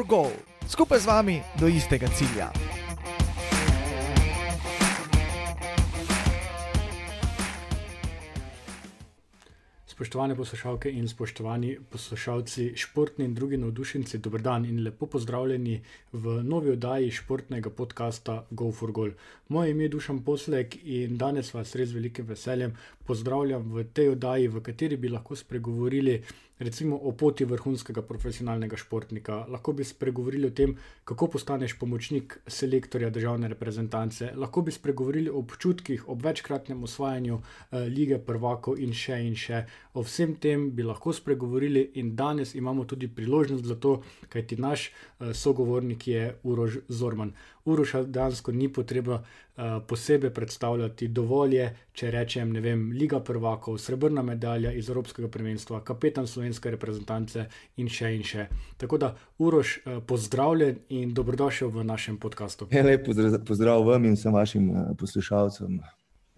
for 0.00 0.06
Goal, 0.08 0.32
skupaj 0.68 0.98
z 0.98 1.06
vami 1.06 1.42
do 1.60 1.68
istega 1.68 2.08
cilja. 2.08 2.48
Spoštovane 9.84 10.36
poslušalke 10.36 10.88
in 10.88 11.08
spoštovani 11.08 11.76
poslušalci, 11.90 12.72
športni 12.76 13.24
in 13.24 13.34
drugi 13.34 13.56
navdušenci, 13.56 14.18
dobro 14.18 14.40
dan 14.40 14.64
in 14.64 14.80
lepo 14.84 15.06
pozdravljeni 15.06 15.82
v 16.12 16.42
novi 16.42 16.70
oddaji 16.70 17.10
športnega 17.10 17.70
podcasta 17.70 18.46
Go 18.50 18.72
for 18.72 18.92
Goal. 18.92 19.10
Moje 19.48 19.70
ime 19.70 19.84
je 19.84 19.88
Dušan 19.88 20.24
Poslek 20.24 20.78
in 20.84 21.18
danes 21.18 21.52
vas 21.54 21.74
res 21.76 21.92
velikim 21.92 22.24
veseljem 22.24 22.72
pozdravljam 23.04 23.68
v 23.72 23.84
tej 23.84 24.14
oddaji, 24.16 24.48
v 24.48 24.62
kateri 24.62 24.96
bi 24.96 25.12
lahko 25.12 25.36
spregovorili 25.36 26.22
recimo 26.60 26.96
o 26.96 27.12
poti 27.12 27.44
vrhunskega 27.44 28.02
profesionalnega 28.02 28.76
športnika. 28.76 29.44
Lahko 29.48 29.72
bi 29.72 29.84
spregovorili 29.84 30.46
o 30.46 30.50
tem, 30.50 30.76
kako 31.04 31.30
postaneš 31.34 31.78
pomočnik 31.78 32.38
selektorja 32.46 33.10
državne 33.10 33.48
reprezentance, 33.48 34.32
lahko 34.36 34.62
bi 34.62 34.72
spregovorili 34.72 35.30
o 35.30 35.38
občutkih 35.40 36.08
ob 36.08 36.24
večkratnem 36.24 36.82
osvajanju 36.84 37.40
eh, 37.40 37.78
lige 37.88 38.18
prvakov 38.18 38.78
in 38.78 38.92
še 38.92 39.18
in 39.24 39.34
še. 39.34 39.64
O 39.94 40.04
vsem 40.04 40.36
tem 40.36 40.68
bi 40.76 40.86
lahko 40.86 41.12
spregovorili 41.16 41.90
in 41.94 42.14
danes 42.16 42.54
imamo 42.54 42.84
tudi 42.84 43.08
priložnost 43.08 43.64
za 43.64 43.74
to, 43.74 44.02
kajti 44.28 44.60
naš 44.60 44.90
sogovornik 45.32 46.08
je 46.08 46.34
Urož 46.42 46.76
Zorman. 46.88 47.32
Uroša 47.64 48.02
dejansko 48.02 48.52
ni 48.52 48.68
potrebno 48.72 49.14
uh, 49.14 49.62
posebej 49.86 50.30
predstavljati, 50.34 51.08
dovolj 51.08 51.54
je, 51.54 51.68
če 51.92 52.10
rečem, 52.10 52.52
ne 52.52 52.60
vem, 52.60 52.90
Liga 52.96 53.20
prvakov, 53.20 53.78
srebrna 53.78 54.22
medalja 54.22 54.72
iz 54.72 54.88
Evropskega 54.90 55.28
prvenstva, 55.28 55.84
kapetan 55.84 56.26
slovenske 56.26 56.70
reprezentance 56.70 57.46
in 57.76 57.88
še 57.88 58.14
in 58.16 58.24
še. 58.24 58.48
Tako 58.80 58.98
da, 58.98 59.14
Uroš, 59.38 59.78
uh, 59.84 60.00
pozdravljen 60.06 60.82
in 60.88 61.14
dobrodošel 61.14 61.70
v 61.70 61.84
našem 61.84 62.18
podkastu. 62.18 62.68
Lepo 62.72 63.12
pozdrav 63.46 63.84
vam 63.86 64.04
in 64.04 64.16
vsem 64.18 64.32
vašim 64.34 64.70
poslušalcem. 64.98 65.80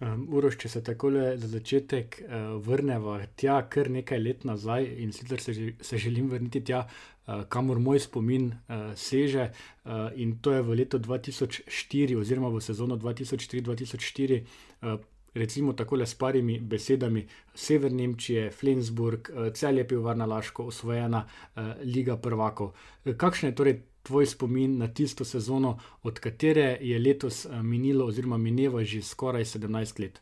Um, 0.03 0.23
Uroš, 0.35 0.57
če 0.59 0.69
se 0.69 0.81
tako 0.83 1.11
za 1.13 1.47
začetek 1.47 2.17
uh, 2.25 2.33
vrnemo 2.65 3.15
tja, 3.39 3.61
kar 3.71 3.87
nekaj 3.93 4.19
let 4.19 4.43
nazaj, 4.43 4.87
in 4.99 5.13
sicer 5.15 5.39
se, 5.39 5.53
se 5.79 5.97
želim 6.01 6.27
vrniti 6.31 6.63
tja, 6.65 6.81
uh, 6.87 7.43
kamor 7.47 7.79
moj 7.79 8.01
spomin 8.03 8.49
uh, 8.49 8.89
seže, 8.99 9.45
uh, 9.85 10.09
in 10.15 10.35
to 10.41 10.51
je 10.57 10.65
v 10.65 10.79
letu 10.81 10.99
2004, 10.99 12.17
oziroma 12.19 12.51
v 12.51 12.61
sezono 12.61 12.99
2003-2004. 12.99 14.43
Uh, 14.81 14.99
Recimo 15.33 15.73
tako 15.73 15.97
le 15.97 16.05
s 16.05 16.13
parimi 16.13 16.59
besedami: 16.59 17.23
Sever 17.57 17.89
Nemčije, 17.91 18.51
Flensburg, 18.53 19.31
cel 19.57 19.79
je 19.79 19.87
pivovarna 19.87 20.27
Laško, 20.29 20.67
osvojena 20.69 21.23
uh, 21.25 21.71
Liga 21.81 22.19
prvakov. 22.21 22.75
Kakšen 23.17 23.49
je 23.49 23.55
torej 23.57 23.79
tvoj 24.03 24.25
spomin 24.25 24.77
na 24.77 24.87
tisto 24.87 25.25
sezono, 25.25 25.79
od 26.03 26.19
katere 26.19 26.77
je 26.81 26.99
letos 26.99 27.45
eh, 27.45 27.63
minilo, 27.63 28.05
oziroma 28.05 28.37
mineva 28.37 28.83
že 28.83 29.01
skoraj 29.01 29.43
17 29.43 29.99
let? 30.01 30.21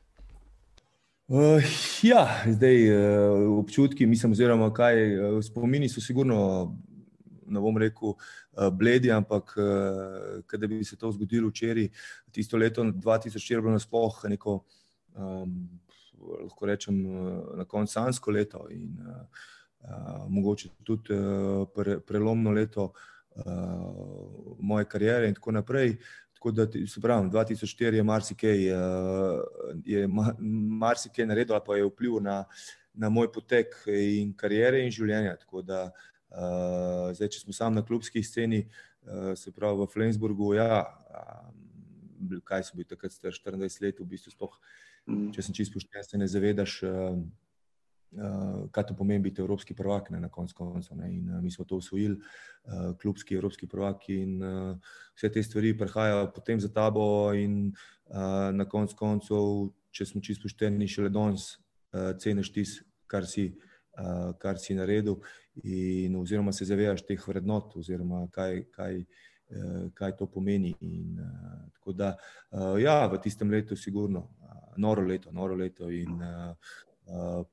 Uh, 1.28 1.64
ja, 2.04 2.44
zdaj 2.48 2.78
uh, 2.92 3.60
občutki, 3.60 4.06
mislim, 4.06 4.32
oziroma 4.32 4.74
kaj 4.74 4.98
uh, 5.16 5.44
spomini 5.44 5.90
so 5.90 6.02
sigurno. 6.02 6.78
Ne 7.52 7.60
bom 7.60 7.76
rekel, 7.78 8.14
bledi, 8.72 9.10
ampak 9.12 9.50
da 10.58 10.68
bi 10.68 10.78
se 10.88 10.96
to 10.96 11.10
zgodilo 11.12 11.50
včeraj, 11.50 11.90
tisto 12.32 12.58
leto 12.58 12.84
2004, 12.84 13.60
bilo 13.60 13.74
nasploh 13.76 14.22
neko, 14.32 14.54
um, 15.20 15.58
lahko 16.46 16.66
rečem, 16.66 17.02
na 17.60 17.66
koncu 17.68 17.92
sansko 17.92 18.32
leto 18.32 18.64
in 18.72 18.96
uh, 19.04 19.44
mogoče 20.30 20.70
tudi 20.84 21.12
uh, 21.12 21.68
pre, 21.76 22.00
prelomno 22.00 22.56
leto 22.56 22.86
uh, 22.86 23.12
uh, 23.36 24.56
moje 24.60 24.86
kariere 24.86 25.28
in 25.28 25.34
tako 25.34 25.52
naprej. 25.52 25.98
Tako 26.34 26.52
da, 26.52 26.66
se 26.88 27.02
pravi, 27.02 27.30
2004 27.30 27.94
je 27.94 28.04
marsikaj, 28.04 28.72
uh, 28.74 29.42
je 29.86 30.08
marsikaj 30.82 31.26
naredil, 31.26 31.60
pa 31.66 31.76
je 31.78 31.86
vpliv 31.86 32.18
na, 32.22 32.44
na 32.94 33.10
moj 33.10 33.32
potek 33.32 33.76
in 33.86 34.34
kariere 34.34 34.82
in 34.82 34.92
življenja. 34.92 35.36
Tako 35.44 35.62
da, 35.62 35.84
uh, 36.34 37.12
zdaj, 37.14 37.30
če 37.36 37.44
smo 37.44 37.54
sami 37.54 37.78
na 37.78 37.86
klubski 37.86 38.24
sceni, 38.24 38.64
uh, 38.66 39.34
se 39.38 39.54
pravi 39.54 39.84
v 39.84 39.90
Flensburgu, 39.94 40.56
ja, 40.58 40.82
um, 41.46 42.40
kaj 42.46 42.66
so 42.66 42.80
bili 42.80 42.90
takrat, 42.90 43.14
24 43.14 43.62
let, 43.86 44.02
v 44.02 44.10
bistvu, 44.10 44.34
spoh, 44.34 44.58
mm. 45.06 45.30
če 45.36 45.46
sem 45.46 45.58
čisto 45.62 45.78
pošten, 45.78 46.10
se 46.10 46.18
ne 46.18 46.30
zavedaš. 46.32 46.82
Uh, 46.90 47.22
kaj 48.72 48.86
to 48.88 48.96
pomeni 48.96 49.24
biti 49.24 49.42
evropski 49.42 49.76
prvak, 49.76 50.10
ne, 50.10 50.20
na 50.20 50.30
koncu 50.30 50.56
koncev. 50.56 50.98
In 51.08 51.30
uh, 51.30 51.42
mi 51.44 51.52
smo 51.52 51.66
to 51.66 51.76
usvojili, 51.76 52.18
uh, 52.64 52.98
klubski 53.02 53.36
evropski 53.36 53.68
prvak, 53.68 54.10
in 54.10 54.44
uh, 54.44 54.78
vse 55.16 55.32
te 55.32 55.44
stvari 55.44 55.78
prihajajo 55.78 56.32
potem 56.36 56.60
za 56.60 56.70
tabo, 56.74 57.34
in 57.34 57.72
uh, 57.72 58.52
na 58.52 58.66
koncu 58.66 58.96
koncev, 58.96 59.72
če 59.92 60.06
smo 60.06 60.22
čisto 60.22 60.50
pošteni, 60.50 60.88
še 60.88 61.08
le 61.08 61.14
danes 61.14 61.54
uh, 61.94 62.12
ceniš 62.20 62.52
tisto, 62.52 62.88
kar, 63.08 63.24
uh, 63.24 64.32
kar 64.40 64.60
si 64.60 64.76
naredil, 64.76 65.22
in, 65.64 66.16
oziroma 66.16 66.52
se 66.52 66.68
zavedaš 66.68 67.06
teh 67.08 67.28
vrednot, 67.28 67.76
oziroma 67.76 68.28
kaj. 68.32 68.66
kaj 68.76 69.04
Kaj 69.92 70.14
to 70.16 70.30
pomeni. 70.32 70.70
In, 70.88 71.18
uh, 71.20 71.90
da, 71.92 72.14
uh, 72.56 72.78
ja, 72.80 73.02
v 73.12 73.18
tistem 73.20 73.50
letu, 73.52 73.76
sigurno, 73.76 74.22
uh, 74.40 74.78
noro 74.80 75.04
leto, 75.04 75.34
noro 75.36 75.58
leto. 75.60 75.90
In, 75.92 76.14
uh, 76.24 76.54
Eh, 76.91 76.91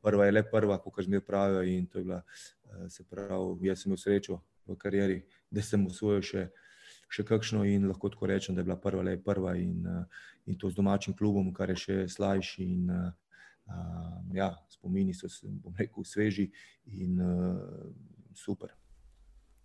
prva 0.02 0.26
je 0.26 0.32
le 0.32 0.42
prva, 0.50 0.78
kot 0.78 1.04
že 1.04 1.10
mi 1.10 1.20
pravijo. 1.20 1.62
In 1.62 1.86
to 1.86 1.98
je 1.98 2.04
bila, 2.04 2.22
uh, 2.22 2.86
se 2.88 3.04
pravi, 3.04 3.68
jaz 3.68 3.82
sem 3.82 3.90
imel 3.90 4.00
srečo 4.00 4.40
v 4.66 4.76
karieri, 4.76 5.22
da 5.50 5.62
sem 5.62 5.86
usvojil 5.86 6.22
še, 6.22 6.48
še 7.08 7.24
kakšno 7.24 7.64
in 7.64 7.88
lahko 7.88 8.10
tako 8.12 8.28
rečem, 8.28 8.54
da 8.54 8.60
je 8.60 8.68
bila 8.68 8.76
prva 8.80 9.02
le 9.02 9.16
prva 9.22 9.56
in, 9.56 9.86
uh, 9.86 10.26
in 10.46 10.58
to 10.58 10.70
z 10.70 10.76
domačim 10.76 11.16
klubom, 11.16 11.52
kar 11.52 11.70
je 11.74 11.80
še 11.84 11.96
slajši. 12.08 12.64
In, 12.64 12.90
uh, 12.92 13.12
ja, 14.32 14.52
spomini 14.72 15.12
so, 15.12 15.28
bom 15.60 15.74
rekel, 15.76 16.04
sveži 16.04 16.48
in 16.96 17.20
uh, 17.20 17.90
super. 18.32 18.77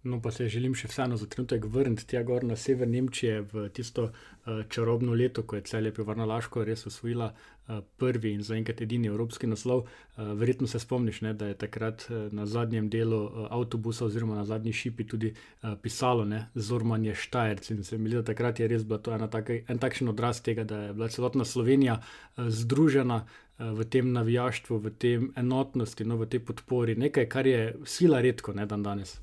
No, 0.04 0.18
pa 0.22 0.32
se 0.36 0.50
želim 0.52 0.74
še 0.76 0.90
vseeno 0.92 1.16
za 1.16 1.30
trenutek 1.32 1.64
vrniti 1.72 2.04
tja 2.12 2.22
gor 2.28 2.44
na 2.44 2.58
sever 2.60 2.90
Nemčije 2.92 3.38
v 3.54 3.70
tisto 3.72 4.10
uh, 4.10 4.66
čarobno 4.70 5.14
leto, 5.16 5.46
ko 5.48 5.56
je 5.56 5.64
celje 5.70 5.94
pivarna 5.96 6.26
Laško 6.28 6.66
res 6.68 6.84
osvojila 6.90 7.30
uh, 7.32 7.80
prvi 7.98 8.34
in 8.36 8.44
zaenkrat 8.44 8.84
edini 8.84 9.08
evropski 9.08 9.48
naslov. 9.48 9.86
Uh, 9.86 10.34
verjetno 10.42 10.68
se 10.68 10.82
spomniš, 10.84 11.22
ne, 11.24 11.32
da 11.40 11.48
je 11.48 11.58
takrat 11.62 12.04
uh, 12.10 12.28
na 12.36 12.46
zadnjem 12.46 12.92
delu 12.92 13.22
uh, 13.24 13.48
avtobusa 13.56 14.10
oziroma 14.12 14.36
na 14.42 14.46
zadnji 14.46 14.76
šipi 14.82 15.08
tudi 15.08 15.32
uh, 15.32 15.78
pisalo 15.82 16.28
ne, 16.28 16.44
Zormanje 16.56 17.16
Štajerc 17.24 17.72
in 17.72 17.84
se 17.88 17.98
mi 17.98 18.12
zdi, 18.12 18.20
da 18.20 18.28
takrat 18.34 18.60
je 18.60 18.68
res 18.68 18.84
bila 18.84 19.00
to 19.00 19.16
taka, 19.32 19.62
en 19.68 19.80
takšen 19.80 20.12
odraz 20.12 20.44
tega, 20.44 20.68
da 20.68 20.82
je 20.90 20.94
bila 21.00 21.08
celotna 21.08 21.48
Slovenija 21.48 22.02
uh, 22.02 22.50
združena. 22.50 23.24
V 23.64 23.86
tem 23.86 24.08
navijaštvu, 24.12 24.78
v 24.82 24.92
tem 25.00 25.28
enotnosti, 25.38 26.04
no, 26.04 26.18
v 26.18 26.26
tej 26.28 26.42
podpori, 26.42 26.96
nekaj, 26.98 27.28
kar 27.30 27.48
je 27.48 27.76
sila 27.86 28.18
redko, 28.20 28.52
ne 28.58 28.66
dan 28.66 28.84
danes. 28.84 29.14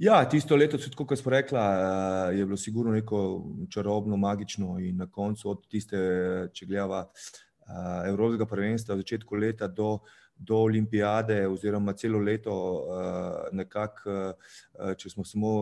Ja, 0.00 0.22
tisto 0.24 0.56
leto, 0.56 0.78
kot 0.96 1.18
smo 1.18 1.30
rekli, 1.30 1.58
eh, 1.58 2.38
je 2.38 2.44
bilo 2.46 2.56
sigurno 2.56 2.92
neko 2.92 3.18
čarobno, 3.68 4.16
magično 4.16 4.78
in 4.80 4.96
na 4.96 5.06
koncu 5.06 5.50
od 5.50 5.66
tiste, 5.68 5.98
če 6.52 6.66
gledava 6.66 7.02
eh, 7.04 8.08
Evropskega 8.08 8.46
prvenstva, 8.48 8.94
od 8.94 9.02
začetka 9.02 9.36
leta 9.36 9.68
do, 9.68 9.98
do 10.38 10.62
olimpijade, 10.64 11.42
oziroma 11.48 11.92
celo 11.92 12.18
leto, 12.18 12.56
eh, 12.80 13.52
nekako, 13.60 14.16
če 14.96 15.10
smo 15.12 15.24
samo 15.24 15.52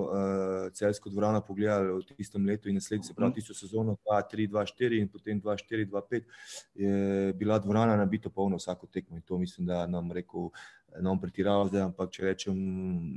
celsko 0.72 1.10
dvorano 1.10 1.42
pogledali 1.42 1.98
v 1.98 2.14
tistem 2.14 2.46
letu 2.46 2.70
in 2.70 2.78
naslednji, 2.78 3.10
se 3.10 3.18
pravi, 3.18 3.32
mhm. 3.32 3.40
tisto 3.40 3.58
sezono 3.58 3.96
2-3-2-4 4.06 5.00
in 5.00 5.10
potem 5.10 5.42
2-4-2-5, 5.42 6.22
je 6.78 7.32
bila 7.34 7.58
dvorana 7.58 7.98
nabito 7.98 8.30
polno 8.30 8.62
vsako 8.62 8.86
tekmo 8.86 9.18
in 9.18 9.26
to 9.26 9.38
mislim, 9.38 9.66
da 9.66 9.86
nam 9.86 10.12
rekel 10.14 10.52
bom 10.96 11.20
pretiraval 11.20 11.68
zdaj, 11.68 11.84
ampak 11.88 12.10
če 12.10 12.24
rečem 12.24 12.56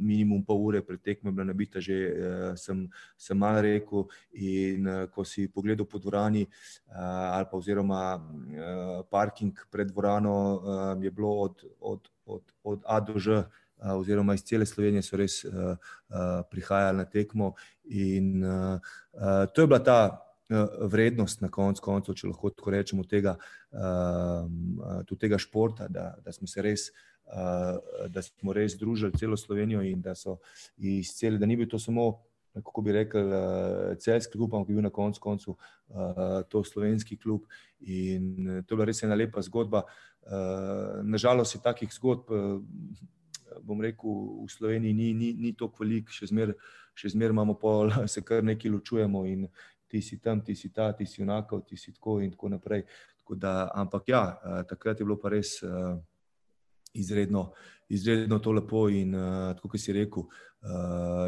minimum 0.04 0.44
pol 0.46 0.60
ure 0.68 0.82
pred 0.86 1.02
tekmo, 1.02 1.32
bila 1.32 1.48
nabita 1.48 1.82
že, 1.82 1.96
uh, 1.96 2.52
sem, 2.60 2.86
sem 3.18 3.38
mal 3.38 3.62
rekel. 3.64 4.06
In 4.38 4.88
uh, 4.88 5.08
ko 5.12 5.24
si 5.24 5.48
pogledal 5.48 5.88
po 5.88 6.02
dvorani, 6.02 6.46
uh, 6.46 7.38
ali 7.38 7.48
pa 7.48 7.58
oziroma 7.58 8.02
uh, 8.20 9.02
parking 9.10 9.56
pred 9.72 9.90
dvorano, 9.90 10.36
uh, 10.36 11.04
je 11.04 11.12
bilo 11.12 11.32
od, 11.48 11.64
od, 11.80 12.02
od, 12.26 12.44
od 12.64 12.80
A 12.86 13.00
do 13.00 13.18
Ž. 13.18 13.44
Oziroma, 13.82 14.36
iz 14.38 14.44
cele 14.46 14.62
Slovenije 14.62 15.02
so 15.02 15.18
res 15.18 15.40
uh, 15.42 15.74
uh, 15.74 16.46
prihajali 16.46 17.02
na 17.02 17.06
tekmo, 17.10 17.56
in 17.90 18.44
uh, 18.46 18.78
uh, 19.18 19.50
to 19.50 19.66
je 19.66 19.70
bila 19.72 19.80
ta 19.82 20.02
uh, 20.06 20.86
vrednost, 20.86 21.42
na 21.42 21.50
koncu 21.50 21.82
koncev, 21.82 22.14
če 22.14 22.30
lahko 22.30 22.52
tako 22.54 22.76
rečemo, 22.78 23.08
tega, 23.10 23.34
uh, 23.74 24.46
tega 25.18 25.42
športa, 25.42 25.90
da, 25.90 26.12
da 26.22 26.30
smo 26.30 26.46
se 26.46 26.62
res 26.62 26.92
uh, 26.94 27.11
da 28.10 28.22
smo 28.22 28.54
res 28.54 28.76
združili 28.76 29.18
celo 29.18 29.38
Slovenijo 29.38 29.82
in 29.82 30.02
da 30.02 30.16
so 30.16 30.38
iz 30.78 31.14
cele, 31.16 31.38
da 31.38 31.46
ni 31.46 31.56
bil 31.56 31.70
to 31.70 31.80
samo, 31.80 32.20
kako 32.54 32.82
bi 32.82 32.92
rekel, 32.92 33.34
eh, 33.34 33.96
celski 34.00 34.38
klub, 34.38 34.56
ampak 34.56 34.70
je 34.70 34.76
bil 34.76 34.84
na 34.84 34.90
koncu 34.90 35.22
koncu 35.22 35.56
eh, 35.90 36.44
to 36.50 36.64
slovenski 36.64 37.18
klub. 37.18 37.42
In 37.80 38.64
to 38.68 38.74
je 38.74 38.76
bila 38.76 38.86
res 38.86 39.04
ena 39.04 39.16
lepa 39.16 39.42
zgodba. 39.42 39.84
Nažalost 41.04 41.56
je 41.56 41.62
takih 41.64 41.90
zgodb 41.94 42.30
bom 43.64 43.82
rekel, 43.82 44.46
v 44.46 44.50
Sloveniji 44.50 44.94
ni, 44.94 45.14
ni, 45.14 45.34
ni 45.34 45.54
tako 45.58 45.84
velik, 45.84 46.12
še 46.14 46.30
zmeraj 46.30 46.56
zmer 47.10 47.34
imamo 47.34 47.56
pol, 47.60 47.90
se 48.14 48.22
kar 48.22 48.44
nekaj 48.44 48.72
ločujemo 48.72 49.26
in 49.26 49.48
ti 49.88 50.02
si 50.02 50.20
tam, 50.22 50.42
ti 50.46 50.56
si 50.56 50.70
ta, 50.70 50.92
ti 50.94 51.06
si 51.06 51.22
enako, 51.22 51.62
ti 51.68 51.78
si 51.78 51.92
tako 51.92 52.20
in 52.22 52.32
tako 52.32 52.54
naprej. 52.54 52.86
Tako 53.18 53.36
da, 53.36 53.72
ampak 53.76 54.08
ja, 54.08 54.24
takrat 54.70 55.00
je 55.00 55.06
bilo 55.06 55.18
pa 55.20 55.30
res 55.34 55.58
izredno, 56.94 57.52
izredno 57.90 58.40
to 58.40 58.52
lepo 58.52 58.88
in 58.90 59.14
tako, 59.56 59.70
kot 59.74 59.80
si 59.82 59.94
rekel, 59.94 60.24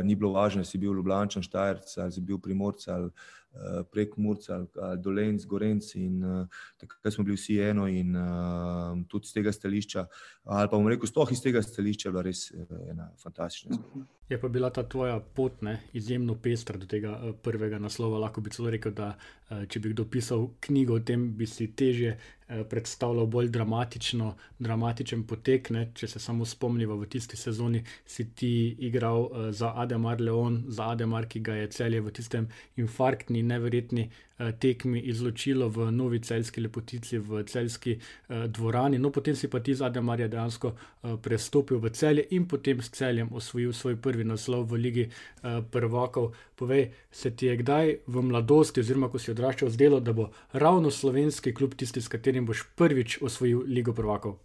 ni 0.03 0.15
bilo 0.15 0.31
važno, 0.31 0.61
da 0.61 0.65
si 0.69 0.77
bil 0.77 0.93
Ljubljančan, 0.93 1.43
Štajerc 1.43 1.97
ali 1.97 2.11
si 2.11 2.21
bil 2.21 2.37
Primorc 2.37 2.87
ali 2.87 3.09
uh, 3.53 3.85
prek 3.91 4.17
Murca 4.17 4.55
ali, 4.55 4.67
ali 4.81 5.01
Dolenc, 5.01 5.45
Gorenc 5.45 5.95
in 5.95 6.23
uh, 6.23 6.47
takrat 6.77 7.13
smo 7.13 7.23
bili 7.23 7.37
vsi 7.37 7.59
eno 7.59 7.87
in 7.87 8.15
uh, 8.15 8.97
tudi 9.07 9.27
z 9.27 9.39
tega 9.39 9.51
stališča, 9.51 10.05
ali 10.43 10.69
pa 10.69 10.77
bomo 10.77 10.89
rekel, 10.89 11.07
sploh 11.07 11.31
iz 11.31 11.41
tega 11.41 11.61
stališča, 11.61 12.11
bila 12.11 12.25
res 12.25 12.51
ena 12.89 13.09
fantastična 13.23 13.77
zgodba. 13.77 14.05
Je 14.29 14.39
pa 14.39 14.47
bila 14.47 14.69
ta 14.69 14.83
tvoja 14.87 15.19
pot 15.19 15.61
ne, 15.61 15.79
izjemno 15.93 16.35
pestra 16.35 16.77
do 16.77 16.87
tega 16.89 17.11
uh, 17.17 17.35
prvega 17.41 17.79
naslova. 17.79 18.19
Lahko 18.19 18.41
bi 18.41 18.49
celo 18.49 18.71
rekel, 18.73 18.93
da 18.95 19.13
uh, 19.13 19.65
če 19.69 19.79
bi 19.79 19.91
kdo 19.93 20.05
pisal 20.09 20.47
knjigo 20.63 20.95
o 20.97 21.03
tem, 21.03 21.27
bi 21.37 21.45
si 21.47 21.67
teže 21.75 22.15
uh, 22.15 22.63
predstavljal 22.69 23.27
bolj 23.27 23.51
dramatično, 23.53 24.33
dramatičen 24.59 25.27
potek. 25.27 25.69
Ne. 25.75 25.89
Če 25.93 26.07
se 26.15 26.23
samo 26.23 26.47
spomnimo, 26.47 26.97
v 26.97 27.09
tisti 27.11 27.37
sezoni 27.37 27.83
si 28.05 28.29
ti 28.33 28.53
igral 28.87 29.22
uh, 29.27 29.49
za 29.51 29.73
Ademar 29.75 30.21
Leon, 30.21 30.63
za 30.67 30.89
Ademar, 30.91 31.25
ki 31.25 31.39
ga 31.39 31.55
je 31.55 31.67
celje 31.67 32.01
v 32.01 32.11
tistem 32.11 32.47
infarktni 32.75 33.43
neverjetni 33.43 34.05
uh, 34.09 34.51
tekmi 34.59 34.99
izločilo 34.99 35.69
v 35.69 35.89
novi 35.91 36.19
celski 36.19 36.61
lepotici, 36.61 37.17
v 37.17 37.43
celski 37.43 37.97
uh, 37.97 38.45
dvorani. 38.47 38.99
No, 38.99 39.09
potem 39.09 39.35
si 39.35 39.47
pa 39.47 39.59
ti 39.59 39.75
zadnja 39.75 40.01
Marija 40.01 40.27
dejansko 40.27 40.73
uh, 40.73 41.17
prestopil 41.21 41.79
v 41.79 41.91
celje 41.91 42.27
in 42.31 42.47
potem 42.47 42.81
s 42.81 42.89
celjem 42.91 43.33
osvojil 43.33 43.73
svoj 43.73 43.97
prvi 43.97 44.23
naslov 44.23 44.69
v 44.69 44.81
Ligi 44.85 45.05
uh, 45.09 45.63
prvakov. 45.71 46.33
Povej, 46.55 46.91
se 47.11 47.31
ti 47.31 47.45
je 47.45 47.57
kdaj 47.57 47.97
v 48.07 48.21
mladosti, 48.21 48.79
oziroma 48.79 49.09
ko 49.09 49.19
si 49.19 49.31
odraščal, 49.31 49.69
zdelo, 49.69 49.99
da 49.99 50.13
bo 50.13 50.29
ravno 50.53 50.91
slovenski 50.91 51.53
klub 51.53 51.75
tisti, 51.75 52.01
s 52.01 52.07
katerim 52.07 52.45
boš 52.45 52.67
prvič 52.75 53.21
osvojil 53.21 53.63
Ligo 53.67 53.93
prvakov? 53.93 54.39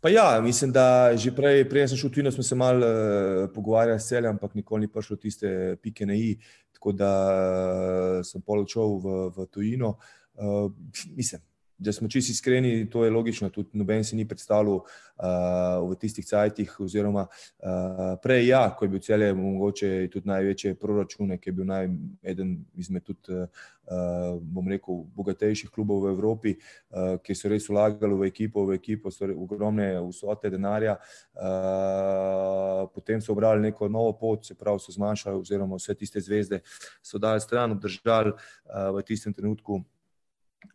Pa 0.00 0.08
ja, 0.08 0.40
mislim, 0.40 0.72
da 0.72 1.16
že 1.16 1.32
prej, 1.34 1.64
prej 1.68 1.88
sem 1.90 1.98
šel 1.98 2.10
v 2.10 2.14
tujino, 2.14 2.30
smo 2.30 2.42
se 2.46 2.54
malo 2.54 2.86
uh, 2.86 3.48
pogovarjali 3.54 4.00
s 4.00 4.06
celjem, 4.06 4.36
ampak 4.36 4.54
nikoli 4.54 4.86
ni 4.86 4.92
prišlo 4.92 5.16
tiste 5.16 5.76
pike 5.82 6.06
na 6.06 6.14
i, 6.14 6.36
tako 6.72 6.92
da 6.92 7.10
uh, 7.26 8.20
sem 8.22 8.42
poločil 8.42 8.98
v, 9.02 9.16
v 9.34 9.46
tujino. 9.50 9.96
Uh, 10.38 10.70
mislim, 11.18 11.42
da 11.78 11.92
smo 11.92 12.08
čisto 12.08 12.30
iskreni, 12.30 12.90
to 12.90 13.04
je 13.04 13.10
logično, 13.10 13.48
tudi 13.50 13.78
noben 13.78 14.04
si 14.04 14.16
ni 14.16 14.28
predstavljal 14.28 14.74
uh, 14.74 15.90
v 15.90 15.94
tistih 16.00 16.26
cajtih, 16.26 16.74
oziroma 16.80 17.26
uh, 17.30 18.18
prej, 18.22 18.48
ja, 18.48 18.62
ko 18.74 18.84
je 18.84 18.88
bil 18.88 19.00
celje, 19.00 19.34
mogoče 19.34 19.90
tudi 20.12 20.28
največje 20.28 20.74
proračune, 20.74 21.38
ki 21.38 21.50
je 21.50 21.54
bil 21.54 21.68
naj, 21.68 21.86
eden 22.22 22.56
izmed 22.74 23.04
tudi, 23.06 23.30
uh, 23.30 24.40
bom 24.42 24.66
rekel, 24.68 25.04
bogatejših 25.14 25.70
klubov 25.70 26.02
v 26.02 26.10
Evropi, 26.16 26.54
uh, 26.58 27.14
ki 27.22 27.36
so 27.38 27.50
res 27.52 27.68
vlagali 27.70 28.18
v 28.18 28.26
ekipo, 28.26 28.64
v 28.66 28.74
ekipo 28.80 29.12
ogromne 29.36 29.92
vsote 30.08 30.50
denarja, 30.50 30.96
uh, 31.38 32.88
potem 32.94 33.22
so 33.22 33.36
obrali 33.36 33.68
neko 33.68 33.86
novo 33.88 34.16
pot, 34.18 34.42
se 34.46 34.58
pravi, 34.58 34.82
so 34.82 34.92
zmanjšali, 34.92 35.38
oziroma 35.38 35.78
vse 35.78 35.94
tiste 35.94 36.20
zvezde 36.20 36.60
so 37.02 37.22
dali 37.22 37.40
stran, 37.40 37.78
obdržali 37.78 38.34
uh, 38.34 38.90
v 38.98 39.06
tistem 39.06 39.32
trenutku 39.32 39.84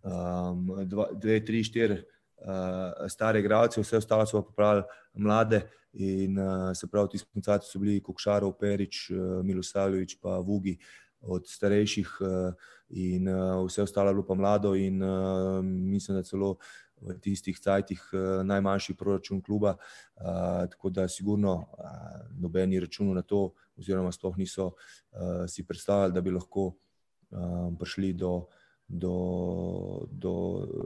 um, 0.04 0.68
dva, 0.86 1.08
dve, 1.14 1.40
tri, 1.46 1.64
štiri 1.64 2.00
uh, 2.00 3.08
stare 3.08 3.40
igralce, 3.40 3.82
vse 3.82 3.98
ostalo 3.98 4.26
so 4.26 4.42
popravili 4.42 4.84
mlade. 5.14 5.64
In 5.94 6.40
uh, 6.40 6.72
se 6.74 6.88
pravi, 6.88 7.14
ti 7.14 7.18
sponzorci 7.22 7.70
so 7.70 7.80
bili 7.80 8.02
Kukšarov, 8.02 8.56
Perič, 8.58 9.12
uh, 9.12 9.42
Milosavljevič, 9.46 10.18
pa 10.22 10.40
Vugi 10.42 10.78
od 11.22 11.46
starejših, 11.48 12.16
uh, 12.22 12.72
in 12.90 13.30
uh, 13.30 13.62
vse 13.68 13.84
ostalo 13.84 14.10
je 14.10 14.18
bilo 14.18 14.26
pa 14.26 14.36
mlado. 14.36 14.74
In 14.76 15.04
uh, 15.04 15.62
mislim, 15.64 16.18
da 16.18 16.24
celo 16.24 16.58
v 17.04 17.14
tistih 17.22 17.60
cajtih 17.60 18.02
uh, 18.14 18.42
najmanjši 18.48 18.96
proračun 18.98 19.42
kluba. 19.42 19.76
Uh, 20.16 20.66
tako 20.72 20.90
da, 20.90 21.08
sigurno, 21.08 21.54
uh, 21.78 22.26
nobeni 22.40 22.80
računali 22.80 23.16
na 23.16 23.22
to, 23.22 23.52
oziroma 23.78 24.12
sploh 24.12 24.38
niso 24.38 24.72
uh, 24.72 25.46
si 25.48 25.68
predstavljali, 25.68 26.14
da 26.14 26.22
bi 26.22 26.32
lahko 26.32 26.66
uh, 26.72 27.70
prišli 27.80 28.14
do 28.14 28.48
do, 28.88 30.08
do 30.12 30.34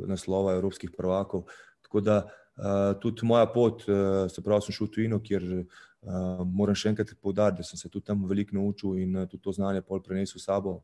naslova 0.07 0.53
evropskih 0.53 0.91
prvakov. 0.97 1.44
Tako 1.81 2.01
da 2.01 2.17
uh, 2.25 2.99
tudi 3.01 3.25
moja 3.25 3.45
pot, 3.45 3.83
uh, 3.88 4.27
se 4.31 4.44
pravi, 4.44 4.67
sem 4.67 4.75
šel 4.75 4.88
v 4.88 4.94
tujino, 4.95 5.19
kjer 5.23 5.45
uh, 5.61 6.44
moram 6.45 6.75
še 6.75 6.94
enkrat 6.94 7.13
povdariti, 7.21 7.61
da 7.61 7.67
sem 7.67 7.79
se 7.79 7.89
tudi 7.89 8.05
tam 8.05 8.25
veliko 8.29 8.57
naučil 8.57 8.99
in 9.01 9.15
uh, 9.15 9.27
tudi 9.29 9.44
to 9.44 9.55
znanje 9.55 9.83
pol 9.88 10.03
prenesel 10.03 10.41
s 10.41 10.49
sabo. 10.49 10.81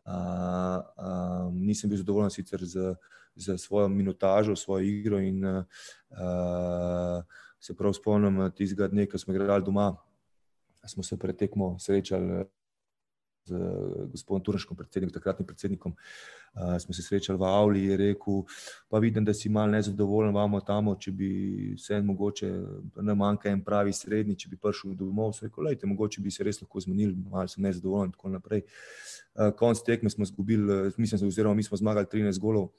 Uh, 0.00 0.80
uh, 0.96 1.48
nisem 1.54 1.90
bil 1.90 2.00
zadovoljen 2.00 2.32
sicer 2.32 2.64
z, 2.64 2.94
z 3.36 3.58
svojo 3.58 3.88
minutažo, 3.88 4.56
svojo 4.56 4.86
igro 4.86 5.20
in 5.20 5.44
uh, 5.44 5.64
se 7.60 7.76
prav 7.76 7.92
spomnim 7.92 8.40
tistega 8.56 8.88
dne, 8.88 9.04
ko 9.06 9.18
smo 9.20 9.34
igrali 9.34 9.64
doma, 9.64 9.92
smo 10.88 11.04
se 11.04 11.18
pretekmo 11.18 11.76
srečali 11.78 12.46
z 13.46 13.54
gospodom 14.12 14.42
Turnškom, 14.44 14.76
predsednikom, 14.76 15.14
takratnim 15.14 15.46
predsednikom. 15.46 15.94
Uh, 16.54 16.78
smo 16.78 16.94
se 16.94 17.02
srečali 17.02 17.38
v 17.38 17.44
Avli 17.46 17.84
in 17.84 17.96
rekel, 17.98 18.42
pa 18.88 18.98
vidim, 18.98 19.24
da 19.24 19.34
si 19.34 19.48
mal 19.48 19.70
nezadovoljen, 19.70 20.34
vamo 20.34 20.60
tam, 20.60 20.90
če 20.98 21.12
bi 21.14 21.30
se 21.78 21.94
en 21.94 22.06
mogoče, 22.06 22.50
ne 23.06 23.14
manjka 23.14 23.50
en 23.50 23.62
pravi 23.64 23.94
srednji, 23.94 24.36
če 24.36 24.50
bi 24.50 24.58
prišel 24.58 24.96
domov, 24.98 25.32
so 25.36 25.46
rekel, 25.46 25.64
lejte, 25.68 25.86
mogoče 25.86 26.22
bi 26.22 26.34
se 26.34 26.44
res 26.46 26.58
lahko 26.62 26.82
zmenili, 26.82 27.14
mal 27.30 27.48
sem 27.48 27.62
nezadovoljen 27.62 28.10
in 28.10 28.16
tako 28.16 28.34
naprej. 28.34 28.64
Uh, 29.34 29.50
konc 29.56 29.82
tekme 29.86 30.10
smo 30.10 30.26
zgubili, 30.26 30.90
mislim, 30.98 31.28
oziroma 31.28 31.54
mi 31.54 31.66
smo 31.66 31.78
zmagali 31.78 32.10
13 32.10 32.42
golov, 32.42 32.72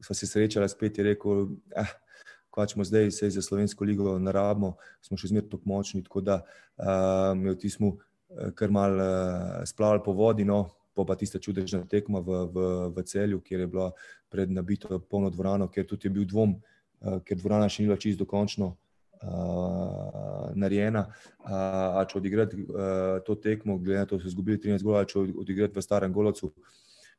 sva 0.00 0.16
se 0.16 0.26
srečala 0.26 0.68
spet 0.68 0.98
in 0.98 1.12
rekel, 1.12 1.50
eh, 1.76 1.98
Kaj 2.50 2.72
smo 2.72 2.82
zdaj, 2.82 3.12
se 3.14 3.28
za 3.30 3.42
slovensko 3.42 3.84
ligo 3.86 4.16
narabimo, 4.18 4.72
smo 5.06 5.14
še 5.14 5.28
zmeraj 5.30 5.52
tako 5.52 5.68
močni. 5.70 6.00
Tako 6.02 6.20
da, 6.26 6.40
um, 6.82 7.44
v 7.46 7.54
tistem 7.54 7.92
Eh, 7.92 8.09
kar 8.54 8.70
mal 8.70 8.94
uh, 8.94 9.64
splavali 9.66 10.02
po 10.04 10.12
vodi, 10.12 10.44
no, 10.44 10.68
pa, 10.94 11.04
pa 11.04 11.16
tista 11.18 11.38
čudežna 11.38 11.82
tekma 11.90 12.20
v, 12.20 12.44
v, 12.52 12.66
v 12.94 13.04
celju, 13.06 13.40
kjer 13.40 13.64
je 13.64 13.70
bila 13.70 13.90
pred 14.30 14.50
nabito 14.50 15.00
polno 15.00 15.30
dvorano, 15.30 15.68
ker 15.68 15.86
tudi 15.86 16.08
je 16.08 16.14
bil 16.14 16.26
dvom, 16.28 16.54
uh, 16.54 17.18
ker 17.26 17.38
dvorana 17.38 17.68
še 17.68 17.82
ni 17.82 17.90
bila 17.90 17.98
čisto 17.98 18.24
dokončno 18.24 18.70
uh, 18.70 20.50
narejena. 20.54 21.06
Uh, 21.42 21.98
a 22.00 22.04
če 22.06 22.20
odigrati 22.20 22.60
uh, 22.62 23.18
to 23.26 23.34
tekmo, 23.34 23.78
glede 23.78 24.04
na 24.04 24.10
to, 24.10 24.18
da 24.20 24.24
so 24.24 24.30
izgubili 24.30 24.60
13 24.62 24.86
golov, 24.86 25.08
če 25.10 25.24
odigrati 25.44 25.76
v 25.78 25.84
starem 25.84 26.14
golocu. 26.14 26.52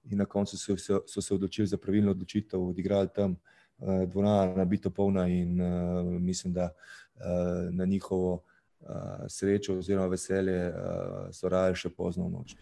In 0.09 0.17
na 0.17 0.25
koncu 0.25 0.57
so, 0.57 0.77
so, 0.81 1.03
so 1.05 1.21
se 1.21 1.33
odločili 1.35 1.67
za 1.69 1.77
pravilno 1.77 2.15
odločitev, 2.15 2.61
odigrali 2.71 3.11
tam 3.13 3.35
uh, 3.35 4.07
dvorana, 4.07 4.55
nabito 4.63 4.89
polna, 4.89 5.27
in 5.29 5.59
uh, 5.59 6.07
mislim, 6.21 6.55
da 6.55 6.71
uh, 6.71 7.67
na 7.75 7.85
njihovo 7.85 8.39
srečo 9.27 9.77
oziroma 9.77 10.07
veselje 10.07 10.67
uh, 10.69 11.29
so 11.31 11.49
raje 11.49 11.75
še 11.75 11.89
pozno 11.95 12.27
v 12.27 12.31
noč. 12.31 12.55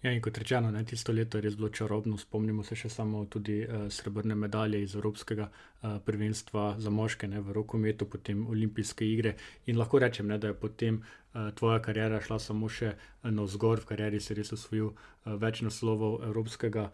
Ja, 0.00 0.14
kot 0.24 0.38
rečeno, 0.40 0.70
ne, 0.72 0.80
tisto 0.88 1.12
leto 1.12 1.36
je 1.36 1.44
res 1.44 1.56
bilo 1.60 1.68
čarobno. 1.68 2.16
Spomnimo 2.16 2.64
se 2.64 2.76
še 2.76 2.88
samo 2.88 3.26
tudi 3.28 3.58
uh, 3.66 3.84
srebrne 3.92 4.34
medalje 4.34 4.80
iz 4.80 4.94
Evropskega 4.96 5.50
uh, 5.50 5.98
prvenstva 6.04 6.80
za 6.80 6.90
moške 6.90 7.28
ne, 7.28 7.42
v 7.44 7.52
rokometu, 7.52 8.08
potem 8.08 8.46
olimpijske 8.48 9.04
igre. 9.04 9.34
In 9.68 9.76
lahko 9.76 10.00
rečem, 10.00 10.32
ne, 10.32 10.38
da 10.40 10.54
je 10.54 10.56
potem 10.56 11.02
uh, 11.02 11.10
tvoja 11.54 11.78
karijera 11.82 12.20
šla 12.20 12.38
samo 12.38 12.68
še 12.68 12.94
eh, 12.94 13.30
na 13.30 13.44
vzgor, 13.46 13.80
v 13.80 13.92
karieri 13.92 14.20
si 14.20 14.34
res 14.34 14.52
osvojil 14.56 14.90
eh, 14.90 15.36
več 15.38 15.62
naslovov 15.66 16.24
evropskega 16.26 16.90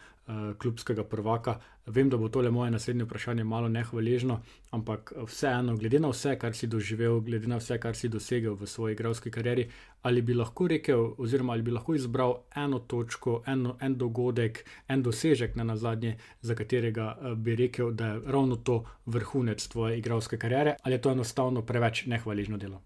klubskega 0.58 1.04
prvaka. 1.06 1.52
Vem, 1.86 2.08
da 2.10 2.18
bo 2.18 2.26
tole 2.34 2.50
moje 2.50 2.72
naslednje 2.74 3.04
vprašanje 3.06 3.44
malo 3.46 3.68
nehvaležno, 3.70 4.40
ampak 4.74 5.12
vseeno, 5.28 5.76
glede 5.78 6.00
na 6.02 6.08
vse, 6.10 6.32
kar 6.34 6.56
si 6.58 6.66
doživel, 6.66 7.20
glede 7.22 7.46
na 7.46 7.60
vse, 7.60 7.76
kar 7.78 7.94
si 7.94 8.10
dosegel 8.10 8.56
v 8.58 8.66
svoji 8.66 8.96
igralski 8.96 9.30
karieri, 9.30 9.68
ali 10.02 10.24
bi 10.26 10.34
lahko 10.34 10.66
rekel, 10.72 11.12
oziroma 11.22 11.54
ali 11.54 11.62
bi 11.62 11.76
lahko 11.76 11.94
izbral 11.94 12.34
eno 12.58 12.82
točko, 12.90 13.36
eno, 13.46 13.76
en 13.78 13.94
dogodek, 13.94 14.64
en 14.88 15.06
dosežek 15.06 15.54
na 15.54 15.68
nazadnje, 15.70 16.16
za 16.42 16.58
katerega 16.58 17.12
bi 17.38 17.54
rekel, 17.62 17.94
da 17.94 18.16
je 18.16 18.20
ravno 18.26 18.56
to 18.56 18.82
vrhunec 19.06 19.62
tvoje 19.68 20.02
igralske 20.02 20.42
kariere, 20.42 20.74
ali 20.82 20.98
je 20.98 21.06
to 21.06 21.14
enostavno 21.14 21.62
preveč 21.62 22.06
nehvaležno 22.10 22.58
delo? 22.58 22.82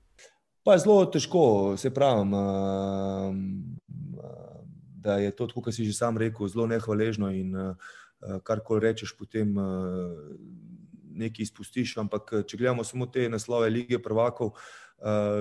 Pa 0.60 0.74
zelo 0.78 1.06
težko, 1.08 1.74
se 1.80 1.88
pravi, 1.88 2.28
da 5.00 5.14
je 5.16 5.30
to, 5.32 5.48
kot 5.48 5.72
si 5.72 5.86
že 5.88 5.94
sam 5.96 6.18
rekel, 6.20 6.48
zelo 6.52 6.66
nehvaležno 6.68 7.30
in 7.32 7.56
kar 8.44 8.60
koli 8.60 8.84
rečeš, 8.84 9.14
potem 9.16 9.56
nekaj 11.16 11.42
izpustiš. 11.46 11.96
Ampak 12.04 12.44
če 12.44 12.60
gledamo 12.60 12.84
samo 12.84 13.08
te 13.08 13.24
naslove 13.32 13.70
lige 13.72 14.02
prvakov, 14.04 14.52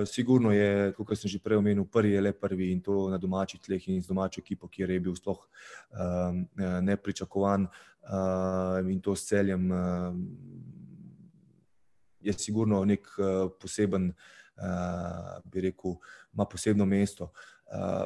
sigurno 0.08 0.56
je, 0.56 0.96
kot 0.96 1.12
sem 1.20 1.28
že 1.28 1.42
prej 1.44 1.60
omenil, 1.60 1.84
prvi 1.84 2.16
je 2.16 2.24
le 2.24 2.32
prvi 2.32 2.72
in 2.72 2.80
to 2.80 3.10
na 3.12 3.20
domačih 3.20 3.60
tleh 3.60 3.88
in 3.92 4.00
z 4.00 4.08
domačo 4.08 4.40
ekipo, 4.40 4.72
kjer 4.72 4.88
je 4.88 5.00
bil 5.04 5.14
sploh 5.20 5.44
nepričakovan 6.80 7.68
in 8.88 9.00
to 9.04 9.12
s 9.12 9.28
celjem 9.28 9.68
je 12.24 12.32
sigurno 12.32 12.84
nek 12.88 13.04
poseben. 13.60 14.14
Bi 15.44 15.60
rekel, 15.60 15.96
ima 16.34 16.44
posebno 16.44 16.86
mesto. 16.86 17.30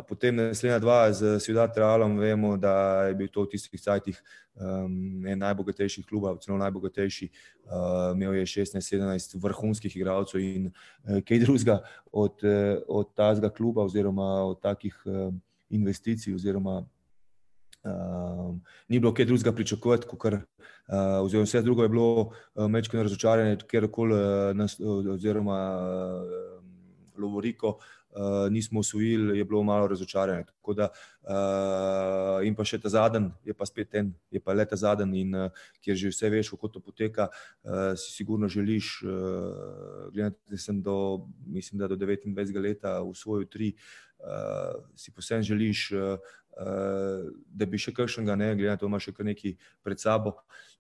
Potem 0.09 0.37
naslednja 0.37 0.79
dva 0.79 1.13
z 1.13 1.39
Svidat 1.41 1.77
Realom, 1.77 2.19
vemo, 2.21 2.57
da 2.57 3.05
je 3.09 3.15
bil 3.17 3.29
to 3.33 3.47
v 3.47 3.55
tistih 3.55 3.81
cajtih 3.81 4.19
um, 4.61 5.25
en 5.25 5.39
najbogatejših 5.41 6.05
klubov, 6.05 6.37
celo 6.45 6.59
najbogatejši. 6.61 7.31
Uh, 7.65 8.13
imel 8.13 8.37
je 8.43 8.47
16-17 8.61 9.39
vrhunskih 9.41 9.97
igralcev 9.97 10.45
in 10.45 10.69
uh, 10.69 11.23
kaj 11.25 11.41
drugega 11.47 11.79
od, 12.13 12.45
od 12.89 13.15
tazga 13.17 13.49
kluba 13.49 13.89
oziroma 13.89 14.45
od 14.45 14.61
takih 14.61 15.01
uh, 15.09 15.33
investicij 15.73 16.35
oziroma 16.35 16.85
uh, 17.85 18.55
ni 18.89 19.01
bilo 19.01 19.15
kaj 19.15 19.29
drugega 19.31 19.53
pričakovati, 19.53 20.11
kot 20.11 20.21
kar 20.27 20.41
Uh, 20.85 21.25
oziroma, 21.25 21.47
vse 21.49 21.63
drugo 21.65 21.83
je 21.83 21.89
bilo 21.89 22.09
uh, 22.21 22.67
mečko 22.69 22.99
razočaranje, 23.01 23.57
ker 23.65 23.87
koli 23.89 24.19
uh, 24.21 25.13
oziroma 25.15 25.57
uh, 25.81 26.59
Lovoriko 27.17 27.71
uh, 27.79 27.87
uh, 28.15 28.53
nismo 28.53 28.81
usvojili, 28.81 29.39
je 29.39 29.45
bilo 29.45 29.63
malo 29.63 29.87
razočaranje. 29.87 30.45
Da, 30.77 30.89
uh, 31.23 32.47
in 32.47 32.55
pa 32.55 32.65
še 32.65 32.79
ta 32.81 32.89
zadnji, 32.89 33.31
je 33.45 33.55
pa 33.55 33.67
spet 33.69 33.95
en, 34.01 34.13
je 34.33 34.41
pa 34.41 34.55
le 34.57 34.65
ta 34.69 34.77
zadnji, 34.77 35.25
in 35.27 35.35
uh, 35.37 35.65
kjer 35.85 35.99
že 35.99 36.13
vse 36.13 36.31
veš, 36.33 36.55
kako 36.55 36.69
to 36.77 36.81
poteka, 36.81 37.29
uh, 37.29 37.93
si 37.99 38.15
sigurno 38.15 38.49
želiš, 38.49 38.97
uh, 39.05 40.09
gledati, 40.15 40.41
da 40.51 40.59
sem 40.59 40.81
do, 40.83 41.27
mislim, 41.47 41.83
da 41.83 41.89
do 41.89 41.99
29 42.01 42.61
let 42.63 42.89
usvojil 43.05 43.49
tri, 43.51 43.75
uh, 43.75 44.04
si 44.97 45.13
posebej 45.13 45.43
želiš. 45.43 45.93
Uh, 45.93 46.33
Uh, 46.55 47.33
da 47.51 47.67
bi 47.67 47.81
še 47.83 47.91
kakšnega, 47.91 48.37
ne, 48.39 48.53
glede 48.55 48.71
na 48.71 48.79
to, 48.79 48.87
da 48.87 48.93
ima 48.93 49.01
še 49.03 49.11
kar 49.11 49.27
nekaj 49.27 49.57
pred 49.83 49.99
sabo. 49.99 50.37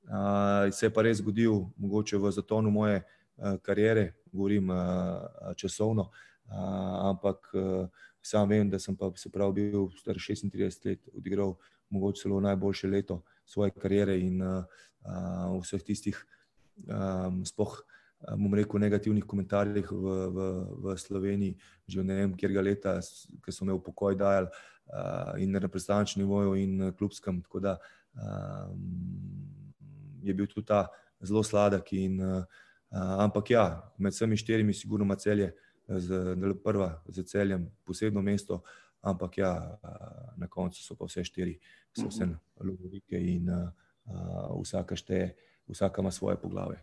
Uh, 0.06 0.70
se 0.70 0.86
je 0.86 0.90
pa 0.94 1.02
res 1.02 1.18
zgodil, 1.18 1.64
mogoče 1.82 2.20
v 2.22 2.30
zatonu 2.30 2.70
moje 2.70 3.00
uh, 3.00 3.56
kariere, 3.58 4.12
govorim 4.30 4.70
uh, 4.70 5.50
časovno, 5.58 6.04
uh, 6.14 7.10
ampak 7.10 7.50
sam 8.22 8.48
vem, 8.48 8.70
da 8.70 8.78
sem 8.78 8.94
pa 8.96 9.10
se 9.18 9.30
prav 9.34 9.52
bil 9.52 9.90
star 9.98 10.16
36 10.16 10.86
let, 10.86 11.10
odigral 11.10 11.56
mogoče 11.90 12.22
celo 12.22 12.38
najboljše 12.40 12.88
leto 12.88 13.24
svoje 13.44 13.74
kariere 13.74 14.14
in 14.20 14.40
uh, 14.42 14.62
vseh 15.60 15.82
tistih, 15.82 16.22
um, 16.86 17.42
spoh, 17.44 17.82
bom 18.32 18.54
rekel, 18.54 18.80
negativnih 18.80 19.24
komentarjih 19.24 19.90
v, 19.90 20.14
v, 20.34 20.38
v 20.84 20.96
Sloveniji, 20.96 21.56
že 21.86 22.04
ne 22.04 22.14
vem, 22.20 22.32
kjer 22.36 22.52
ga 22.54 22.64
leta, 22.64 22.94
ki 23.44 23.52
so 23.52 23.66
me 23.68 23.74
v 23.74 23.82
pokoj 23.84 24.16
dajali 24.16 24.48
uh, 24.48 25.34
in 25.40 25.52
na 25.52 25.60
reprezentančnem 25.60 26.24
nivoju 26.24 26.54
in 26.56 26.92
klubskem. 26.96 27.42
Tako 27.44 27.60
da 27.60 27.76
um, 28.16 28.80
je 30.24 30.34
bil 30.34 30.48
tudi 30.48 30.66
ta 30.66 30.86
zelo 31.20 31.42
sladek. 31.44 31.92
In, 32.00 32.20
uh, 32.20 32.44
ampak 32.94 33.50
ja, 33.50 33.66
med 33.98 34.16
vsemi 34.16 34.38
štirimi, 34.40 34.74
sigurno, 34.74 35.08
celje 35.20 35.52
z 35.84 36.36
prva, 36.64 37.02
z 37.08 37.26
celjem, 37.28 37.68
posebno 37.84 38.22
mesto, 38.24 38.62
ampak 39.04 39.38
ja, 39.38 39.52
na 40.40 40.48
koncu 40.48 40.80
so 40.80 40.96
pa 40.96 41.04
vse 41.04 41.26
štiri, 41.28 41.58
so 41.92 42.08
vse 42.08 42.30
lovike 42.64 43.20
in 43.20 43.50
uh, 43.52 43.68
vsaka 44.62 44.96
šteje, 44.96 45.34
vsaka 45.68 46.00
ima 46.00 46.10
svoje 46.10 46.40
poglave. 46.40 46.80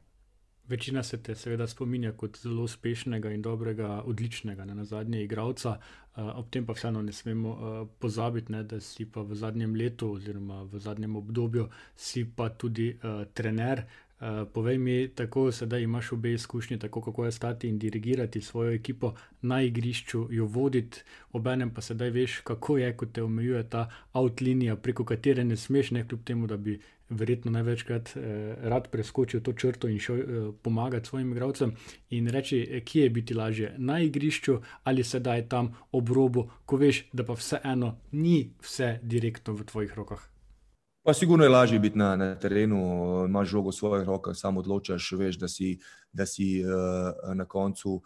Večina 0.71 1.03
se 1.03 1.17
te 1.23 1.35
seveda 1.35 1.67
spominja 1.67 2.13
kot 2.15 2.37
zelo 2.39 2.63
uspešnega 2.63 3.31
in 3.35 3.41
dobrega, 3.43 3.89
odličnega, 4.07 4.65
ne, 4.65 4.75
na 4.75 4.85
zadnje 4.87 5.23
igralca, 5.25 5.73
uh, 5.75 6.29
ob 6.39 6.47
tem 6.49 6.65
pa 6.65 6.75
vseeno 6.77 7.01
ne 7.03 7.11
smemo 7.11 7.49
uh, 7.49 7.81
pozabiti, 7.99 8.55
ne, 8.55 8.63
da 8.63 8.79
si 8.79 9.05
pa 9.05 9.25
v 9.27 9.35
zadnjem 9.35 9.75
letu 9.75 10.13
oziroma 10.15 10.61
v 10.71 10.79
zadnjem 10.79 11.15
obdobju 11.19 11.67
si 11.95 12.23
pa 12.35 12.49
tudi 12.49 12.87
uh, 12.93 13.25
trener. 13.33 13.83
Uh, 14.21 14.47
povej 14.53 14.77
mi, 14.77 15.07
tako 15.15 15.51
sedaj 15.51 15.81
imaš 15.81 16.11
obe 16.11 16.33
izkušnji, 16.33 16.79
tako 16.79 17.01
kako 17.01 17.25
je 17.25 17.31
stati 17.31 17.69
in 17.69 17.79
dirigirati 17.79 18.41
svojo 18.41 18.71
ekipo 18.71 19.13
na 19.41 19.61
igrišču, 19.61 20.27
jo 20.29 20.45
voditi, 20.45 21.01
obenem 21.31 21.73
pa 21.73 21.81
sedaj 21.81 22.09
veš, 22.09 22.39
kako 22.45 22.77
je, 22.77 22.93
ko 22.97 23.05
te 23.05 23.23
omejuje 23.23 23.63
ta 23.69 23.89
outlinija, 24.13 24.75
preko 24.75 25.05
katere 25.05 25.43
ne 25.43 25.57
smeš, 25.57 25.91
ne 25.91 26.07
kljub 26.07 26.23
temu, 26.23 26.47
da 26.47 26.57
bi 26.57 26.79
verjetno 27.11 27.51
največkrat 27.51 28.13
eh, 28.15 28.55
rad 28.61 28.87
preskočil 28.91 29.41
to 29.41 29.53
črto 29.53 29.87
in 29.87 29.99
šel 29.99 30.19
eh, 30.19 30.51
pomagati 30.61 31.07
svojim 31.07 31.31
igralcem. 31.31 31.75
In 32.09 32.27
reči, 32.27 32.61
eh, 32.71 32.81
kje 32.81 33.03
je 33.03 33.09
biti 33.09 33.33
lažje, 33.33 33.73
na 33.77 33.99
igrišču 33.99 34.59
ali 34.83 35.03
sedaj 35.03 35.47
tam 35.49 35.73
ob 35.91 36.09
robu, 36.09 36.49
ko 36.65 36.77
veš, 36.77 37.05
da 37.13 37.25
pa 37.25 37.33
vseeno 37.33 37.97
ni 38.11 38.51
vse 38.61 38.99
direktno 39.03 39.53
v 39.53 39.65
tvojih 39.65 39.93
rokah. 39.93 40.30
Pa 41.03 41.13
sigurno 41.13 41.43
je 41.43 41.49
lažje 41.49 41.79
biti 41.79 41.97
na, 41.97 42.15
na 42.15 42.35
terenu, 42.35 42.77
imaš 43.25 43.47
žogo 43.47 43.69
v 43.69 43.73
svojih 43.73 44.07
rokah, 44.07 44.35
samo 44.37 44.59
odločaš, 44.59 45.11
veš, 45.17 45.39
da 45.41 45.47
si, 45.47 45.79
da 46.13 46.25
si 46.25 46.61
uh, 46.61 47.33
na 47.33 47.45
koncu, 47.45 48.01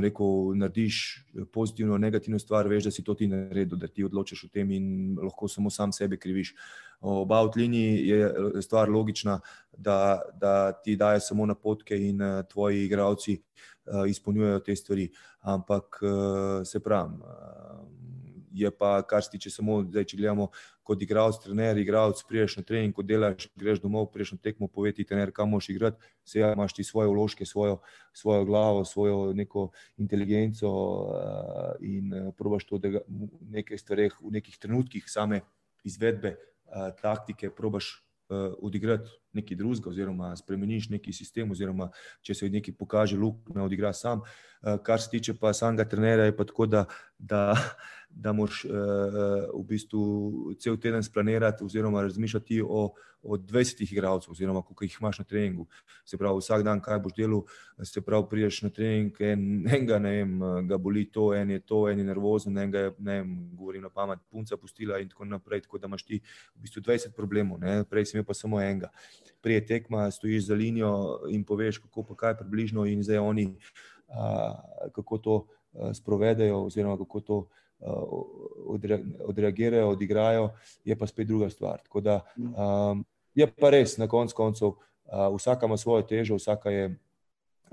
rekel, 0.00 0.54
narediš 0.54 1.24
pozitivno, 1.52 1.98
negativno 1.98 2.38
stvar, 2.38 2.68
veš, 2.70 2.84
da 2.84 2.90
si 2.94 3.04
to 3.04 3.14
ti 3.18 3.26
naredil, 3.26 3.78
da 3.78 3.90
ti 3.90 4.04
odločaš 4.06 4.44
o 4.44 4.48
tem 4.52 4.70
in 4.70 5.18
lahko 5.22 5.48
samo 5.48 5.70
sam 5.70 5.92
sebe 5.92 6.16
kriviš. 6.16 6.54
Oba 7.00 7.42
v 7.42 7.50
liniji 7.56 8.06
je 8.08 8.62
stvar 8.62 8.88
logična, 8.88 9.40
da, 9.76 10.22
da 10.40 10.72
ti 10.72 10.96
daje 10.96 11.20
samo 11.20 11.46
napotke 11.46 11.98
in 11.98 12.22
uh, 12.22 12.44
tvoji 12.46 12.84
igravci 12.84 13.40
uh, 13.40 14.06
izpolnjujejo 14.08 14.60
te 14.60 14.76
stvari. 14.76 15.10
Ampak 15.40 15.98
uh, 16.02 16.62
se 16.62 16.80
pravi. 16.80 17.18
Uh, 17.18 18.03
je 18.54 18.70
pa, 18.70 19.02
kar 19.02 19.22
se 19.22 19.30
tiče 19.30 19.50
samo, 19.50 19.80
zdaj, 19.88 20.06
če 20.10 20.18
gledamo 20.20 20.48
kot 20.86 21.02
igralec, 21.02 21.40
trener, 21.42 21.78
igralec, 21.80 22.20
priješ 22.28 22.58
na 22.60 22.64
trening, 22.66 22.94
ko 22.94 23.02
delaš, 23.02 23.48
greš 23.58 23.80
domov, 23.82 24.10
priješ 24.14 24.34
na 24.36 24.38
tekmo, 24.44 24.68
poveti 24.68 25.06
trener, 25.08 25.32
kam 25.34 25.50
moš 25.50 25.70
igrati, 25.72 26.12
se 26.24 26.40
ja, 26.40 26.52
imaš 26.54 26.76
ti 26.76 26.84
svoje 26.84 27.10
vložke, 27.10 27.46
svojo, 27.48 27.80
svojo 28.12 28.44
glavo, 28.44 28.84
svojo 28.84 29.32
neko 29.32 29.70
inteligenco 29.96 30.70
uh, 30.70 31.74
in 31.80 32.12
uh, 32.12 32.32
probaš 32.38 32.68
to, 32.70 32.78
da 32.78 32.92
v 33.00 33.30
nekaj 33.58 33.80
stvareh, 33.80 34.16
v 34.22 34.36
nekih 34.38 34.58
trenutkih 34.60 35.08
same 35.10 35.42
izvedbe 35.84 36.36
uh, 36.36 36.92
taktike 37.00 37.50
probaš 37.50 38.04
odigrati 38.62 39.10
nekaj 39.32 39.56
drugega, 39.56 39.90
oziroma 39.90 40.36
spremeniš 40.36 40.88
neki 40.88 41.12
sistem, 41.12 41.50
oziroma 41.50 41.90
če 42.22 42.34
se 42.34 42.48
nekaj 42.50 42.74
pokaže, 42.78 43.18
luk, 43.18 43.50
ne 43.54 43.62
odigra 43.62 43.92
sam. 43.92 44.22
Kar 44.82 45.00
se 45.00 45.10
tiče 45.10 45.34
pa 45.40 45.52
samega 45.52 45.84
trenera, 45.88 46.24
je 46.24 46.36
pa 46.36 46.44
tako, 46.44 46.66
da, 46.66 46.84
da 47.18 47.52
da 48.16 48.32
moraš 48.32 48.64
uh, 48.64 48.70
v 49.54 49.62
bistvu 49.68 50.54
cel 50.58 50.76
teden 50.76 51.02
splanirati, 51.02 51.64
oziroma 51.64 52.02
razmišljati 52.02 52.62
o, 52.62 52.92
o 53.22 53.36
20 53.36 53.92
igralcih, 53.92 54.30
oziroma 54.30 54.62
koliko 54.62 54.84
jih 54.84 54.96
imaš 55.00 55.18
na 55.18 55.24
treningu. 55.24 55.66
Se 56.04 56.18
pravi, 56.18 56.38
vsak 56.38 56.62
dan, 56.62 56.80
kaj 56.80 56.98
boš 57.02 57.16
delal, 57.16 57.42
se 57.82 58.00
pravi, 58.00 58.26
priješ 58.30 58.62
na 58.62 58.70
trening, 58.70 59.20
en, 59.20 59.46
enega 59.76 59.98
ne 59.98 60.10
vem, 60.10 60.36
ga 60.68 60.78
boli 60.78 61.04
to, 61.10 61.32
en 61.34 61.50
je 61.50 61.60
to, 61.60 61.88
en 61.90 61.98
je 61.98 62.04
nervozen, 62.04 62.58
enega 62.58 62.86
je, 62.86 62.92
ne 62.98 63.18
vem, 63.20 63.34
govorim 63.56 63.82
na 63.82 63.90
pamet, 63.90 64.22
punca 64.30 64.56
pustila 64.56 65.00
in 65.02 65.10
tako 65.10 65.24
naprej. 65.24 65.64
Tako 65.66 65.78
da 65.78 65.90
imaš 65.90 66.06
ti 66.06 66.20
v 66.54 66.62
bistvu 66.62 66.84
20 66.86 67.16
problemov, 67.16 67.58
ne? 67.60 67.82
prej 67.90 68.06
si 68.06 68.16
imel 68.16 68.28
pa 68.28 68.34
samo 68.34 68.60
enega. 68.62 68.92
Prije 69.42 69.66
tekma, 69.66 70.06
stojiš 70.10 70.46
za 70.46 70.54
linijo 70.54 70.94
in 71.30 71.44
poveš, 71.44 71.82
kako 71.82 72.06
pa 72.08 72.14
kaj 72.14 72.38
približno 72.44 72.86
in 72.86 73.02
zdaj 73.02 73.18
oni, 73.18 73.50
uh, 74.08 74.88
kako 74.94 75.18
to 75.18 75.34
uh, 75.34 75.90
sprovedejo, 75.92 76.62
oziroma 76.70 76.96
kako 76.98 77.20
to 77.20 77.44
odreagirajo, 79.24 79.88
odigrajo, 79.88 80.50
je 80.84 80.96
pa 80.98 81.06
spet 81.06 81.26
druga 81.26 81.50
stvar. 81.50 81.80
Da, 82.02 82.20
um, 82.36 83.04
je 83.34 83.46
pa 83.46 83.70
res, 83.70 83.98
na 83.98 84.08
koncu 84.08 84.36
koncev, 84.36 84.68
uh, 84.68 85.28
vsaka 85.36 85.66
ima 85.66 85.76
svojo 85.76 86.02
težo, 86.02 86.38
vsaka 86.40 86.70
je. 86.70 86.96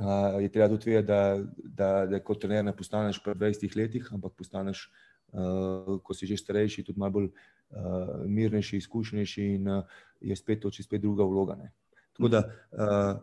Uh, 0.02 0.42
je 0.42 0.50
treba 0.50 0.70
tudi 0.70 0.90
vedeti, 0.90 1.08
da, 1.08 1.38
da, 1.64 2.06
da 2.10 2.20
kot 2.24 2.40
trener 2.42 2.64
ne 2.66 2.72
postaneš 2.76 3.20
pri 3.24 3.36
20 3.36 3.76
letih, 3.78 4.08
ampak 4.14 4.34
postaneš, 4.34 4.88
uh, 5.34 6.00
ko 6.04 6.14
si 6.14 6.26
že 6.26 6.40
starejši, 6.40 6.84
tudi 6.88 7.00
malo 7.00 7.12
bolj 7.12 7.28
uh, 7.28 8.24
mirnejši, 8.26 8.80
izkušenejši 8.82 9.44
in 9.60 9.68
uh, 9.68 9.84
je 10.22 10.36
spet 10.36 10.64
to, 10.64 10.72
spet 10.72 11.02
druga 11.02 11.28
vloga. 11.28 11.56
Ne. 11.60 11.74
Tako 12.18 12.32
da 12.34 12.40
uh, 12.48 13.22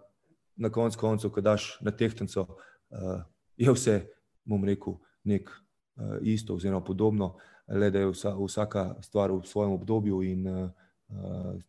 na 0.57 0.71
koncu 0.71 0.99
koncev, 0.99 1.33
ko 1.35 1.41
daš 1.41 1.79
na 1.81 1.91
tehtenco, 1.91 2.47
uh, 2.47 3.25
je 3.57 3.73
vse, 3.73 3.97
bom 4.45 4.65
rekel, 4.65 5.01
nek 5.25 5.51
isto, 6.23 6.55
oziroma 6.55 6.85
podobno, 6.85 7.35
le 7.69 7.91
da 7.91 7.99
je 7.99 8.11
vsa, 8.11 8.35
vsaka 8.37 8.95
stvar 9.03 9.33
v 9.33 9.43
svojem 9.45 9.73
obdobju 9.73 10.23
in 10.23 10.47
uh, 10.47 10.71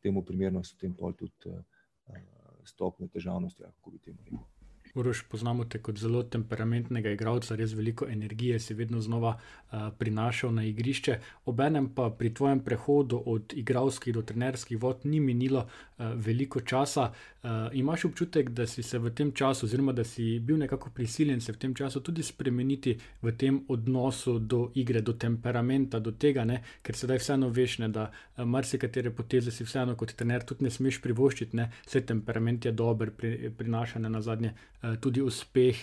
temu 0.01 0.23
primerno 0.25 0.63
so 0.63 0.77
tem 0.79 0.93
pol 0.93 1.13
tudi 1.13 1.49
uh, 1.49 1.59
stopne 2.63 3.07
težavnosti, 3.07 3.63
kako 3.63 3.91
bi 3.91 3.99
temu 3.99 4.23
rekel. 4.23 4.58
Uroš, 4.95 5.21
poznamo 5.29 5.65
te 5.65 5.77
kot 5.79 5.97
zelo 5.97 6.23
temperamentnega 6.23 7.11
igralca, 7.13 7.55
res 7.55 7.73
veliko 7.77 8.07
energije 8.09 8.59
si 8.59 8.73
vedno 8.73 9.01
znova 9.01 9.35
uh, 9.37 9.89
prinašal 9.97 10.53
na 10.53 10.63
igrišče. 10.65 11.19
Obenem 11.45 11.91
pa 11.95 12.09
pri 12.09 12.33
tvojem 12.33 12.63
prehodu 12.65 13.21
od 13.25 13.53
igralskih 13.53 14.13
do 14.13 14.21
trenerskih 14.21 14.81
vod 14.81 15.05
ni 15.05 15.19
minilo 15.19 15.67
uh, 15.67 16.05
veliko 16.15 16.61
časa. 16.61 17.11
Uh, 17.43 17.49
imaš 17.73 18.05
občutek, 18.05 18.49
da 18.49 18.67
si 18.67 18.83
se 18.83 18.99
v 18.99 19.13
tem 19.15 19.31
času, 19.31 19.65
oziroma 19.65 19.93
da 19.93 20.03
si 20.03 20.39
bil 20.39 20.57
nekako 20.57 20.89
prisiljen 20.89 21.41
se 21.41 21.51
v 21.51 21.57
tem 21.57 21.75
času 21.75 22.01
tudi 22.01 22.23
spremeniti 22.23 22.97
v 23.21 23.31
tem 23.31 23.61
odnosu 23.67 24.39
do 24.39 24.71
igre, 24.75 25.01
do 25.01 25.13
temperamenta, 25.13 25.99
do 25.99 26.11
tega, 26.11 26.45
ne? 26.45 26.63
ker 26.81 26.95
sedaj 26.95 27.21
vseeno 27.21 27.49
veš, 27.49 27.77
ne, 27.79 27.89
da 27.89 28.09
marsikatere 28.37 29.11
poteze 29.11 29.51
si 29.51 29.63
vseeno 29.63 29.95
kot 29.95 30.15
trener 30.17 30.43
tudi 30.43 30.63
ne 30.63 30.73
smeš 30.73 30.99
privoščiti, 31.01 31.55
ne? 31.55 31.69
vse 31.85 32.01
temperament 32.01 32.65
je 32.65 32.71
dober, 32.71 33.11
pri, 33.11 33.53
prinaša 33.57 33.99
ne 33.99 34.09
na 34.09 34.21
zadnje. 34.21 34.53
Uh, 34.89 34.99
tudi 35.01 35.21
uspeh, 35.21 35.77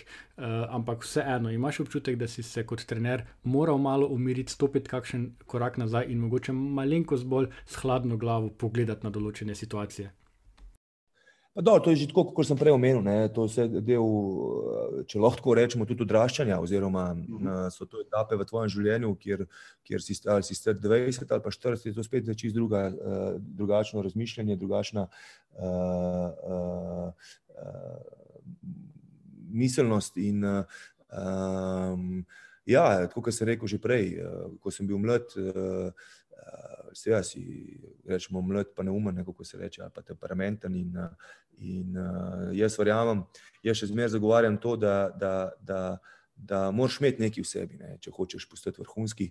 ampak 0.68 1.04
vseeno 1.04 1.50
imaš 1.50 1.80
občutek, 1.80 2.16
da 2.16 2.28
si 2.28 2.42
se 2.42 2.66
kot 2.66 2.84
trener 2.84 3.24
moral 3.42 3.78
malo 3.78 4.06
umiriti, 4.06 4.52
stopiti 4.52 4.88
kakšen 4.88 5.30
korak 5.46 5.76
nazaj 5.76 6.06
in 6.08 6.18
mogoče 6.18 6.52
malenkost 6.52 7.26
bolj 7.26 7.48
s 7.66 7.82
hladno 7.82 8.16
glavo 8.16 8.50
pogledati 8.50 9.06
na 9.06 9.10
določene 9.10 9.54
situacije. 9.54 10.12
Do, 11.56 11.78
to 11.80 11.90
je 11.90 11.96
že 11.96 12.06
tako, 12.12 12.26
kot 12.36 12.44
sem 12.44 12.58
prej 12.60 12.74
omenil. 12.76 13.00
Ne, 13.00 13.30
to 13.32 13.46
je 13.48 13.64
del, 13.80 14.04
če 15.08 15.20
lahko 15.22 15.54
rečemo, 15.56 15.86
tudi 15.88 16.04
odraščanja, 16.04 16.58
oziroma 16.60 17.06
uh 17.12 17.16
mhm. 17.16 17.46
-huh. 17.46 17.70
so 17.72 17.86
to 17.86 18.00
etape 18.04 18.36
v 18.36 18.44
tvojem 18.44 18.68
življenju, 18.68 19.14
kjer, 19.16 19.46
kjer 19.82 20.02
si, 20.02 20.20
ali 20.28 20.42
si 20.42 20.54
star 20.54 20.74
20 20.74 21.32
ali 21.32 21.42
pa 21.42 21.50
40, 21.50 21.86
je 21.86 21.94
to 21.94 22.02
spet 22.02 22.28
čist 22.36 22.54
druga, 22.54 22.92
drugačno 23.38 24.02
razmišljanje, 24.02 24.56
drugačna 24.56 25.08
uh, 25.56 25.64
uh, 26.44 27.12
miselnost. 29.56 30.20
In, 30.22 30.44
um, 30.44 32.22
ja, 32.66 32.86
kot 33.14 33.32
sem 33.34 33.48
rekel 33.52 33.70
že 33.70 33.80
prej, 33.82 34.16
uh, 34.20 34.46
ko 34.60 34.74
sem 34.74 34.86
bil 34.86 35.00
mlad. 35.02 35.32
Uh, 35.36 35.90
Seveda 36.96 37.22
si 37.26 37.76
rečemo 38.08 38.40
mlad, 38.40 38.70
pa 38.76 38.82
neumen, 38.82 39.24
kako 39.24 39.44
se 39.44 39.58
reče, 39.58 39.82
ali 39.82 39.90
pa 39.94 40.02
temperamenten. 40.02 40.74
In, 40.74 40.94
in 41.58 41.98
jaz 42.56 42.78
verjamem, 42.78 43.24
jaz 43.64 43.82
še 43.82 43.90
zmeraj 43.90 44.14
zagovarjam 44.14 44.56
to, 44.62 44.76
da, 44.80 44.94
da, 45.12 45.32
da, 45.60 45.80
da 46.36 46.62
moraš 46.72 47.00
imeti 47.02 47.24
nekaj 47.24 47.44
v 47.44 47.50
sebi, 47.50 47.80
ne, 47.80 47.96
če 48.00 48.14
hočeš 48.16 48.48
postati 48.48 48.80
vrhunski. 48.80 49.28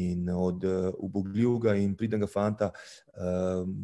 In 0.00 0.26
od 0.32 0.66
ubogljivega 0.98 1.76
in 1.78 1.94
pridnega 1.94 2.26
fanta 2.30 2.72
um, 3.14 3.76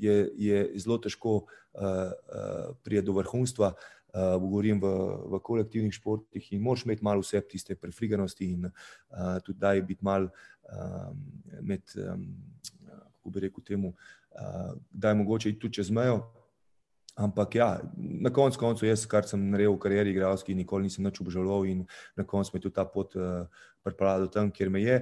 je, 0.00 0.16
je 0.38 0.64
zelo 0.80 0.96
težko 1.02 1.42
uh, 1.42 1.44
uh, 1.82 2.72
priti 2.84 3.04
do 3.04 3.18
vrhunstva. 3.20 3.74
Uh, 3.74 3.97
govorim 4.14 4.80
v, 4.80 4.88
v 5.32 5.40
kolektivnih 5.44 5.92
športih 5.94 6.52
in 6.52 6.62
moraš 6.62 6.84
imeti 6.86 7.04
malo 7.04 7.20
vse 7.20 7.40
tiste 7.40 7.76
prefriganosti 7.76 8.52
in 8.54 8.64
uh, 8.64 9.36
tudi 9.44 9.58
da 9.58 9.72
je 9.72 9.82
biti 9.82 10.04
malo 10.04 10.28
um, 10.28 11.20
med, 11.62 11.82
um, 11.96 12.26
kako 13.12 13.30
bi 13.30 13.40
rekel, 13.40 13.64
temu, 13.64 13.88
uh, 13.88 14.74
da 14.90 15.08
je 15.08 15.14
mogoče 15.14 15.50
iti 15.50 15.58
tudi 15.58 15.74
čez 15.74 15.90
mejo. 15.90 16.22
Ampak 17.18 17.54
ja, 17.54 17.80
na 17.96 18.30
koncu, 18.30 18.58
koncu 18.58 18.86
jaz, 18.86 19.02
kar 19.10 19.26
sem 19.26 19.42
naredil 19.50 19.74
v 19.74 19.82
karieri, 19.82 20.12
igralski, 20.14 20.54
nikoli 20.54 20.86
nisem 20.86 21.04
več 21.08 21.18
obžaloval 21.18 21.66
in 21.66 21.80
na 22.16 22.22
koncu 22.22 22.54
me 22.54 22.60
je 22.60 22.62
tudi 22.68 22.76
ta 22.76 22.84
pot 22.86 23.16
uh, 23.18 23.64
pripeljala 23.82 24.26
do 24.26 24.30
tam, 24.30 24.52
kjer 24.54 24.70
me 24.70 24.82
je. 24.84 25.00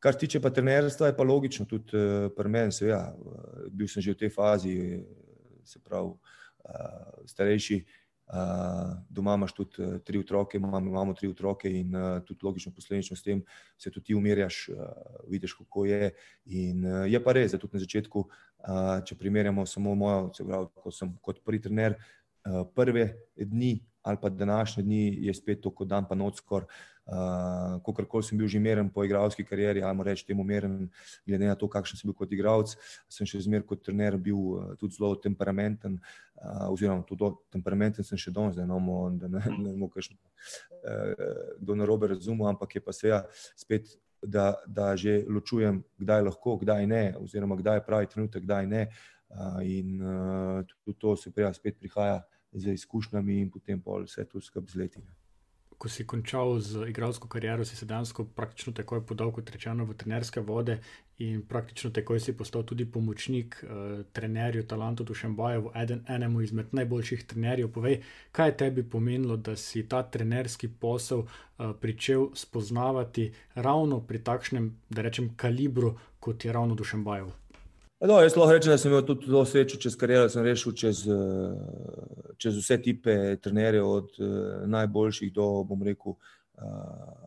Kar 0.00 0.14
se 0.14 0.22
tiče 0.24 0.40
pa 0.40 0.50
trenerstva, 0.54 1.10
je 1.10 1.16
pa 1.18 1.26
logično, 1.28 1.66
tudi 1.68 1.92
uh, 1.98 2.30
pri 2.32 2.48
meni, 2.48 2.72
se, 2.72 2.88
ja, 2.88 3.02
bil 3.70 3.90
sem 3.90 4.02
že 4.02 4.16
v 4.16 4.20
tej 4.24 4.32
fazi, 4.32 4.74
se 5.66 5.82
pravi, 5.84 6.14
uh, 6.14 7.28
starejši. 7.28 7.82
Uh, 8.28 8.92
doma 9.08 9.34
imaš 9.34 9.54
tudi 9.56 9.82
uh, 9.82 9.94
tri 10.04 10.18
otroke, 10.18 10.58
imamo, 10.58 10.90
imamo 10.90 11.14
tri 11.16 11.28
otroke, 11.28 11.70
in 11.70 11.94
uh, 11.96 12.18
tudi 12.24 12.44
logično 12.44 12.72
posledično 12.76 13.16
s 13.16 13.24
tem 13.24 13.40
se 13.78 13.90
tudi 13.90 14.06
ti 14.06 14.14
umirjaš, 14.14 14.68
uh, 14.68 14.76
vidiš, 15.28 15.54
kako 15.62 15.84
je. 15.88 16.10
In 16.44 16.84
uh, 16.84 17.06
je 17.08 17.22
pa 17.24 17.32
res, 17.32 17.52
da 17.52 17.58
tudi 17.58 17.78
na 17.78 17.80
začetku, 17.86 18.26
uh, 18.28 18.98
če 19.04 19.16
primerjamo 19.16 19.64
samo 19.66 19.94
mojo, 19.94 20.28
se 20.36 20.44
pravi, 20.44 20.68
ko 20.74 20.92
sem 20.92 21.14
kot 21.24 21.40
prvi 21.44 21.62
trener, 21.64 21.96
uh, 21.96 22.66
prve 22.74 23.14
dni 23.36 23.78
ali 24.08 24.16
pa 24.20 24.28
današnje 24.28 24.82
dni 24.82 25.26
je 25.26 25.34
spet 25.34 25.60
to, 25.60 25.70
kot 25.70 25.88
dan 25.88 26.06
pa 26.08 26.14
noč 26.14 26.38
skoraj. 26.40 26.68
Uh, 27.08 27.80
Kolikor 27.80 28.20
sem 28.20 28.36
bil 28.36 28.44
že 28.52 28.60
meren 28.60 28.90
po 28.92 29.00
igralski 29.00 29.40
karieri, 29.40 29.80
ali 29.80 30.04
reč 30.04 30.20
temu 30.28 30.44
meren, 30.44 30.90
glede 31.24 31.46
na 31.48 31.56
to, 31.56 31.64
kakšen 31.64 31.96
sem 31.96 32.08
bil 32.10 32.12
kot 32.12 32.28
igralec, 32.28 32.74
sem 33.08 33.24
še 33.24 33.40
zmeraj 33.46 33.64
kot 33.64 33.80
trener 33.80 34.18
bil 34.20 34.36
uh, 34.36 34.74
tudi 34.76 34.98
zelo 34.98 35.14
temperamenten, 35.16 35.96
uh, 36.36 36.66
oziroma 36.68 37.00
tudi 37.08 37.30
temperamenten 37.48 38.04
sem 38.04 38.20
še 38.20 38.28
danes, 38.28 38.58
da 38.60 38.66
ne 38.68 38.76
bomo, 38.76 39.08
da 39.16 39.30
ne, 39.32 39.40
ne 39.40 39.72
bomo 39.72 39.88
kakšno, 39.88 40.20
uh, 40.20 41.24
kdo 41.62 41.78
na 41.80 41.88
robe 41.88 42.12
razumel, 42.12 42.50
ampak 42.52 42.76
je 42.76 42.82
pa 42.84 42.92
sveja 42.92 43.22
spet, 43.56 43.88
da, 44.20 44.50
da 44.68 44.92
že 44.92 45.22
ločujem, 45.24 45.80
kdaj 45.96 46.26
lahko, 46.28 46.58
kdaj 46.60 46.84
ne, 46.90 47.04
oziroma 47.22 47.56
kdaj 47.56 47.80
je 47.80 47.86
pravi 47.86 48.10
trenutek, 48.12 48.44
kdaj 48.44 48.66
ne. 48.68 48.88
In 49.62 50.00
tudi 50.82 50.96
to 50.98 51.12
se 51.20 51.30
prej 51.30 51.52
spet 51.54 51.78
prihaja 51.78 52.24
z 52.52 52.74
izkušnjami 52.74 53.38
in 53.44 53.52
potem 53.52 53.78
vse 53.78 54.24
to 54.26 54.40
skupaj 54.40 54.72
z 54.72 54.80
leti 54.80 55.04
ko 55.78 55.88
si 55.88 56.06
končal 56.06 56.58
z 56.58 56.88
igralsko 56.90 57.28
kariero, 57.28 57.64
si 57.64 57.76
se 57.76 57.86
dejansko 57.86 58.24
praktično 58.34 58.72
takoj 58.72 59.04
podal, 59.06 59.30
kot 59.32 59.50
rečeno, 59.50 59.86
v 59.86 59.94
trenerske 59.94 60.40
vode 60.40 60.80
in 61.22 61.42
praktično 61.42 61.90
takoj 61.90 62.20
si 62.20 62.34
postal 62.36 62.62
tudi 62.62 62.86
pomočnik 62.86 63.56
uh, 63.62 64.02
trenerju 64.12 64.66
Talantu 64.66 65.04
Dušembajevu, 65.04 65.72
eden, 65.74 66.04
enemu 66.08 66.40
izmed 66.40 66.74
najboljših 66.74 67.24
trenerjev. 67.26 67.72
Povej, 67.72 68.00
kaj 68.32 68.48
je 68.48 68.56
tebi 68.56 68.82
pomenilo, 68.82 69.36
da 69.36 69.56
si 69.56 69.82
ta 69.88 70.02
trenerski 70.02 70.68
posel 70.68 71.18
uh, 71.18 71.74
pričel 71.80 72.28
spoznavati 72.34 73.32
ravno 73.54 74.00
pri 74.00 74.22
takšnem, 74.24 74.72
da 74.90 75.02
rečem, 75.02 75.34
kalibru, 75.36 75.96
kot 76.20 76.44
je 76.44 76.52
ravno 76.52 76.74
Dušembajev? 76.74 77.30
No, 78.00 78.20
jaz 78.22 78.36
lahko 78.36 78.52
rečem, 78.54 78.70
da 78.70 78.78
sem 78.78 78.92
imel 78.92 79.02
tudi 79.02 79.26
zelo 79.26 79.40
srečo 79.42 79.78
čez 79.82 79.96
kariero, 79.98 80.28
da 80.28 80.30
sem 80.30 80.44
rešil 80.46 80.74
čez, 80.78 81.00
eh, 81.10 82.34
čez 82.38 82.60
vse 82.60 82.76
tipe 82.82 83.14
trenerjev, 83.42 83.88
od 83.90 84.20
eh, 84.22 84.66
najboljših 84.70 85.32
do, 85.34 85.46
bom 85.66 85.82
rekel, 85.82 86.14
uh, 86.14 87.26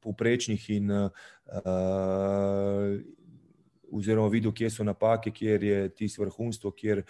povprečnih 0.00 0.68
in 0.76 0.92
oziroma 3.92 4.28
videl, 4.32 4.52
kje 4.52 4.70
so 4.70 4.84
napake, 4.84 5.32
kjer 5.32 5.64
je 5.64 5.88
tisto 5.88 6.22
vrhunstvo, 6.22 6.72
kjer, 6.76 7.02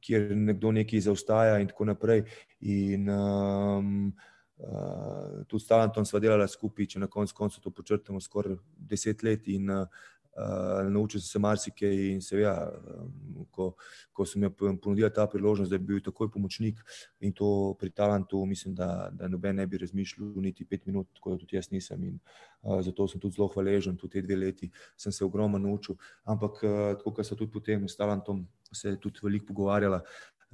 kjer 0.00 0.32
nekdo 0.36 0.72
nekaj 0.72 1.06
zaostaja 1.08 1.60
in 1.60 1.68
tako 1.72 1.92
naprej. 1.92 2.24
In, 2.60 3.08
um, 3.08 4.14
Uh, 4.54 5.42
tudi 5.50 5.64
s 5.64 5.66
Talentom 5.66 6.04
smo 6.06 6.20
delali 6.22 6.46
skupaj, 6.48 6.86
če 6.86 7.00
na 7.02 7.08
koncu 7.10 7.34
konca 7.34 7.58
to 7.60 7.72
počrtamo, 7.74 8.20
skoraj 8.22 8.54
deset 8.78 9.24
let. 9.26 9.48
In, 9.50 9.66
uh, 9.66 10.04
Uh, 10.34 10.90
naučil 10.90 11.20
sem 11.20 11.28
se 11.28 11.38
marsikaj 11.38 11.92
in 12.10 12.22
se, 12.22 12.40
ja, 12.40 12.54
um, 12.66 13.44
ko, 13.54 13.68
ko 14.12 14.24
sem 14.26 14.42
jim 14.42 14.78
ponudil 14.82 15.06
ta 15.14 15.28
priložnost, 15.30 15.70
da 15.70 15.78
bi 15.78 15.92
bil 15.92 16.00
takoj 16.02 16.26
pomočnik 16.34 16.80
in 17.20 17.32
to 17.32 17.76
pri 17.78 17.92
talentu, 17.94 18.40
mislim, 18.46 18.74
da, 18.74 19.12
da 19.14 19.28
noben 19.30 19.56
ne 19.56 19.66
bi 19.66 19.78
razmišljal 19.78 20.32
niti 20.42 20.66
pet 20.66 20.86
minut, 20.86 21.06
tako 21.14 21.36
da 21.36 21.38
tudi 21.44 21.56
jaz 21.56 21.70
nisem. 21.70 22.02
In, 22.10 22.18
uh, 22.62 22.80
zato 22.82 23.06
sem 23.08 23.22
tudi 23.22 23.38
zelo 23.38 23.46
hvaležen, 23.54 23.96
tudi 23.96 24.18
te 24.18 24.26
dve 24.26 24.40
leti 24.42 24.70
sem 24.96 25.12
se 25.12 25.24
ogromno 25.24 25.58
naučil. 25.58 25.94
Ampak, 26.24 26.62
uh, 26.66 26.82
tako 26.98 27.14
kot 27.14 27.30
so 27.30 27.38
tudi 27.38 27.54
potem 27.54 27.86
s 27.88 27.96
talentom 27.96 28.42
se 28.74 28.96
tudi 28.98 29.22
veliko 29.22 29.52
pogovarjala, 29.52 30.02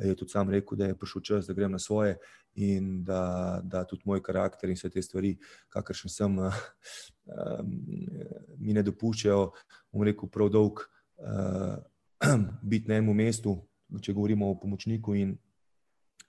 je 0.08 0.16
tudi 0.16 0.30
sam 0.30 0.50
rekel, 0.50 0.78
da 0.78 0.86
je 0.86 0.98
prišel 0.98 1.22
čas, 1.22 1.46
da 1.46 1.54
grem 1.54 1.72
na 1.72 1.78
svoje 1.78 2.16
in 2.54 3.04
da, 3.04 3.60
da 3.64 3.84
tudi 3.84 4.02
moj 4.04 4.22
karakter 4.22 4.70
in 4.70 4.78
vse 4.78 4.90
te 4.90 5.02
stvari, 5.02 5.36
kakršen 5.68 6.10
sem, 6.10 6.38
um, 6.38 7.74
mi 8.58 8.74
ne 8.74 8.82
dopuščajo, 8.82 9.50
bom 9.92 10.06
rekel, 10.06 10.30
prav 10.32 10.50
dolg 10.50 10.82
uh, 10.82 11.76
biti 12.70 12.88
na 12.88 12.98
enem 13.00 13.16
mestu, 13.16 13.56
če 14.02 14.14
govorimo 14.16 14.50
o 14.50 14.58
pomočniku. 14.60 15.14
In, 15.18 15.36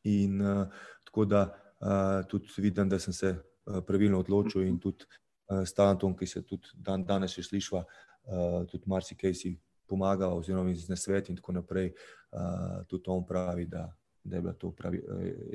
in 0.04 0.42
uh, 0.42 0.68
tako 1.08 1.26
da 1.26 1.48
uh, 1.48 2.22
tudi 2.30 2.54
vidim, 2.58 2.90
da 2.90 3.00
sem 3.00 3.14
se 3.14 3.34
uh, 3.36 3.82
pravilno 3.88 4.22
odločil 4.22 4.66
in 4.68 4.80
tudi 4.80 5.06
uh, 5.08 5.64
s 5.66 5.74
Tantom, 5.78 6.16
ki 6.18 6.28
se 6.28 6.46
tudi 6.46 6.74
dan, 6.76 7.06
danes 7.06 7.36
še 7.38 7.46
slišva, 7.50 7.84
uh, 7.84 8.64
tudi 8.70 8.90
marsikaj 8.90 9.36
si 9.38 9.56
pomaga, 9.92 10.32
oziroma 10.34 10.72
iz 10.72 10.88
nasvet 10.90 11.30
in 11.30 11.40
tako 11.40 11.60
naprej, 11.60 11.92
uh, 11.92 12.86
tudi 12.88 13.12
on 13.12 13.26
pravi, 13.28 13.68
da, 13.70 13.90
da 14.24 14.36
je 14.40 14.42
bila 14.42 14.54
to 14.54 14.72
pravi, 14.72 15.02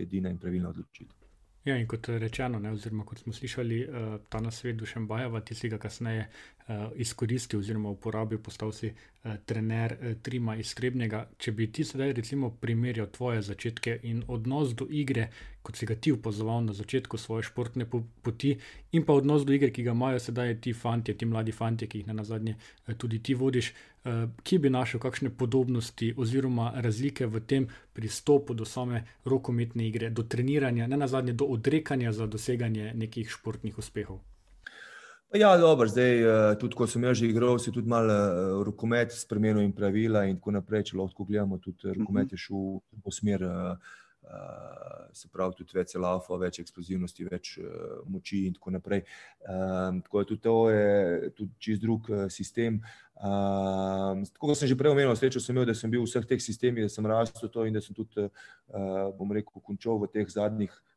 edina 0.04 0.30
in 0.32 0.38
pravilna 0.38 0.70
odločitev. 0.74 1.26
Ja, 1.66 1.74
in 1.76 1.88
kot 1.90 2.06
rečeno, 2.22 2.60
ne, 2.62 2.70
oziroma 2.76 3.04
kot 3.04 3.18
smo 3.24 3.32
slišali, 3.34 3.80
uh, 3.82 4.12
ta 4.30 4.38
nasvet 4.40 4.76
Dušan 4.78 5.08
Bajeva, 5.10 5.40
ti 5.42 5.54
si 5.58 5.68
ga 5.68 5.80
kasneje 5.82 6.28
uh, 6.28 6.92
izkoristil 6.94 7.58
oziroma 7.58 7.90
uporabil, 7.90 8.38
postal 8.38 8.70
si 8.72 8.92
trener 9.46 9.96
uh, 9.96 10.14
Trima 10.22 10.56
iz 10.56 10.70
Skrebnega. 10.72 11.26
Če 11.38 11.52
bi 11.52 11.68
ti 11.72 11.84
sedaj 11.84 12.12
recimo 12.16 12.50
primerjal 12.60 13.08
tvoje 13.12 13.42
začetke 13.42 13.98
in 14.10 14.22
odnos 14.28 14.74
do 14.74 14.86
igre, 14.90 15.28
kot 15.62 15.76
si 15.76 15.86
ga 15.86 15.96
ti 15.98 16.12
upozoval 16.14 16.62
na 16.64 16.74
začetku 16.76 17.18
svoje 17.18 17.48
športne 17.48 17.88
poti, 18.22 18.54
in 18.92 19.04
pa 19.04 19.16
odnos 19.18 19.44
do 19.46 19.54
igre, 19.56 19.72
ki 19.74 19.86
ga 19.86 19.96
imajo 19.96 20.22
sedaj 20.22 20.54
ti 20.62 20.74
fanti, 20.74 21.14
ti 21.14 21.26
mladi 21.26 21.52
fanti, 21.52 21.88
ki 21.90 22.04
jih 22.04 22.12
na 22.12 22.24
zadnje 22.24 22.54
uh, 22.56 22.94
tudi 22.94 23.22
ti 23.22 23.34
vodiš, 23.34 23.72
kje 24.46 24.58
bi 24.62 24.70
našel 24.70 25.00
kakšne 25.02 25.32
podobnosti 25.34 26.12
oziroma 26.16 26.68
razlike 26.78 27.26
v 27.26 27.40
tem 27.42 27.66
pristopu 27.92 28.54
do 28.54 28.64
same 28.64 29.02
rokometne 29.24 29.88
igre, 29.88 30.10
do 30.10 30.22
treniranja, 30.22 30.86
ne 30.86 30.96
na 30.96 31.08
zadnje 31.10 31.32
do 31.32 31.50
odrekanja 31.50 32.12
za 32.12 32.30
doseganje 32.30 32.92
nekih 32.94 33.30
športnih 33.30 33.78
uspehov. 33.78 34.22
Ja, 35.38 35.56
dobro, 35.56 35.88
zdaj, 35.88 36.22
tudi 36.60 36.76
ko 36.78 36.86
sem 36.88 37.02
jaz 37.04 37.18
že 37.18 37.28
igral, 37.28 37.58
se 37.58 37.72
tudi 37.72 37.88
malo 37.88 38.62
rokomet 38.64 39.12
spremenil 39.12 39.66
in 39.66 39.72
pravila 39.72 40.24
in 40.24 40.38
tako 40.38 40.54
naprej. 40.56 40.90
Če 40.90 40.96
lahko 40.96 41.26
gledamo, 41.28 41.58
tudi 41.60 41.92
rokomet 41.92 42.32
je 42.32 42.40
šel 42.40 42.80
v 43.04 43.12
smer 43.12 43.44
Uh, 44.26 45.06
se 45.14 45.28
pravi, 45.30 45.54
tudi 45.54 45.76
več 45.76 45.92
laufa, 46.02 46.34
več 46.40 46.56
eksplozivnosti, 46.58 47.26
več 47.28 47.50
uh, 47.62 48.00
moči, 48.10 48.40
in 48.48 48.56
tako 48.56 48.72
naprej. 48.74 49.04
Um, 49.46 50.00
tako 50.02 50.18
da 50.18 50.26
tudi 50.26 50.42
to 50.42 50.54
je 50.74 51.30
tudi 51.36 51.54
čist 51.62 51.84
drug 51.84 52.10
uh, 52.10 52.24
sistem. 52.26 52.80
Um, 53.14 54.24
tako 54.32 54.50
kot 54.50 54.58
sem 54.58 54.72
že 54.72 54.78
prej 54.80 54.96
omenil, 54.96 55.14
srečo 55.14 55.38
sem 55.38 55.54
imel, 55.54 55.68
da 55.70 55.76
sem 55.78 55.94
bil 55.94 56.02
v 56.02 56.10
vseh 56.10 56.26
teh 56.26 56.42
sistemih, 56.42 56.88
da 56.88 56.90
sem 56.90 57.06
rastel 57.06 57.52
to 57.54 57.68
in 57.70 57.78
da 57.78 57.84
sem 57.84 57.94
tudi, 57.94 58.26
uh, 58.26 59.14
bom 59.14 59.30
rekel, 59.30 59.62
končal 59.62 60.02
v 60.02 60.10
teh 60.10 60.26
zadnjih 60.26 60.74
uh, 60.74 60.95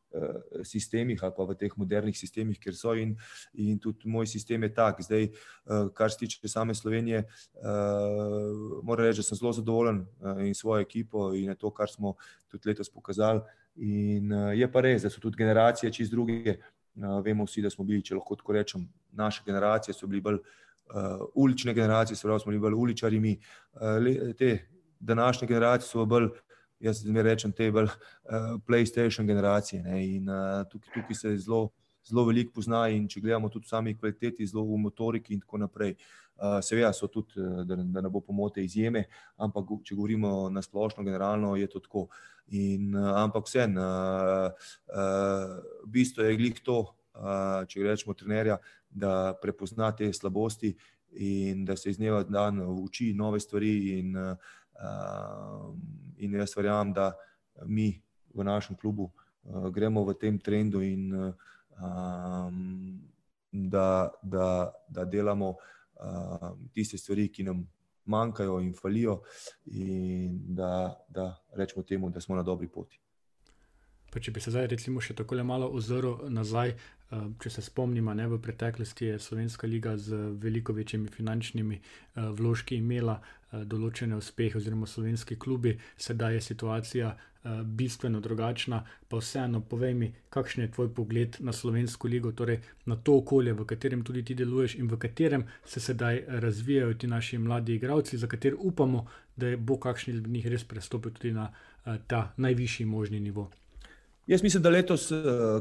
sistemih 0.63 1.23
ali 1.23 1.33
pa 1.37 1.43
v 1.45 1.55
teh 1.55 1.73
modernih 1.77 2.17
sistemih, 2.17 2.59
kjer 2.59 2.75
so 2.75 2.93
in, 2.97 3.15
in 3.53 3.79
tudi 3.79 4.09
moj 4.09 4.27
sistem 4.27 4.63
je 4.63 4.73
tak. 4.73 5.01
Zdaj, 5.05 5.29
uh, 5.29 5.89
kar 5.93 6.11
se 6.11 6.17
tiče 6.23 6.47
same 6.47 6.75
Slovenije, 6.75 7.23
uh, 7.61 8.81
moram 8.83 9.05
reči, 9.05 9.21
da 9.21 9.23
sem 9.23 9.37
zelo 9.37 9.53
zadovoljen 9.53 10.05
in 10.45 10.55
svojo 10.55 10.81
ekipo 10.81 11.33
in 11.33 11.53
to, 11.55 11.71
kar 11.71 11.89
smo 11.89 12.15
tudi 12.47 12.69
letos 12.69 12.89
pokazali. 12.89 13.41
In 13.75 14.31
je 14.57 14.67
pa 14.71 14.81
res, 14.81 15.03
da 15.03 15.09
so 15.09 15.21
tudi 15.21 15.37
generacije 15.37 15.91
čist 15.93 16.11
druge. 16.11 16.57
Vemo 17.23 17.45
vsi, 17.45 17.61
da 17.61 17.69
smo 17.69 17.85
bili, 17.85 18.01
če 18.03 18.17
lahko 18.17 18.35
tako 18.35 18.53
rečem, 18.57 18.81
naše 19.15 19.43
generacije 19.45 19.93
so 19.95 20.07
bili 20.07 20.19
bolj 20.21 20.41
uh, 20.41 21.21
ulične 21.35 21.73
generacije, 21.73 22.17
se 22.17 22.27
pravi, 22.27 22.39
smo 22.39 22.49
bili 22.49 22.59
bolj 22.59 22.75
uličari. 22.75 23.19
Mi, 23.19 23.37
uh, 23.73 24.01
le, 24.03 24.33
te 24.33 24.67
današnje 24.99 25.47
generacije 25.47 25.87
so 25.87 26.05
bolj 26.05 26.27
jaz 26.79 27.03
mi 27.05 27.21
rečem, 27.21 27.51
te 27.51 27.69
bolj 27.71 27.89
uh, 27.89 28.55
PlayStation 28.67 29.27
generacije. 29.27 29.83
Ne, 29.83 29.99
in 30.15 30.29
uh, 30.29 30.63
tukaj, 30.71 30.93
tukaj 30.93 31.15
se 31.15 31.35
zelo, 31.37 31.69
zelo 32.07 32.25
veliko 32.29 32.55
pozna, 32.55 32.87
in 32.93 33.07
če 33.09 33.21
gledamo 33.23 33.49
tudi 33.51 33.69
sami 33.69 33.95
kvaliteti, 33.97 34.47
zelo 34.47 34.65
v 34.69 34.79
motoriki 34.85 35.35
in 35.35 35.43
tako 35.43 35.63
naprej. 35.65 35.95
Uh, 36.39 36.61
Seveda 36.63 36.93
so 36.95 37.09
tudi, 37.11 37.35
da, 37.67 37.75
da 37.75 38.01
ne 38.01 38.09
bo 38.11 38.21
pomote, 38.23 38.63
izjeme, 38.63 39.03
ampak 39.43 39.73
če 39.83 39.97
govorimo 39.97 40.47
na 40.53 40.63
splošno, 40.63 41.03
generalno 41.03 41.55
je 41.59 41.67
to 41.67 41.83
tako. 41.83 42.07
In, 42.55 42.93
uh, 42.95 43.11
ampak 43.19 43.45
vseeno, 43.45 43.83
uh, 43.83 44.69
uh, 44.95 45.57
bistvo 45.85 46.23
je 46.23 46.37
glih 46.39 46.63
to, 46.63 46.79
uh, 47.19 47.67
če 47.67 47.83
rečemo 47.83 48.15
trenerja, 48.17 48.57
da 48.89 49.35
prepozna 49.41 49.91
te 49.93 50.07
slabosti 50.13 50.71
in 51.19 51.65
da 51.65 51.75
se 51.77 51.89
iz 51.91 51.97
dneva 51.97 52.23
v 52.23 52.31
dan 52.31 52.61
uči 52.61 53.11
nove 53.17 53.41
stvari. 53.43 53.99
In, 53.99 54.15
uh, 54.17 54.55
in 56.17 56.33
jaz 56.33 56.55
verjamem, 56.57 56.93
da 56.93 57.11
mi 57.65 58.01
v 58.33 58.43
našem 58.43 58.75
klubu 58.75 59.11
eh, 59.11 59.71
gremo 59.71 60.03
v 60.05 60.13
tem 60.13 60.39
trendu 60.39 60.81
in 60.81 61.11
ehm, 61.13 62.99
da, 63.51 64.11
da, 64.21 64.71
da 64.87 65.05
delamo 65.05 65.55
ehm, 65.99 66.69
tiste 66.73 66.97
stvari, 66.97 67.29
ki 67.29 67.43
nam 67.43 67.67
manjkajo 68.09 68.59
in 68.59 68.73
falijo, 68.73 69.21
in 69.65 70.55
da, 70.55 70.97
da 71.09 71.35
rečemo 71.53 71.83
temu, 71.83 72.09
da 72.09 72.21
smo 72.21 72.35
na 72.35 72.43
dobri 72.43 72.67
poti. 72.67 72.99
Pa 74.09 74.19
če 74.19 74.31
bi 74.31 74.41
se 74.41 74.51
zdaj, 74.51 74.67
recimo, 74.67 75.01
še 75.01 75.13
tako 75.13 75.37
malo 75.45 75.69
ozrl 75.69 76.15
nazaj, 76.33 76.73
če 77.09 77.49
se 77.49 77.61
spomnimo, 77.65 78.13
ne, 78.13 78.27
v 78.29 78.37
preteklosti 78.41 79.05
je 79.05 79.19
Slovenska 79.19 79.67
liga 79.67 79.95
z 79.97 80.17
veliko 80.37 80.73
večjimi 80.73 81.09
finančnimi 81.09 81.75
eh, 81.75 82.27
vložki 82.37 82.77
imela 82.77 83.15
eh, 83.17 83.63
določene 83.65 84.17
uspehe, 84.17 84.57
oziroma 84.57 84.87
slovenski 84.87 85.35
klubi, 85.35 85.77
sedaj 85.97 86.37
je 86.37 86.45
situacija 86.51 87.17
bistveno 87.63 88.19
drugačna. 88.19 88.81
Pa 89.07 89.21
vseeno, 89.21 89.61
povej 89.63 89.93
mi, 89.95 90.09
kakšen 90.29 90.65
je 90.65 90.71
tvoj 90.75 90.89
pogled 90.93 91.37
na 91.39 91.53
Slovensko 91.55 92.09
ligo, 92.11 92.33
torej 92.35 92.57
na 92.85 92.97
to 92.99 93.15
okolje, 93.21 93.53
v 93.55 93.65
katerem 93.65 94.03
tudi 94.03 94.25
ti 94.27 94.35
deluješ 94.35 94.75
in 94.75 94.89
v 94.91 94.99
katerem 94.99 95.45
se 95.65 95.79
sedaj 95.79 96.19
razvijajo 96.27 96.97
ti 96.99 97.07
naši 97.07 97.39
mladi 97.39 97.79
igravci, 97.79 98.19
za 98.19 98.27
katere 98.27 98.59
upamo, 98.59 99.05
da 99.39 99.55
bo 99.55 99.79
kakšen 99.79 100.17
izmed 100.17 100.35
njih 100.35 100.51
res 100.51 100.67
prestopil 100.67 101.15
tudi 101.15 101.31
na 101.31 101.47
ta 102.07 102.33
najvišji 102.37 102.85
možni 102.85 103.23
nivo. 103.23 103.49
Jaz 104.29 104.43
mislim, 104.43 104.63
da 104.63 104.69
letos, 104.69 105.11
eh, 105.11 105.15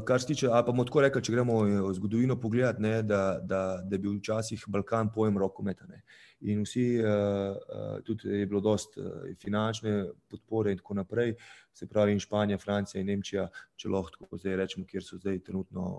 kar 0.05 0.21
se 0.21 0.27
tiče, 0.27 0.47
pa 0.47 0.61
bomo 0.61 0.83
tako 0.85 1.01
rekli, 1.01 1.23
če 1.25 1.31
gremo 1.33 1.53
eh, 1.65 1.77
zgodovino 1.97 2.35
pogledati, 2.39 2.81
ne, 2.81 2.91
da, 3.01 3.39
da, 3.41 3.61
da 3.81 3.95
je 3.95 3.99
bil 3.99 4.19
včasih 4.19 4.63
Balkan 4.67 5.09
pojem 5.13 5.39
rokometa. 5.41 5.87
Ne. 5.89 6.03
In 6.51 6.61
vsi, 6.63 6.83
uh, 7.01 7.97
tudi 8.05 8.29
je 8.29 8.45
bilo 8.47 8.61
dost 8.61 8.93
finančne 9.41 10.05
podpore 10.29 10.71
in 10.71 10.77
tako 10.77 10.99
naprej, 11.01 11.33
se 11.73 11.87
pravi 11.89 12.13
in 12.13 12.21
Španija, 12.21 12.61
Francija 12.61 13.01
in 13.01 13.09
Nemčija, 13.09 13.47
če 13.75 13.89
lahko 13.89 14.37
zdaj 14.37 14.55
rečemo, 14.61 14.85
kjer 14.87 15.03
so 15.03 15.17
zdaj 15.17 15.41
trenutno 15.49 15.89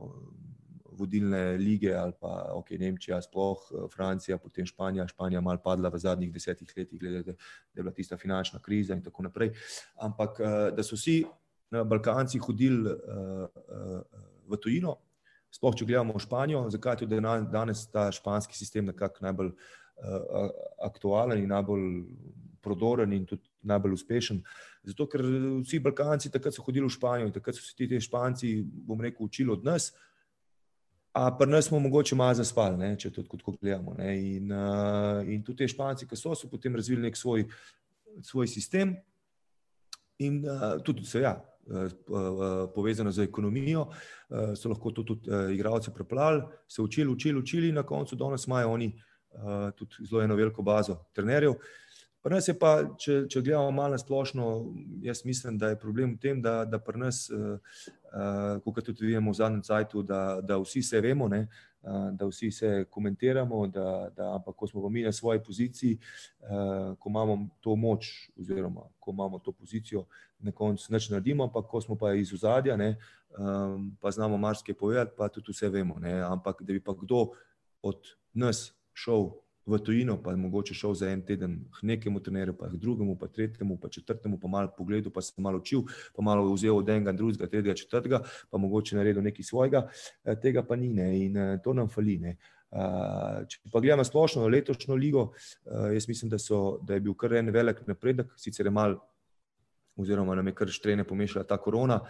vodilne 0.97 1.59
lige 1.59 1.93
ali 1.95 2.15
pa 2.21 2.55
ok, 2.55 2.71
Nemčija, 2.79 3.19
sploh 3.27 3.67
Francija, 3.93 4.39
potem 4.39 4.67
Španija, 4.67 5.09
Španija 5.11 5.43
mal 5.45 5.59
padla 5.59 5.91
v 5.91 5.99
zadnjih 5.99 6.33
desetih 6.33 6.73
letih, 6.77 7.03
glede, 7.03 7.23
da 7.27 7.35
je 7.35 7.83
bila 7.83 7.93
tista 7.93 8.17
finančna 8.17 8.63
kriza 8.63 8.95
in 8.95 9.03
tako 9.03 9.27
naprej. 9.27 9.53
Ampak 10.07 10.41
da 10.77 10.87
so 10.87 10.97
vsi 10.97 11.21
Balkanci 11.71 12.39
hodili 12.39 12.91
uh, 12.91 13.47
uh, 13.47 14.01
v 14.51 14.59
tujino, 14.59 14.97
sploh 15.55 15.75
če 15.77 15.87
gledamo 15.87 16.19
Španijo, 16.19 16.65
zakaj 16.71 16.99
je 16.99 17.05
tudi 17.05 17.21
danes 17.53 17.87
ta 17.91 18.09
španski 18.15 18.59
sistem 18.59 18.91
nekako 18.91 19.23
najbolj 19.27 19.53
uh, 19.53 20.51
aktualen 20.87 21.43
in 21.43 21.51
najbolj 21.51 21.87
prodoren 22.61 23.13
in 23.15 23.25
tudi 23.27 23.47
najbolj 23.63 23.95
uspešen. 23.97 24.43
Zato, 24.85 25.07
ker 25.09 25.23
vsi 25.63 25.79
Balkanci 25.85 26.33
takrat 26.33 26.57
so 26.57 26.65
hodili 26.67 26.89
v 26.89 26.95
Španijo 26.95 27.29
in 27.29 27.35
takrat 27.35 27.57
so 27.57 27.63
se 27.65 27.77
ti 27.77 27.89
te 27.89 28.01
Španci, 28.03 28.57
bom 28.65 29.01
rekel, 29.01 29.29
učili 29.29 29.53
od 29.55 29.65
nas. 29.65 29.93
A 31.15 31.31
pa 31.35 31.47
nas 31.47 31.67
smo 31.67 31.79
mogoče 31.83 32.15
malo 32.15 32.35
zaspali, 32.39 32.79
ne, 32.79 32.93
če 32.99 33.11
to 33.11 33.25
tako 33.27 33.57
gledamo. 33.59 33.97
In, 34.11 34.51
uh, 34.51 35.23
in 35.27 35.43
tudi 35.47 35.63
te 35.63 35.71
Španci, 35.71 36.07
ki 36.07 36.19
so, 36.19 36.35
so 36.35 36.51
potem 36.51 36.75
razvili 36.79 37.03
nek 37.03 37.19
svoj, 37.19 37.47
svoj 38.27 38.51
sistem, 38.51 38.97
in 40.21 40.43
tudi, 40.85 41.07
se, 41.09 41.23
ja, 41.25 41.33
Eh, 41.33 41.47
eh, 41.47 41.50
povezano 42.75 43.13
z 43.13 43.19
ekonomijo, 43.19 43.87
eh, 44.31 44.57
so 44.57 44.69
lahko 44.69 44.91
to 44.91 45.03
tudi 45.03 45.31
igralci 45.55 45.91
preplali, 45.95 46.43
se 46.69 46.83
učili, 46.83 47.11
učili, 47.11 47.39
učili 47.39 47.69
in 47.69 47.75
na 47.75 47.83
koncu 47.83 48.17
danes 48.17 48.47
imajo 48.47 48.73
oni 48.73 48.93
tudi 49.77 49.95
zelo 50.11 50.23
eno 50.23 50.35
veliko 50.35 50.63
bazo 50.63 50.97
trenerjev. 51.15 51.55
Pri 52.23 52.35
nas 52.35 52.49
je 52.49 52.55
pa, 52.59 52.71
če, 53.01 53.23
če 53.33 53.41
gledamo 53.41 53.71
malo 53.73 53.97
na 53.97 53.99
splošno, 53.99 54.47
jaz 55.01 55.23
mislim, 55.25 55.57
da 55.59 55.71
je 55.71 55.79
problem 55.81 56.15
v 56.15 56.21
tem, 56.21 56.43
da, 56.45 56.67
da 56.69 56.77
pri 56.79 57.01
nas, 57.01 57.23
kot 58.65 58.81
tudi 58.85 59.07
vidimo 59.07 59.33
v 59.33 59.39
zadnjem 59.39 59.63
času, 59.65 60.03
da, 60.05 60.21
da 60.45 60.59
vsi 60.61 60.83
se 60.85 61.01
vemo, 61.01 61.31
ne, 61.33 61.47
da 61.81 62.29
vsi 62.29 62.51
se 62.53 62.85
komentiramo, 62.93 63.63
da, 63.73 63.87
da, 64.17 64.35
ampak 64.37 64.57
ko 64.57 64.69
smo 64.69 64.89
mi 64.93 65.07
na 65.07 65.13
svoji 65.17 65.41
poziciji, 65.41 65.97
ko 66.99 67.09
imamo 67.09 67.39
to 67.65 67.77
moč, 67.77 68.13
oziroma 68.37 68.85
ko 69.01 69.17
imamo 69.17 69.41
to 69.41 69.57
pozicijo, 69.57 70.05
na 70.45 70.53
koncu 70.53 70.93
neč 70.93 71.09
naredimo, 71.09 71.49
ampak 71.49 71.73
ko 71.73 71.81
smo 71.81 71.97
pa 71.97 72.13
iz 72.13 72.35
ozadja, 72.37 72.77
ne, 72.77 72.99
um, 73.39 73.91
pa 74.01 74.11
znamo 74.11 74.37
marsikaj 74.37 74.75
povedati, 74.75 75.17
pa 75.17 75.29
tudi 75.29 75.53
vse 75.53 75.69
vemo. 75.69 75.97
Ne, 76.01 76.21
ampak 76.21 76.63
da 76.63 76.73
bi 76.73 76.85
pa 76.85 76.93
kdo 76.93 77.31
od 77.83 78.13
nas 78.33 78.73
šel 78.93 79.31
v 79.71 79.79
tujino, 79.85 80.17
pa 80.23 80.35
mogoče 80.37 80.75
šel 80.75 80.95
za 80.95 81.11
en 81.11 81.23
teden 81.27 81.59
k 81.71 81.87
nekemu 81.87 82.21
trenerju, 82.21 82.57
pa 82.59 82.69
k 82.69 82.79
drugemu, 82.81 83.17
pa 83.19 83.29
tretjemu, 83.29 83.79
pa 83.81 83.89
četrtemu, 83.89 84.39
pa 84.41 84.49
malo 84.49 84.73
pogledal, 84.77 85.13
pa 85.13 85.23
se 85.23 85.33
malo 85.39 85.59
učil, 85.59 85.87
pa 86.17 86.23
malo 86.23 86.53
vzel 86.53 86.77
od 86.77 86.89
enega, 86.89 87.13
drugega, 87.13 87.47
tretjega, 87.47 87.75
četrtega, 87.75 88.23
pa 88.51 88.59
mogoče 88.59 88.97
naredil 88.97 89.23
nekaj 89.23 89.45
svojega, 89.45 89.87
eh, 90.25 90.37
tega 90.43 90.63
pa 90.63 90.77
ni 90.77 90.89
ne, 90.89 91.13
in 91.27 91.37
eh, 91.37 91.59
to 91.65 91.73
nam 91.73 91.89
fali. 91.89 92.19
Ne. 92.19 92.37
Uh, 92.71 93.41
če 93.51 93.59
pa 93.73 93.81
gledamo 93.83 94.05
splošno 94.07 94.45
letošnjo 94.47 94.95
ligo, 94.95 95.25
jaz 95.67 96.05
mislim, 96.07 96.31
da, 96.31 96.39
so, 96.39 96.79
da 96.87 96.95
je 96.95 97.03
bil 97.03 97.17
kar 97.19 97.33
en 97.35 97.51
velik 97.51 97.81
napredek, 97.89 98.31
sicer 98.39 98.69
je 98.69 98.71
mal 98.71 98.95
oziroma 99.99 100.35
nam 100.35 100.47
je 100.47 100.55
kar 100.55 100.71
štrene 100.71 101.05
pomešala 101.05 101.45
ta 101.45 101.59
korona, 101.59 102.01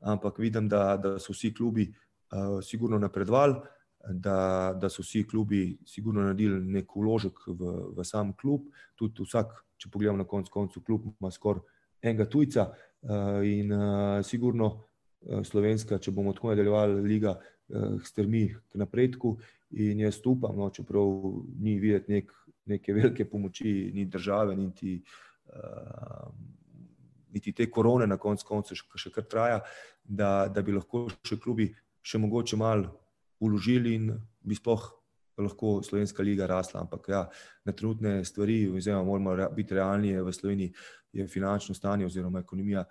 ampak 0.00 0.38
vidim, 0.38 0.68
da, 0.68 0.96
da 0.96 1.18
so 1.18 1.32
vsi 1.32 1.54
klubi 1.54 1.88
uh, 1.88 2.60
sigurno 2.64 2.98
napredovali, 2.98 3.56
da, 4.08 4.72
da 4.80 4.88
so 4.88 5.02
vsi 5.02 5.26
klubi 5.28 5.78
sigurno 5.86 6.22
naredili 6.22 6.60
nek 6.72 6.96
uložek 6.96 7.38
v, 7.46 7.72
v 7.96 8.04
sam 8.04 8.32
klub. 8.32 8.68
Tudi 8.96 9.24
vsak, 9.24 9.52
če 9.76 9.90
pogledamo 9.92 10.22
na 10.22 10.28
koncu, 10.28 10.52
koncu 10.52 10.82
klub 10.84 11.06
ima 11.10 11.30
skoraj 11.30 11.62
enega 12.02 12.24
tujca 12.24 12.70
uh, 12.70 13.40
in 13.44 13.72
uh, 13.72 14.24
sigurno 14.24 14.70
uh, 14.72 15.42
slovenska, 15.44 15.98
če 15.98 16.14
bomo 16.16 16.32
tako 16.32 16.54
nadaljevali, 16.54 17.02
liga 17.04 17.38
strmi 18.02 18.48
k 18.50 18.78
napredku. 18.80 19.36
In 19.78 20.00
jaz 20.02 20.16
upam, 20.26 20.56
no, 20.58 20.72
čeprav 20.74 21.06
ni 21.62 21.76
videti 21.78 22.16
nek, 22.16 22.32
neke 22.66 22.94
velike 22.96 23.28
pomoči, 23.30 23.92
ni 23.94 24.08
države, 24.10 24.56
niti 24.56 24.96
niti 27.30 27.52
te 27.52 27.66
korone, 27.70 28.06
na 28.06 28.16
koncu 28.18 28.46
koncev, 28.46 28.78
še, 28.78 28.98
še 28.98 29.12
kar 29.14 29.26
traja, 29.30 29.60
da, 30.02 30.48
da 30.50 30.62
bi 30.66 30.74
lahko 30.74 31.04
še 31.26 31.38
klubi 31.42 31.68
še 32.02 32.18
mogoče 32.18 32.58
malo 32.58 32.99
uložili 33.40 33.94
in 33.94 34.10
bi 34.40 34.54
sploh 34.54 35.00
lahko 35.40 35.82
Slovenska 35.82 36.22
liga 36.22 36.46
rasla. 36.46 36.80
Ampak 36.80 37.08
ja, 37.08 37.28
na 37.64 37.72
trenutne 37.72 38.24
stvari, 38.24 38.68
oziroma 38.68 39.04
moramo 39.04 39.48
biti 39.56 39.74
realni, 39.74 40.12
v 40.22 40.32
Sloveniji 40.32 40.72
je 41.12 41.26
finančno 41.28 41.74
stanje 41.74 42.06
oziroma 42.06 42.40
ekonomija, 42.40 42.84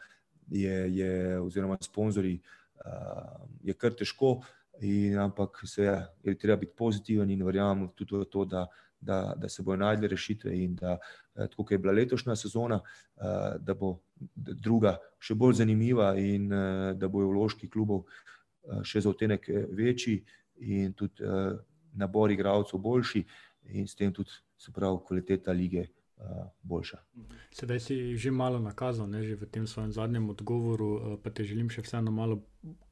je, 0.49 0.95
je, 0.95 1.39
oziroma 1.39 1.77
sponzorji, 1.81 2.39
uh, 2.85 3.45
je 3.63 3.73
kar 3.73 3.93
težko. 3.93 4.39
In, 4.81 5.17
ampak 5.19 5.59
seveda 5.67 6.07
je 6.23 6.37
treba 6.39 6.55
biti 6.61 6.71
pozitiven 6.77 7.29
in 7.29 7.43
verjamem 7.43 7.89
tudi 7.95 8.15
v 8.15 8.25
to, 8.31 8.45
da, 8.45 8.63
da, 8.99 9.33
da 9.35 9.49
se 9.49 9.63
bojo 9.63 9.75
najdli 9.77 10.07
rešitve 10.07 10.53
in 10.55 10.75
da, 10.79 10.97
tako 11.35 11.65
kot 11.65 11.71
je 11.71 11.77
bila 11.83 11.93
letošnja 11.93 12.35
sezona, 12.35 12.79
da 13.59 13.75
bo 13.75 13.97
druga 14.35 14.95
še 15.19 15.35
bolj 15.35 15.57
zanimiva 15.59 16.13
in 16.15 16.47
da 16.95 17.11
bojo 17.11 17.27
vložki 17.33 17.67
klubov 17.67 18.05
še 18.87 19.03
za 19.03 19.11
odtenek 19.11 19.49
večji 19.75 20.21
in 20.59 20.93
tudi 20.93 21.23
nabor 21.93 22.31
igralcev 22.31 22.79
boljši 22.79 23.23
in 23.63 23.87
s 23.87 23.95
tem 23.95 24.13
tudi, 24.13 24.31
se 24.57 24.71
pravi, 24.71 24.97
kvaliteta 25.07 25.51
lige 25.51 25.85
boljša. 26.61 26.97
Sedaj 27.51 27.79
si 27.79 28.17
že 28.17 28.31
malo 28.31 28.59
nakazal, 28.59 29.07
ne, 29.07 29.23
že 29.23 29.35
v 29.35 29.47
tem 29.47 29.67
svojem 29.67 29.91
zadnjem 29.91 30.29
odgovoru, 30.29 31.17
pa 31.23 31.31
te 31.31 31.43
želim 31.43 31.69
še 31.69 31.81
vseeno 31.85 32.11
malo 32.11 32.41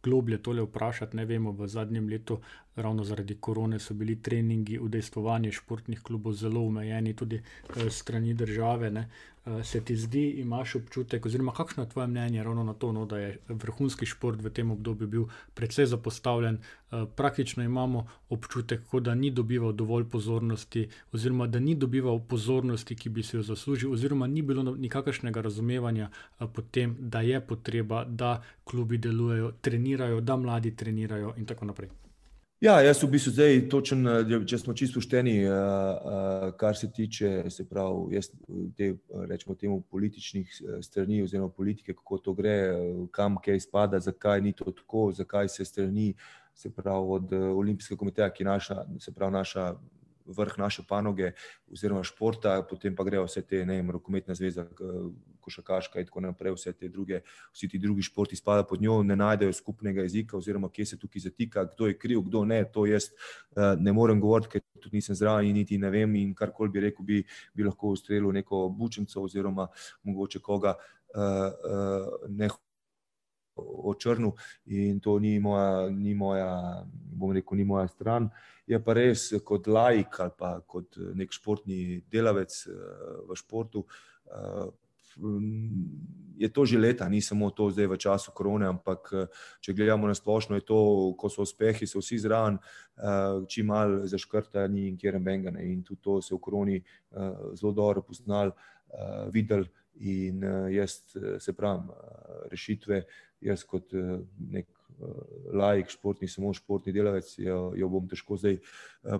globlje 0.03 0.37
tole 0.43 0.61
vprašati. 0.61 1.17
Ne 1.17 1.25
vemo, 1.25 1.51
v 1.51 1.67
zadnjem 1.67 2.09
letu, 2.09 2.39
ravno 2.75 3.03
zaradi 3.03 3.37
korone, 3.39 3.79
so 3.79 3.93
bili 3.93 4.21
treningi, 4.21 4.79
udejstvovanje 4.79 5.51
športnih 5.51 6.01
klubov 6.01 6.33
zelo 6.33 6.61
omejeni, 6.65 7.13
tudi 7.13 7.41
s 7.75 7.93
strani 7.93 8.33
države, 8.33 8.91
ne. 8.91 9.09
Se 9.63 9.79
ti 9.81 9.95
zdi, 9.95 10.29
imaš 10.43 10.75
občutek, 10.75 11.25
oziroma 11.25 11.53
kakšno 11.55 11.83
je 11.83 11.89
tvoje 11.89 12.07
mnenje 12.07 12.43
ravno 12.43 12.63
na 12.63 12.73
to, 12.73 12.91
no, 12.91 13.05
da 13.05 13.17
je 13.17 13.37
vrhunski 13.47 14.05
šport 14.05 14.41
v 14.43 14.49
tem 14.49 14.71
obdobju 14.71 15.07
bil 15.07 15.23
precej 15.55 15.85
zapostavljen? 15.85 16.57
Praktično 17.15 17.63
imamo 17.63 18.07
občutek, 18.29 18.83
kot 18.91 19.03
da 19.03 19.15
ni 19.15 19.31
dobival 19.31 19.71
dovolj 19.71 20.09
pozornosti 20.09 20.89
oziroma 21.13 21.47
da 21.47 21.59
ni 21.59 21.75
dobival 21.75 22.19
pozornosti, 22.19 22.95
ki 22.95 23.09
bi 23.09 23.23
si 23.23 23.37
jo 23.37 23.43
zaslužil, 23.43 23.93
oziroma 23.93 24.27
ni 24.27 24.41
bilo 24.41 24.75
nikakršnega 24.75 25.41
razumevanja, 25.41 26.09
potem, 26.53 26.95
da 26.99 27.21
je 27.21 27.41
potreba, 27.41 28.03
da 28.05 28.43
klubi 28.63 28.97
delujejo, 28.97 29.51
trenirajo, 29.61 30.21
da 30.21 30.35
mladi 30.35 30.75
trenirajo 30.75 31.33
in 31.37 31.45
tako 31.45 31.65
naprej. 31.65 31.89
Ja, 32.61 32.79
jaz 32.81 33.03
v 33.03 33.11
bistvu 33.13 33.31
zdaj 33.35 33.59
točno, 33.69 34.13
če 34.49 34.57
smo 34.57 34.73
čisto 34.73 34.97
pošteni, 34.97 35.43
kar 36.57 36.77
se 36.77 36.87
tiče, 36.89 37.29
se 37.53 37.67
pravi, 37.69 38.15
jaz 38.15 38.31
te, 38.77 38.95
recimo 39.29 39.55
temu 39.55 39.81
političnih 39.81 40.55
strani 40.81 41.21
oziroma 41.21 41.53
politike, 41.53 41.93
kako 41.93 42.17
to 42.17 42.33
gre, 42.33 42.55
kam 43.13 43.37
kaj 43.45 43.61
spada, 43.61 43.99
zakaj 44.01 44.41
ni 44.41 44.55
to 44.57 44.73
tako, 44.73 45.11
zakaj 45.13 45.51
se 45.53 45.65
strani, 45.65 46.15
se 46.57 46.73
pravi, 46.73 47.13
od 47.19 47.33
Olimpijskega 47.33 47.99
komiteja, 47.99 48.31
ki 48.33 48.43
je 48.43 48.49
naša, 48.49 48.79
se 49.05 49.13
pravi, 49.13 49.37
naša 49.37 49.67
vrh 50.27 50.57
naše 50.57 50.83
panoge 50.89 51.31
oziroma 51.71 52.03
športa, 52.03 52.61
potem 52.69 52.95
pa 52.95 53.03
grejo 53.03 53.27
vse 53.27 53.41
te, 53.41 53.65
ne 53.65 53.77
vem, 53.79 53.91
rokometna 53.91 54.35
zveza, 54.35 54.65
košarkaška 55.47 56.03
in 56.03 56.09
tako 56.09 56.23
naprej, 56.27 56.55
vse 56.57 56.73
te 56.75 56.89
druge, 56.91 57.21
vsi 57.55 57.69
ti 57.71 57.79
drugi 57.79 58.05
športi 58.05 58.35
spadajo 58.35 58.67
pod 58.69 58.83
njo, 58.83 58.99
ne 59.03 59.15
najdejo 59.15 59.55
skupnega 59.55 60.05
jezika 60.05 60.37
oziroma 60.37 60.69
kje 60.73 60.85
se 60.91 60.99
tukaj 60.99 61.27
zatika, 61.29 61.65
kdo 61.73 61.87
je 61.87 61.97
kriv, 61.97 62.21
kdo 62.27 62.43
ne, 62.45 62.61
to 62.73 62.85
jaz 62.85 63.09
ne 63.79 63.93
morem 63.93 64.21
govoriti, 64.21 64.57
ker 64.57 64.83
tudi 64.83 64.99
nisem 64.99 65.15
zraven 65.15 65.47
in 65.49 65.57
niti 65.57 65.79
ne 65.81 65.91
vem, 65.93 66.15
in 66.19 66.35
karkoli 66.35 66.73
bi 66.73 66.85
rekel, 66.89 67.05
bi, 67.05 67.23
bi 67.55 67.67
lahko 67.67 67.95
ustrelil 67.95 68.35
neko 68.35 68.67
bučnico 68.69 69.23
oziroma 69.23 69.67
mogoče 70.03 70.43
koga 70.43 70.75
ne 72.27 72.49
očrnil 73.57 74.31
in 74.65 74.99
to 74.99 75.17
ni 75.19 75.39
moja, 75.39 75.89
ni 75.89 76.13
moja, 76.13 76.83
bom 76.85 77.31
rekel, 77.33 77.57
ni 77.57 77.65
moja 77.65 77.87
stran. 77.87 78.29
Je 78.67 78.79
pa 78.83 78.93
res, 78.97 79.29
kot 79.47 79.67
laik 79.67 80.19
ali 80.19 80.35
pa 80.37 80.57
kot 80.67 80.99
neki 81.15 81.39
športni 81.39 82.01
delavec 82.11 82.53
v 83.29 83.37
športu, 83.39 83.85
je 86.37 86.49
to 86.53 86.65
že 86.65 86.77
leta, 86.77 87.09
ni 87.09 87.21
samo 87.21 87.49
to 87.49 87.69
zdaj 87.73 87.87
v 87.87 87.97
času 87.97 88.31
korone, 88.31 88.67
ampak 88.69 89.09
če 89.61 89.73
gledamo 89.73 90.07
na 90.07 90.13
splošno, 90.13 90.55
je 90.55 90.65
to, 90.65 90.79
ko 91.17 91.29
so 91.33 91.41
uspehi, 91.41 91.87
so 91.89 91.97
vsi 91.99 92.19
zraven, 92.21 92.59
čim 93.49 93.73
malo 93.73 94.05
zaškrta, 94.05 94.67
ni 94.69 94.91
nikjer 94.93 95.17
nobenega, 95.17 95.55
ne, 95.57 95.65
in 95.71 95.81
tudi 95.83 96.01
to 96.01 96.21
se 96.21 96.35
v 96.35 96.39
koroni 96.39 96.77
zelo 97.57 97.73
dobro 97.73 98.05
poznalo, 98.05 98.53
videlo 99.33 99.65
in 99.97 100.45
jaz, 100.69 101.01
saj 101.41 101.57
pravim, 101.57 101.89
rešitve 102.51 103.01
jaz 103.41 103.65
kot 103.65 103.93
neki 104.37 104.76
laik, 105.53 105.91
športni, 105.93 106.27
samo 106.27 106.53
športni 106.53 106.93
delavec, 106.93 107.29
jo, 107.37 107.71
jo 107.77 107.89
bom 107.91 108.07
težko 108.09 108.37
zdaj 108.39 108.57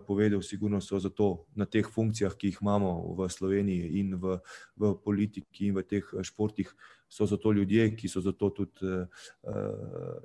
povedal, 0.08 0.42
sigurno 0.42 0.82
so 0.82 1.00
zato 1.00 1.46
na 1.56 1.68
teh 1.70 1.86
funkcijah, 1.86 2.34
ki 2.34 2.52
jih 2.52 2.62
imamo 2.62 3.14
v 3.18 3.30
Sloveniji 3.30 4.00
in 4.02 4.16
v, 4.18 4.40
v 4.76 4.94
politiki 5.04 5.70
in 5.70 5.78
v 5.78 5.86
teh 5.86 6.14
športih, 6.24 6.72
so 7.10 7.28
zato 7.30 7.52
ljudje, 7.54 7.92
ki 7.96 8.10
so 8.10 8.22
za 8.22 8.34
to 8.34 8.50
tudi 8.50 9.06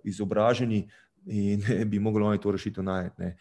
izobraženi 0.08 0.86
in 1.26 1.62
bi 1.90 1.98
mogli 1.98 2.24
oni 2.24 2.40
to 2.40 2.52
rešitev 2.52 2.84
najti, 2.84 3.22
ne. 3.22 3.36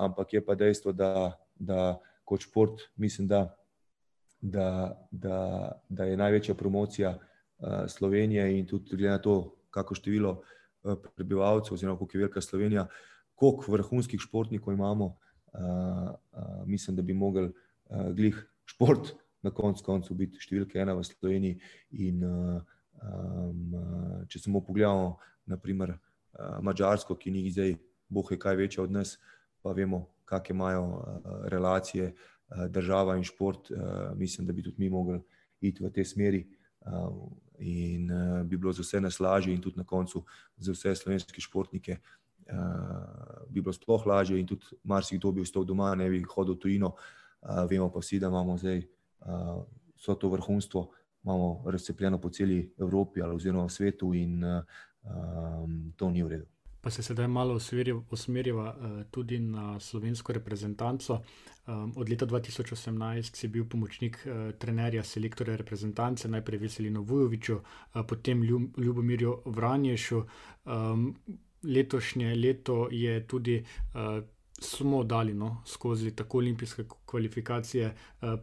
Ampak 0.00 0.32
je 0.32 0.44
pa 0.44 0.54
dejstvo, 0.54 0.92
da, 0.92 1.36
da 1.54 1.98
kot 2.24 2.42
šport 2.42 2.82
mislim, 2.96 3.28
da, 3.28 3.56
da, 4.40 4.96
da, 5.10 5.38
da 5.88 6.04
je 6.04 6.16
največja 6.16 6.54
promocija 6.54 7.18
Slovenije 7.88 8.58
in 8.58 8.66
tudi 8.66 8.96
glede 8.96 9.10
na 9.10 9.18
to, 9.18 9.54
kako 9.70 9.94
število 9.94 10.42
prebivalcev 11.16 11.74
oziroma 11.74 11.98
koliko 11.98 12.16
je 12.16 12.20
velika 12.20 12.40
Slovenija, 12.40 12.86
koliko 13.34 13.72
vrhunskih 13.72 14.20
športnikov 14.20 14.74
imamo, 14.74 15.16
mislim, 16.66 16.96
da 16.96 17.02
bi 17.02 17.14
mogli 17.14 17.52
glih 18.14 18.38
šport 18.64 19.14
na 19.42 19.50
koncu 19.50 19.84
koncev 19.84 20.16
biti 20.16 20.40
številka 20.42 20.80
ena 20.82 20.94
v 20.96 21.04
Sloveniji. 21.06 21.58
In 22.02 22.22
če 24.28 24.40
samo 24.40 24.62
pogledamo 24.64 25.16
na 25.46 25.58
primer 25.60 25.96
Madžarsko, 26.62 27.16
ki 27.16 27.30
ni 27.30 27.50
zdaj 27.50 27.76
bog 28.08 28.30
ve 28.30 28.38
kaj 28.38 28.56
večja 28.56 28.82
od 28.84 28.92
nas, 28.92 29.16
pa 29.62 29.72
vemo, 29.72 30.06
kake 30.24 30.52
imajo 30.52 31.02
relacije 31.52 32.14
država 32.70 33.16
in 33.16 33.24
šport, 33.24 33.70
mislim, 34.16 34.46
da 34.46 34.52
bi 34.52 34.62
tudi 34.62 34.82
mi 34.82 34.90
mogli 34.90 35.20
iti 35.60 35.84
v 35.84 35.90
tej 35.90 36.04
smeri 36.04 36.42
in 37.58 38.10
bi 38.44 38.56
bilo 38.56 38.72
za 38.72 38.82
vse 38.82 39.00
nas 39.00 39.20
lažje 39.20 39.54
in 39.54 39.60
tudi 39.60 39.78
na 39.78 39.84
koncu 39.84 40.24
za 40.56 40.72
vse 40.72 40.94
slovenske 40.94 41.40
športnike 41.40 41.96
bi 43.48 43.60
bilo 43.60 43.72
sploh 43.72 44.06
lažje 44.06 44.40
in 44.40 44.46
tudi 44.46 44.64
marsikdo 44.84 45.32
bi 45.32 45.40
ostal 45.40 45.64
doma, 45.64 45.94
ne 45.94 46.10
bi 46.10 46.22
hodil 46.22 46.54
tujino, 46.58 46.94
vemo 47.70 47.90
pa 47.92 47.98
vsi, 47.98 48.20
da 48.20 48.28
imamo 48.28 48.58
zdaj 48.58 48.82
vse 49.96 50.14
to 50.20 50.28
vrhunstvo 50.28 50.90
imamo 51.26 51.62
razcepljeno 51.66 52.20
po 52.20 52.30
celi 52.30 52.74
Evropi 52.78 53.22
ali 53.22 53.34
oziroma 53.34 53.68
svetu 53.68 54.14
in 54.14 54.42
to 55.96 56.10
ni 56.10 56.22
v 56.22 56.28
redu. 56.28 56.46
Pa 56.86 56.90
se 56.90 57.02
sedaj 57.02 57.26
malo 57.28 57.58
usmeriva 58.10 58.76
tudi 59.10 59.38
na 59.38 59.80
slovensko 59.80 60.32
reprezentanco. 60.32 61.18
Od 61.96 62.10
leta 62.10 62.26
dva 62.30 62.38
tisoč 62.40 62.72
osemnajst 62.72 63.36
si 63.36 63.48
bil 63.48 63.64
pomočnik 63.66 64.20
trenerja, 64.58 65.02
selektorja 65.02 65.56
reprezentance, 65.56 66.28
najprej 66.28 66.58
Veselinu 66.58 67.02
Vujoviću, 67.02 67.56
potem 68.08 68.42
Ljubomirju 68.76 69.34
Vranješu. 69.44 70.22
Letošnje 71.62 72.34
leto 72.34 72.88
je 72.92 73.26
tudi 73.26 73.64
smo 74.60 75.04
dali, 75.04 75.34
no, 75.34 75.62
skozi 75.66 76.10
tako 76.16 76.38
olimpijske 76.38 76.84
kvalifikacije, 77.06 77.94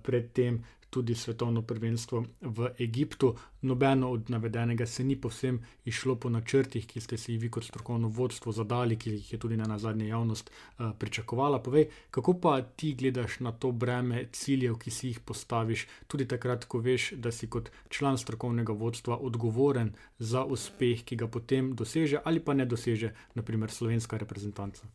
pred 0.03 0.32
tem 0.32 0.63
tudi 0.93 1.15
svetovno 1.15 1.62
prvenstvo 1.62 2.23
v 2.41 2.69
Egiptu. 2.79 3.34
Nobeno 3.62 4.12
od 4.12 4.29
navedenega 4.29 4.86
se 4.86 5.03
ni 5.03 5.15
povsem 5.15 5.58
izšlo 5.86 6.15
po 6.15 6.29
načrtih, 6.29 6.86
ki 6.88 7.01
ste 7.01 7.17
si 7.17 7.34
jih 7.34 7.41
vi 7.41 7.49
kot 7.49 7.65
strokovno 7.65 8.12
vodstvo 8.13 8.51
zadali, 8.51 8.97
ki 8.99 9.15
jih 9.15 9.34
je 9.34 9.39
tudi 9.39 9.58
nenazadnje 9.58 10.08
javnost 10.08 10.51
pričakovala. 10.99 11.62
Povej, 11.63 11.88
kako 12.12 12.38
pa 12.38 12.62
ti 12.62 12.93
gledaš 12.93 13.39
na 13.39 13.51
to 13.51 13.71
breme 13.71 14.25
ciljev, 14.32 14.77
ki 14.77 14.91
si 14.91 15.08
jih 15.08 15.19
postaviš, 15.19 15.88
tudi 16.08 16.27
takrat, 16.27 16.65
ko 16.65 16.79
veš, 16.79 17.13
da 17.17 17.32
si 17.32 17.49
kot 17.49 17.71
član 17.89 18.17
strokovnega 18.17 18.73
vodstva 18.73 19.17
odgovoren 19.17 19.93
za 20.19 20.43
uspeh, 20.45 21.03
ki 21.03 21.15
ga 21.15 21.27
potem 21.27 21.73
doseže 21.75 22.21
ali 22.23 22.39
pa 22.39 22.53
ne 22.53 22.65
doseže 22.65 23.15
na 23.36 23.41
primer 23.41 23.71
slovenska 23.71 24.17
reprezentanca? 24.17 24.86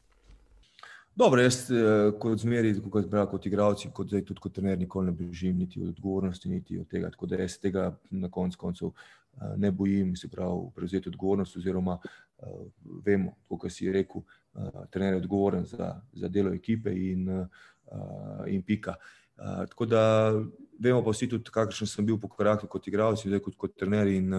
Dobro, 1.18 1.42
jaz 1.42 1.64
kot 2.22 2.38
zmeraj, 2.38 2.76
tako 2.76 2.90
kot 2.94 3.09
pravi, 3.11 3.26
kot 3.33 3.46
igralec 3.48 3.81
in 3.85 3.90
kot 3.94 4.07
zdaj 4.07 4.20
tudi 4.28 4.42
kot 4.44 4.52
trener 4.54 4.76
nikoli 4.78 5.09
ne 5.09 5.14
bežim 5.18 5.57
niti 5.59 5.81
od 5.83 5.88
odgovornosti 5.88 6.48
niti 6.48 6.78
od 6.78 6.87
tega, 6.87 7.11
tako 7.11 7.26
da 7.26 7.40
jaz 7.40 7.57
tega 7.59 7.88
na 8.11 8.31
koncu 8.31 8.59
koncev 8.59 8.92
ne 9.57 9.72
bojim, 9.74 10.12
se 10.16 10.31
pravi, 10.31 10.68
prevzeti 10.76 11.09
odgovornost 11.11 11.57
oziroma 11.57 11.98
vemo, 13.07 13.35
tako 13.42 13.59
kot 13.64 13.74
si 13.74 13.90
rekel, 13.92 14.22
trener 14.94 15.16
je 15.16 15.24
odgovoren 15.24 15.66
za, 15.66 15.90
za 16.12 16.28
delo 16.28 16.54
ekipe 16.54 16.94
in 16.94 17.26
in 18.46 18.62
pika. 18.62 18.94
Tako 19.68 19.87
da 19.87 20.04
vemo 20.78 21.02
pa 21.02 21.11
vsi 21.11 21.26
tudi, 21.35 21.50
kakšen 21.50 21.90
sem 21.90 22.07
bil 22.07 22.20
po 22.22 22.31
karakterju 22.31 22.70
kot 22.70 22.87
igralec 22.87 23.24
in 23.24 23.35
zdaj 23.35 23.42
kot, 23.42 23.59
kot 23.59 23.74
trener 23.74 24.07
in 24.07 24.31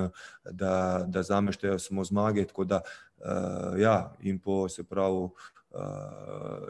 da, 0.51 0.73
da 1.07 1.27
zame 1.27 1.51
štejejo 1.51 1.79
samo 1.79 2.07
zmage, 2.07 2.47
tako 2.47 2.63
da 2.63 2.81
ja, 3.77 4.13
in 4.23 4.39
po, 4.39 4.67
se 4.69 4.87
pravi, 4.87 5.27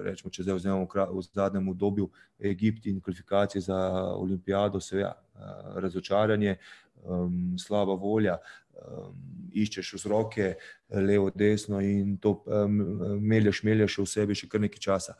recimo, 0.03 0.31
če 0.31 0.43
zdaj 0.43 0.57
vzamemo 0.57 0.87
v 1.15 1.23
zadnjem 1.23 1.69
obdobju 1.71 2.09
Egipt 2.39 2.85
in 2.85 2.99
kvalifikacije 3.01 3.61
za 3.61 3.77
olimpijado, 4.19 4.79
seveda 4.79 5.15
razočaranje, 5.79 6.57
slaba 7.57 7.95
volja, 7.95 8.37
um, 8.75 9.15
iščeš 9.55 9.93
vzroke, 9.95 10.53
levo, 10.89 11.29
desno 11.35 11.81
in 11.81 12.17
to 12.17 12.43
um, 12.45 12.75
meljaš, 13.21 13.63
meljaš 13.63 13.97
v 14.01 14.07
sebi 14.07 14.35
še 14.35 14.49
kar 14.49 14.61
nekaj 14.61 14.83
časa. 14.83 15.15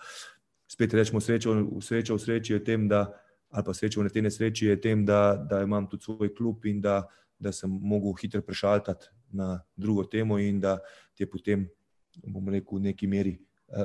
Spet 0.70 0.94
rečemo, 0.94 1.22
sreča 1.22 1.56
v 1.56 1.82
sreči, 1.82 2.14
v 2.14 2.52
je 2.52 2.64
tem, 2.64 2.88
da, 2.88 3.08
ali 3.50 3.66
pa 3.66 3.74
sreča 3.74 4.02
v 4.02 4.12
tej 4.12 4.28
nesreči 4.28 4.70
je 4.70 4.78
tem, 4.82 5.06
da, 5.06 5.36
da 5.36 5.64
imam 5.64 5.88
tudi 5.88 6.04
svoj 6.04 6.34
klub 6.36 6.66
in 6.66 6.82
da, 6.82 7.02
da 7.40 7.52
sem 7.52 7.72
mogel 7.72 8.14
hitro 8.20 8.42
prešaltati 8.42 9.10
na 9.32 9.62
drugo 9.76 10.04
temo 10.04 10.38
in 10.38 10.60
da 10.60 10.78
ti 11.16 11.24
je 11.24 11.30
potem, 11.30 11.70
bom 12.28 12.50
rekel, 12.50 12.78
v 12.78 12.92
neki 12.92 13.08
meri 13.08 13.38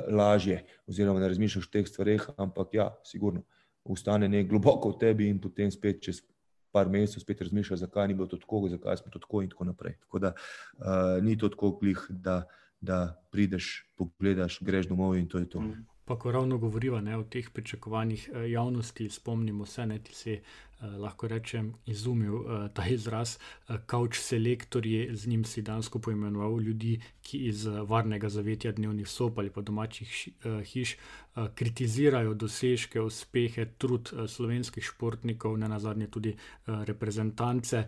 lažje, 0.07 0.63
oziroma 0.87 1.19
ne 1.19 1.27
razmišljaš 1.27 1.67
o 1.67 1.71
teh 1.71 1.87
stvareh, 1.87 2.23
ampak 2.37 2.73
ja, 2.73 2.89
sigurno, 3.05 3.43
ustane 3.85 4.29
nekaj 4.29 4.49
globoko 4.49 4.91
v 4.93 4.99
tebi 4.99 5.29
in 5.29 5.41
potem 5.41 5.71
spet 5.71 6.01
čez 6.01 6.23
par 6.75 6.89
mesecev 6.91 7.23
spet 7.23 7.41
razmišljaš, 7.45 7.85
zakaj 7.85 8.07
ni 8.07 8.17
bilo 8.17 8.27
to 8.27 8.37
tako, 8.41 8.65
zakaj 8.69 8.97
smo 8.97 9.11
to 9.13 9.19
tako 9.23 9.41
in 9.45 9.49
tako 9.49 9.67
naprej. 9.69 9.95
Tako 10.03 10.19
da 10.19 10.33
uh, 10.35 11.23
ni 11.23 11.37
to 11.37 11.49
tako 11.49 11.71
glih, 11.79 12.01
da, 12.09 12.43
da 12.81 12.97
prideš, 13.31 13.85
pogledaš, 13.95 14.59
greš 14.61 14.89
domov 14.91 15.15
in 15.15 15.29
to 15.31 15.39
je 15.39 15.49
to. 15.49 15.61
Mm. 15.61 15.85
Pa, 16.05 16.19
ko 16.19 16.31
ravno 16.31 16.57
govorimo 16.57 17.17
o 17.19 17.23
teh 17.23 17.49
pričakovanjih 17.49 18.29
eh, 18.33 18.49
javnosti, 18.51 19.09
spomnimo 19.09 19.65
se, 19.65 19.85
da 19.85 19.97
si 20.11 20.33
eh, 20.33 20.41
lahko 20.85 21.27
rečem, 21.27 21.73
izumil 21.85 22.35
eh, 22.35 22.69
ta 22.73 22.85
izraz, 22.87 23.37
kauč 23.85 24.19
selektorji, 24.19 25.15
z 25.15 25.27
njim 25.27 25.45
si 25.45 25.61
dansko 25.61 25.99
poimenoval 25.99 26.61
ljudi, 26.61 26.99
ki 27.21 27.37
iz 27.37 27.65
varnega 27.65 28.29
zavetja 28.29 28.71
dnevnih 28.71 29.07
sob 29.07 29.39
ali 29.39 29.49
pa 29.49 29.61
domačih 29.61 30.29
hiš 30.65 30.97
kritizirajo 31.55 32.33
dosežke, 32.33 33.01
uspehe, 33.01 33.65
trud 33.77 34.13
slovenskih 34.27 34.83
športnikov, 34.83 35.57
ne 35.57 35.67
nazadnje 35.67 36.07
tudi 36.07 36.35
reprezentance. 36.67 37.83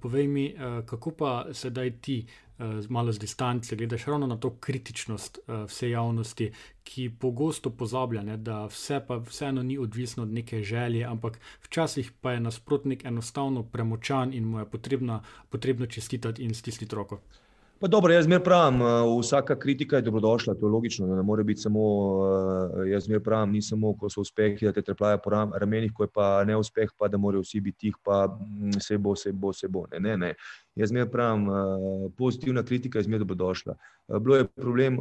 Povej 0.00 0.28
mi, 0.28 0.54
kako 0.86 1.10
pa 1.10 1.46
sedaj 1.52 1.90
ti? 2.00 2.24
z 2.24 2.45
malo 2.88 3.12
z 3.12 3.18
distance, 3.18 3.76
gledaš 3.76 4.04
ravno 4.04 4.26
na 4.26 4.36
to 4.36 4.50
kritičnost 4.60 5.38
uh, 5.38 5.64
vse 5.64 5.90
javnosti, 5.90 6.52
ki 6.84 7.10
pogosto 7.20 7.70
pozablja, 7.70 8.22
ne, 8.22 8.36
da 8.36 8.66
vse 8.66 9.00
pa 9.08 9.16
vseeno 9.16 9.62
ni 9.62 9.78
odvisno 9.78 10.22
od 10.22 10.32
neke 10.32 10.62
želje, 10.62 11.04
ampak 11.04 11.40
včasih 11.62 12.12
pa 12.20 12.32
je 12.32 12.40
nasprotnik 12.40 13.04
enostavno 13.04 13.62
premočan 13.62 14.34
in 14.34 14.44
mu 14.44 14.58
je 14.58 14.70
potrebno, 14.70 15.22
potrebno 15.50 15.86
čestitati 15.86 16.42
in 16.42 16.54
stisniti 16.54 16.94
roko. 16.94 17.20
Pa 17.78 17.86
dobro, 17.86 18.12
jaz 18.12 18.24
zmer 18.24 18.40
pravim, 18.42 18.80
vsaka 19.20 19.58
kritika 19.58 19.96
je 19.96 20.02
dobrodošla, 20.02 20.54
to 20.54 20.66
je 20.66 20.70
logično. 20.72 21.06
Ne 21.16 21.22
more 21.22 21.44
biti 21.44 21.60
samo, 21.60 21.80
jaz 22.88 23.04
zmer 23.04 23.20
pravim, 23.20 23.52
ni 23.52 23.62
samo, 23.62 23.92
ko 24.00 24.08
so 24.08 24.20
uspehi, 24.20 24.64
da 24.64 24.72
te 24.72 24.82
treplajo 24.82 25.18
po 25.24 25.30
ramenih, 25.30 25.92
ko 25.92 26.04
je 26.04 26.08
pa 26.08 26.44
neuspeh, 26.44 26.94
pa 26.98 27.08
da 27.08 27.20
morajo 27.20 27.44
vsi 27.44 27.60
biti 27.60 27.78
tih, 27.78 27.98
pa 28.04 28.38
se 28.80 28.98
bo, 28.98 29.12
se 29.16 29.32
bo, 29.32 29.52
se 29.52 29.68
bo. 29.68 29.84
Ne, 29.92 30.00
ne, 30.00 30.16
ne. 30.16 30.34
Jaz 30.76 30.90
zmer 30.92 31.06
pravim, 31.08 31.46
pozitivna 32.16 32.62
kritika 32.62 32.98
je 32.98 33.02
zmer 33.02 33.18
dobrodošla. 33.18 33.74
Bilo 34.20 34.36
je 34.36 34.44
problem, 34.44 34.98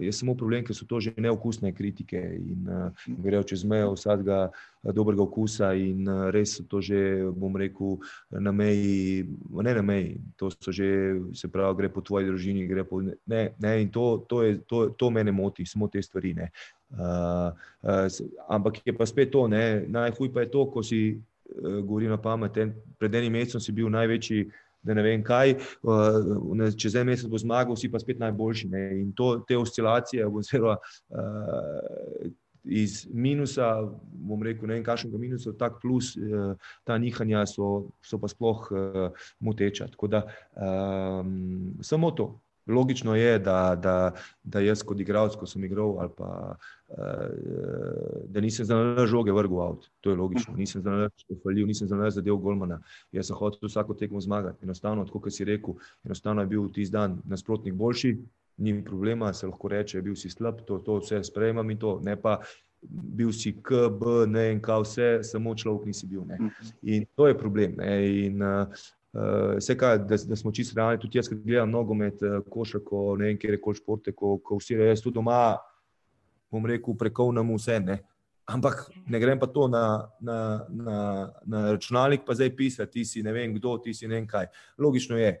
je 0.00 0.12
samo 0.12 0.34
problem, 0.34 0.64
ker 0.64 0.76
so 0.76 0.84
to 0.86 1.00
že 1.00 1.14
neokusne 1.16 1.72
kritike 1.72 2.20
in 2.36 2.68
grejo 3.06 3.42
čez 3.42 3.64
mejo 3.64 3.94
vsakega 3.94 4.50
dobrega 4.92 5.22
okusa 5.22 5.72
in 5.74 6.04
res 6.30 6.58
so 6.58 6.64
to 6.68 6.80
že, 6.80 7.00
bom 7.32 7.56
rekel, 7.56 7.96
na 8.30 8.52
meji, 8.52 9.24
ne 9.50 9.74
na 9.74 9.82
meji, 9.82 10.18
to 10.36 10.50
so 10.50 10.72
že, 10.72 11.16
se 11.34 11.48
pravi, 11.48 11.76
gre 11.76 11.88
po 11.88 12.04
tvoji 12.04 12.26
družini, 12.26 12.66
gre 12.68 12.84
po, 12.84 13.00
ne, 13.02 13.48
ne, 13.58 13.72
in 13.82 13.88
to, 13.90 14.26
to, 14.28 14.42
je, 14.42 14.58
to, 14.68 14.88
to 14.98 15.10
mene 15.10 15.32
moti, 15.32 15.66
samo 15.66 15.88
te 15.88 16.02
stvari, 16.02 16.34
ne. 16.34 16.50
Uh, 16.92 17.50
uh, 17.82 18.06
ampak 18.48 18.84
je 18.84 18.94
pa 18.94 19.06
spet 19.06 19.32
to, 19.32 19.48
ne, 19.48 19.86
najhuj 19.88 20.30
pa 20.32 20.44
je 20.44 20.52
to, 20.52 20.68
ko 20.70 20.84
si 20.86 21.00
uh, 21.16 21.80
govori 21.80 22.06
na 22.06 22.20
pamet, 22.20 22.60
pred 23.00 23.14
enim 23.14 23.32
mesecem 23.32 23.64
si 23.64 23.74
bil 23.74 23.90
največji 23.90 24.44
da 24.86 24.96
ne 24.96 25.04
vem 25.04 25.22
kaj, 25.26 25.56
uh, 25.82 26.64
čez 26.78 26.96
en 26.96 27.10
mesec 27.10 27.30
bo 27.30 27.40
zmagal, 27.42 27.76
vsi 27.76 27.90
pa 27.92 28.00
spet 28.02 28.22
najboljši. 28.22 28.72
Ne? 28.72 28.82
In 29.02 29.12
to, 29.16 29.36
te 29.48 29.58
oscilacije, 29.58 30.26
oziroma 30.26 30.78
uh, 30.78 32.26
iz 32.66 33.04
minusa, 33.12 33.68
bom 34.26 34.42
rekel, 34.42 34.66
ne 34.66 34.78
vem, 34.78 34.86
kakšnega 34.86 35.20
minusa, 35.22 35.54
tak 35.58 35.78
plus, 35.82 36.14
uh, 36.18 36.54
ta 36.86 36.98
nihanja 36.98 37.44
so, 37.50 37.90
so 38.02 38.18
pa 38.22 38.30
sploh 38.30 38.66
uh, 38.72 39.28
moteča. 39.40 39.90
Tako 39.92 40.10
da 40.10 40.24
um, 40.54 41.76
samo 41.82 42.10
to. 42.10 42.32
Logično 42.66 43.14
je, 43.14 43.38
da, 43.38 43.76
da, 43.82 44.12
da 44.42 44.60
jaz 44.60 44.82
kot 44.82 45.00
igralec, 45.00 45.36
ko 45.38 45.46
sem 45.46 45.64
igral, 45.64 45.96
ali 46.02 46.10
pa 46.16 46.30
uh, 46.88 46.96
da 48.28 48.40
nisem 48.40 48.66
znal 48.66 49.06
žoge 49.06 49.32
vrgel 49.32 49.60
avt. 49.62 49.86
To 50.00 50.10
je 50.10 50.16
logično. 50.16 50.56
Nisem 50.56 50.82
znal 50.82 51.08
falil, 51.44 51.66
nisem 51.66 51.88
znal 51.88 52.10
zadev 52.10 52.40
Golmana. 52.42 52.80
Jaz 53.12 53.30
sem 53.30 53.38
hotel 53.38 53.68
vsako 53.68 53.94
tekmo 53.94 54.20
zmagati. 54.20 54.64
Enostavno, 54.66 55.06
kot 55.06 55.32
si 55.32 55.44
rekel, 55.44 55.78
enostavno 56.04 56.42
je 56.42 56.50
bil 56.50 56.68
tisti 56.72 56.92
dan 56.92 57.20
nasprotnik 57.24 57.74
boljši, 57.74 58.16
ni 58.56 58.84
problema, 58.84 59.32
se 59.32 59.46
lahko 59.46 59.68
reče, 59.68 60.02
bil 60.02 60.16
si 60.16 60.30
slab, 60.30 60.62
to, 60.66 60.78
to 60.78 60.98
vse 60.98 61.22
sprejemam 61.24 61.70
in 61.70 61.78
to. 61.78 62.00
Ne 62.04 62.16
pa 62.20 62.40
bil 62.82 63.32
si 63.32 63.52
K, 63.62 63.88
B, 63.90 64.26
ne 64.26 64.50
in 64.52 64.60
kaj 64.62 64.82
vse, 64.82 65.08
samo 65.22 65.54
človek 65.54 65.86
nisi 65.86 66.06
bil. 66.06 66.24
Ne. 66.26 66.38
In 66.82 67.06
to 67.14 67.28
je 67.28 67.38
problem. 67.38 67.76
Ne. 67.78 67.96
In 68.26 68.42
uh, 68.42 68.86
Uh, 69.16 69.54
Vse, 69.56 69.72
kaj, 69.78 70.02
da, 70.04 70.16
da 70.28 70.36
smo 70.36 70.50
čisto 70.52 70.76
realni, 70.76 71.00
tudi 71.00 71.16
jaz, 71.16 71.30
ki 71.30 71.38
gledam 71.40 71.70
nogomet, 71.72 72.20
uh, 72.20 72.42
košarko, 72.52 73.14
ne 73.16 73.30
vem, 73.30 73.38
kje 73.40 73.54
je 73.54 73.60
koli 73.64 73.78
športe, 73.78 74.12
ko, 74.12 74.34
ko 74.44 74.58
vsi 74.60 74.76
rejo, 74.76 74.90
jaz 74.92 75.00
tudi 75.00 75.16
doma, 75.16 75.38
bom 76.52 76.66
rekel, 76.68 76.98
prekovnam 77.00 77.54
vse. 77.56 77.78
Ne? 77.80 77.96
Ampak 78.52 78.84
ne 79.08 79.20
grem 79.22 79.40
pa 79.40 79.48
to 79.50 79.70
na, 79.72 79.86
na, 80.20 80.36
na, 80.68 80.98
na 81.48 81.62
računalnik, 81.72 82.26
pa 82.26 82.36
zdaj 82.36 82.52
pisati, 82.58 82.92
ti 82.98 83.04
si 83.08 83.22
ne 83.24 83.32
vem 83.32 83.56
kdo, 83.56 83.78
ti 83.82 83.94
si 83.96 84.04
ne 84.06 84.18
vem 84.18 84.28
kaj. 84.28 84.50
Logično 84.78 85.16
je, 85.16 85.32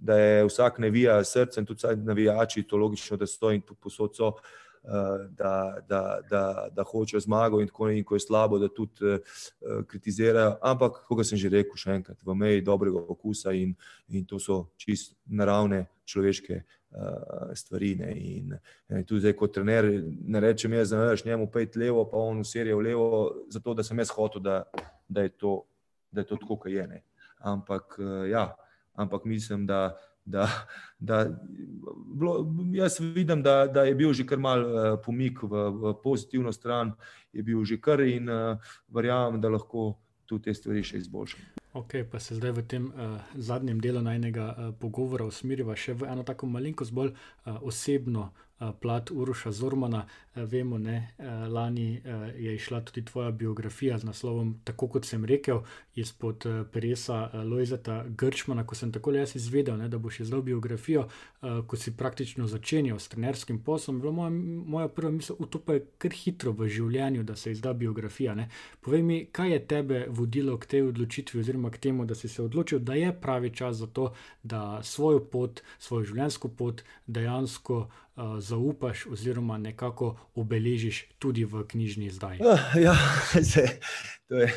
da 0.00 0.16
je 0.16 0.44
vsak 0.48 0.78
navija 0.78 1.18
srce 1.24 1.60
in 1.60 1.66
tudi 1.66 1.94
navijači, 1.96 2.62
to 2.62 2.76
logično, 2.76 3.16
da 3.20 3.26
so 3.26 3.52
in 3.52 3.60
tudi 3.60 3.80
posod 3.80 4.16
so. 4.16 4.28
Uh, 4.28 4.40
Eh, 4.84 5.28
da, 5.30 5.76
da, 5.88 6.20
da, 6.30 6.68
da 6.72 6.82
hočejo 6.82 7.20
zmago 7.20 7.60
in 7.60 7.66
tako 7.66 7.88
in 7.88 8.04
ko 8.04 8.14
je 8.14 8.20
slabo, 8.20 8.58
da 8.58 8.68
tudi 8.68 9.04
uh, 9.04 9.18
kritizirajo. 9.86 10.56
Ampak, 10.62 11.02
kot 11.08 11.26
sem 11.26 11.38
že 11.38 11.50
rekel, 11.52 11.76
še 11.76 11.98
enkrat, 11.98 12.16
v 12.24 12.34
meji 12.34 12.62
dobrega 12.64 13.02
okusa 13.12 13.52
in, 13.52 13.74
in 14.08 14.24
to 14.24 14.38
so 14.40 14.70
čist 14.80 15.12
naravne 15.28 15.82
človeške 16.08 16.62
uh, 16.62 17.52
stvari. 17.52 17.92
Ne. 18.00 18.14
In, 18.16 18.56
in 18.88 19.04
tudi 19.04 19.26
zdaj, 19.26 19.36
kot 19.36 19.52
trener, 19.58 19.90
ne 20.00 20.40
rečem 20.40 20.72
jaz, 20.72 20.94
da 20.94 21.04
znaš 21.10 21.26
njemu 21.28 21.50
pet 21.52 21.76
levo, 21.76 22.06
pa 22.08 22.16
on 22.16 22.40
userijo 22.40 22.80
v 22.80 22.88
levo, 22.88 23.20
zato 23.52 23.76
da 23.76 23.84
sem 23.84 24.00
jaz 24.00 24.16
hotel, 24.16 24.40
da, 24.48 24.62
da, 25.08 25.28
je, 25.28 25.36
to, 25.36 25.58
da 26.08 26.24
je 26.24 26.30
to 26.32 26.40
tako, 26.40 26.56
kot 26.64 26.72
je. 26.72 26.88
Ne. 26.88 27.04
Ampak, 27.52 28.00
uh, 28.00 28.24
ja, 28.32 28.48
ampak 29.00 29.24
mislim, 29.24 29.66
da 29.66 29.96
da, 30.24 30.48
da 30.98 31.26
bilo, 32.14 32.54
jaz 32.72 33.00
vidim, 33.00 33.42
da, 33.42 33.66
da 33.66 33.82
je 33.82 33.94
bil 33.94 34.12
že 34.12 34.26
kar 34.26 34.38
mal 34.38 34.60
uh, 34.60 34.98
pomik 35.04 35.42
v, 35.42 35.70
v 35.70 35.94
pozitivno 36.02 36.52
stran, 36.52 36.92
je 37.32 37.42
bil 37.42 37.64
že 37.64 37.80
kar 37.80 38.00
in 38.00 38.28
uh, 38.28 38.58
verjamem, 38.88 39.40
da 39.40 39.48
lahko 39.48 39.94
tudi 40.26 40.42
te 40.42 40.54
stvari 40.54 40.82
še 40.82 41.00
izboljšamo. 41.02 41.56
Ok, 41.72 41.94
pa 42.10 42.18
se 42.18 42.34
zdaj 42.34 42.52
v 42.52 42.66
tem 42.66 42.86
uh, 42.90 43.18
zadnjem 43.34 43.80
delu 43.80 44.02
najnega 44.02 44.46
uh, 44.50 44.70
pogovora 44.78 45.26
usmeriva 45.26 45.76
še 45.76 45.94
v 45.94 46.10
eno 46.10 46.26
tako 46.26 46.46
malenkost 46.50 46.94
bolj 46.94 47.12
uh, 47.14 47.58
osebno 47.62 48.30
plat 48.80 49.10
Uroša 49.10 49.52
Zormana. 49.52 50.06
Vemo, 50.34 50.78
da 50.78 51.02
lani 51.48 52.02
je 52.36 52.54
išla 52.54 52.80
tudi 52.80 53.04
tvoja 53.04 53.30
biografija 53.30 53.98
z 53.98 54.04
naslovom 54.04 54.60
Tako 54.64 54.88
kot 54.88 55.04
sem 55.04 55.24
rekel, 55.24 55.60
izpod 55.94 56.44
presa 56.72 57.30
Lojzeta 57.44 58.04
Grčmana. 58.08 58.66
Ko 58.66 58.74
sem 58.74 58.92
tako 58.92 59.12
jaz 59.12 59.36
izvedel, 59.36 59.76
ne, 59.76 59.88
da 59.88 59.98
boš 59.98 60.20
izdal 60.20 60.42
biografijo, 60.42 61.08
ko 61.66 61.76
si 61.76 61.96
praktično 61.96 62.46
začenjal 62.46 62.98
s 62.98 63.08
trenerskim 63.08 63.58
poslom, 63.64 64.00
bila 64.00 64.12
moja, 64.12 64.30
moja 64.66 64.88
prva 64.88 65.10
misel, 65.10 65.36
da 65.38 65.46
to 65.46 65.58
pa 65.58 65.72
je 65.72 65.86
kar 65.98 66.12
hitro 66.14 66.52
v 66.52 66.68
življenju, 66.68 67.22
da 67.22 67.36
se 67.36 67.50
izda 67.50 67.72
biografija. 67.72 68.34
Ne. 68.34 68.48
Povej 68.80 69.02
mi, 69.02 69.18
kaj 69.32 69.52
je 69.52 69.66
tebe 69.66 70.04
vodilo 70.08 70.58
k 70.58 70.66
tej 70.66 70.82
odločitvi, 70.92 71.40
oziroma 71.40 71.70
k 71.70 71.78
temu, 71.78 72.06
da 72.06 72.14
si 72.14 72.28
se 72.28 72.42
odločil, 72.42 72.78
da 72.78 72.94
je 72.94 73.12
pravi 73.20 73.50
čas 73.50 73.76
za 73.76 73.86
to, 73.86 74.12
da 74.42 74.82
svojo 74.82 75.24
pot, 75.24 75.62
svojo 75.78 76.04
življenjsko 76.12 76.48
pot 76.48 76.82
dejansko 77.06 77.88
zaupaš, 78.40 79.06
oziroma 79.06 79.58
nekako 79.58 80.16
obeležiš 80.34 81.04
tudi 81.18 81.44
v 81.44 81.64
knjižni 81.68 82.06
izdaji. 82.06 82.40
Uh, 82.40 82.82
ja, 82.82 82.94
se, 83.52 83.78
to 84.28 84.34
je, 84.34 84.48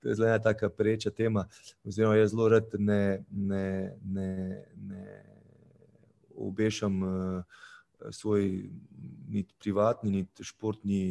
to 0.00 0.08
je 0.08 0.14
zelo 0.14 0.28
ena 0.28 0.38
taka 0.38 0.68
preča 0.68 1.10
tema. 1.10 1.46
Oziroma, 1.84 2.16
jaz 2.16 2.30
zelo 2.30 2.48
rad 2.48 2.70
ne, 2.78 3.24
ne, 3.30 3.96
ne, 4.04 4.64
ne 4.76 5.24
obešam 6.36 7.02
uh, 7.02 7.42
svoj 8.10 8.70
niti 9.28 9.54
privatni, 9.58 10.10
niti 10.10 10.44
športni, 10.44 11.02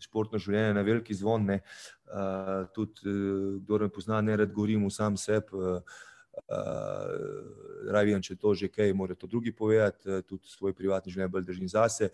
športno 0.00 0.38
življenje 0.38 0.74
na 0.74 0.82
veliki 0.82 1.14
zvon. 1.14 1.50
Uh, 1.50 2.66
tudi, 2.74 3.06
uh, 3.06 3.58
kdo 3.62 3.78
me 3.78 3.88
pozna, 3.88 4.20
ne 4.20 4.36
rad 4.36 4.52
govorim 4.52 4.90
sam 4.90 5.16
sebi. 5.16 5.52
Uh, 5.52 6.00
Uh, 6.30 7.90
Ravijan, 7.90 8.22
če 8.22 8.36
to 8.38 8.54
že 8.54 8.68
kaj, 8.70 8.92
mora 8.94 9.14
to 9.18 9.26
drugi 9.26 9.52
povedati, 9.52 10.08
uh, 10.08 10.20
tudi 10.22 10.46
svoj 10.48 10.74
privatni 10.74 11.12
življenj 11.12 11.32
bolj 11.32 11.48
držim 11.48 11.68
zase, 11.68 12.10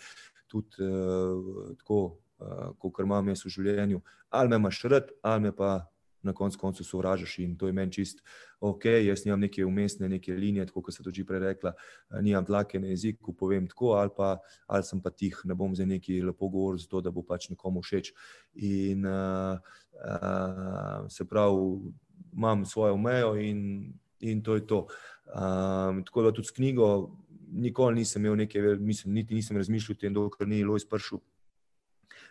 tudi 0.48 0.80
uh, 0.80 1.74
tako, 1.80 2.00
uh, 2.40 2.72
kot 2.80 3.04
imam 3.04 3.28
jaz 3.28 3.44
v 3.44 3.52
življenju. 3.58 4.00
Ali 4.30 4.48
me 4.52 4.60
imaš 4.60 4.82
rad, 4.88 5.12
ali 5.22 5.48
me 5.48 5.52
pa 5.56 5.84
na 6.26 6.32
koncu 6.32 6.58
koncev 6.58 6.86
sovražiš 6.86 7.38
in 7.38 7.54
to 7.56 7.68
je 7.68 7.72
meni 7.72 7.92
čist 7.92 8.22
ok, 8.60 8.84
jaz 9.04 9.24
nimam 9.24 9.40
neke 9.40 9.64
umestne, 9.64 10.08
neke 10.08 10.34
linije, 10.34 10.66
tako 10.66 10.82
kot 10.82 10.94
se 10.94 11.04
to 11.04 11.12
že 11.14 11.24
prej 11.24 11.40
rekla, 11.40 11.72
nimam 12.20 12.44
tlake 12.44 12.80
na 12.80 12.90
jeziku, 12.90 13.32
povem 13.32 13.68
tako 13.68 13.92
ali 14.00 14.10
pa 14.16 14.38
ali 14.66 14.82
sem 14.82 15.02
pa 15.02 15.10
tih, 15.10 15.36
ne 15.44 15.54
bom 15.54 15.74
za 15.76 15.86
neki 15.86 16.22
lepo 16.22 16.48
govoril, 16.48 16.80
zato 16.82 17.00
da 17.00 17.10
bo 17.10 17.22
pač 17.22 17.50
nekomu 17.50 17.82
všeč. 17.82 18.12
In 18.54 19.06
uh, 19.06 19.60
uh, 20.00 21.06
se 21.08 21.24
pravi, 21.24 21.92
imam 22.32 22.64
svojo 22.64 22.96
mejo 22.96 23.36
in, 23.36 23.92
in 24.20 24.42
to 24.42 24.54
je 24.54 24.66
to. 24.66 24.86
Um, 25.26 26.04
tako 26.04 26.22
da 26.22 26.32
tudi 26.32 26.48
s 26.48 26.54
knjigo 26.54 27.10
nikoli 27.52 27.94
nisem 27.94 28.24
imel 28.24 28.36
neke, 28.36 28.60
mislim, 28.60 29.14
niti 29.14 29.34
nisem 29.34 29.56
razmišljal 29.56 29.96
o 29.96 30.00
tem, 30.00 30.14
dokler 30.14 30.48
ni 30.48 30.64
Lojs 30.64 30.88
prišel 30.88 31.18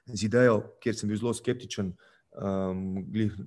z 0.05 0.27
idejo, 0.27 0.59
kjer 0.83 0.95
sem 0.95 1.09
bil 1.09 1.17
zelo 1.17 1.33
skeptičen 1.33 1.93
um, 2.37 2.99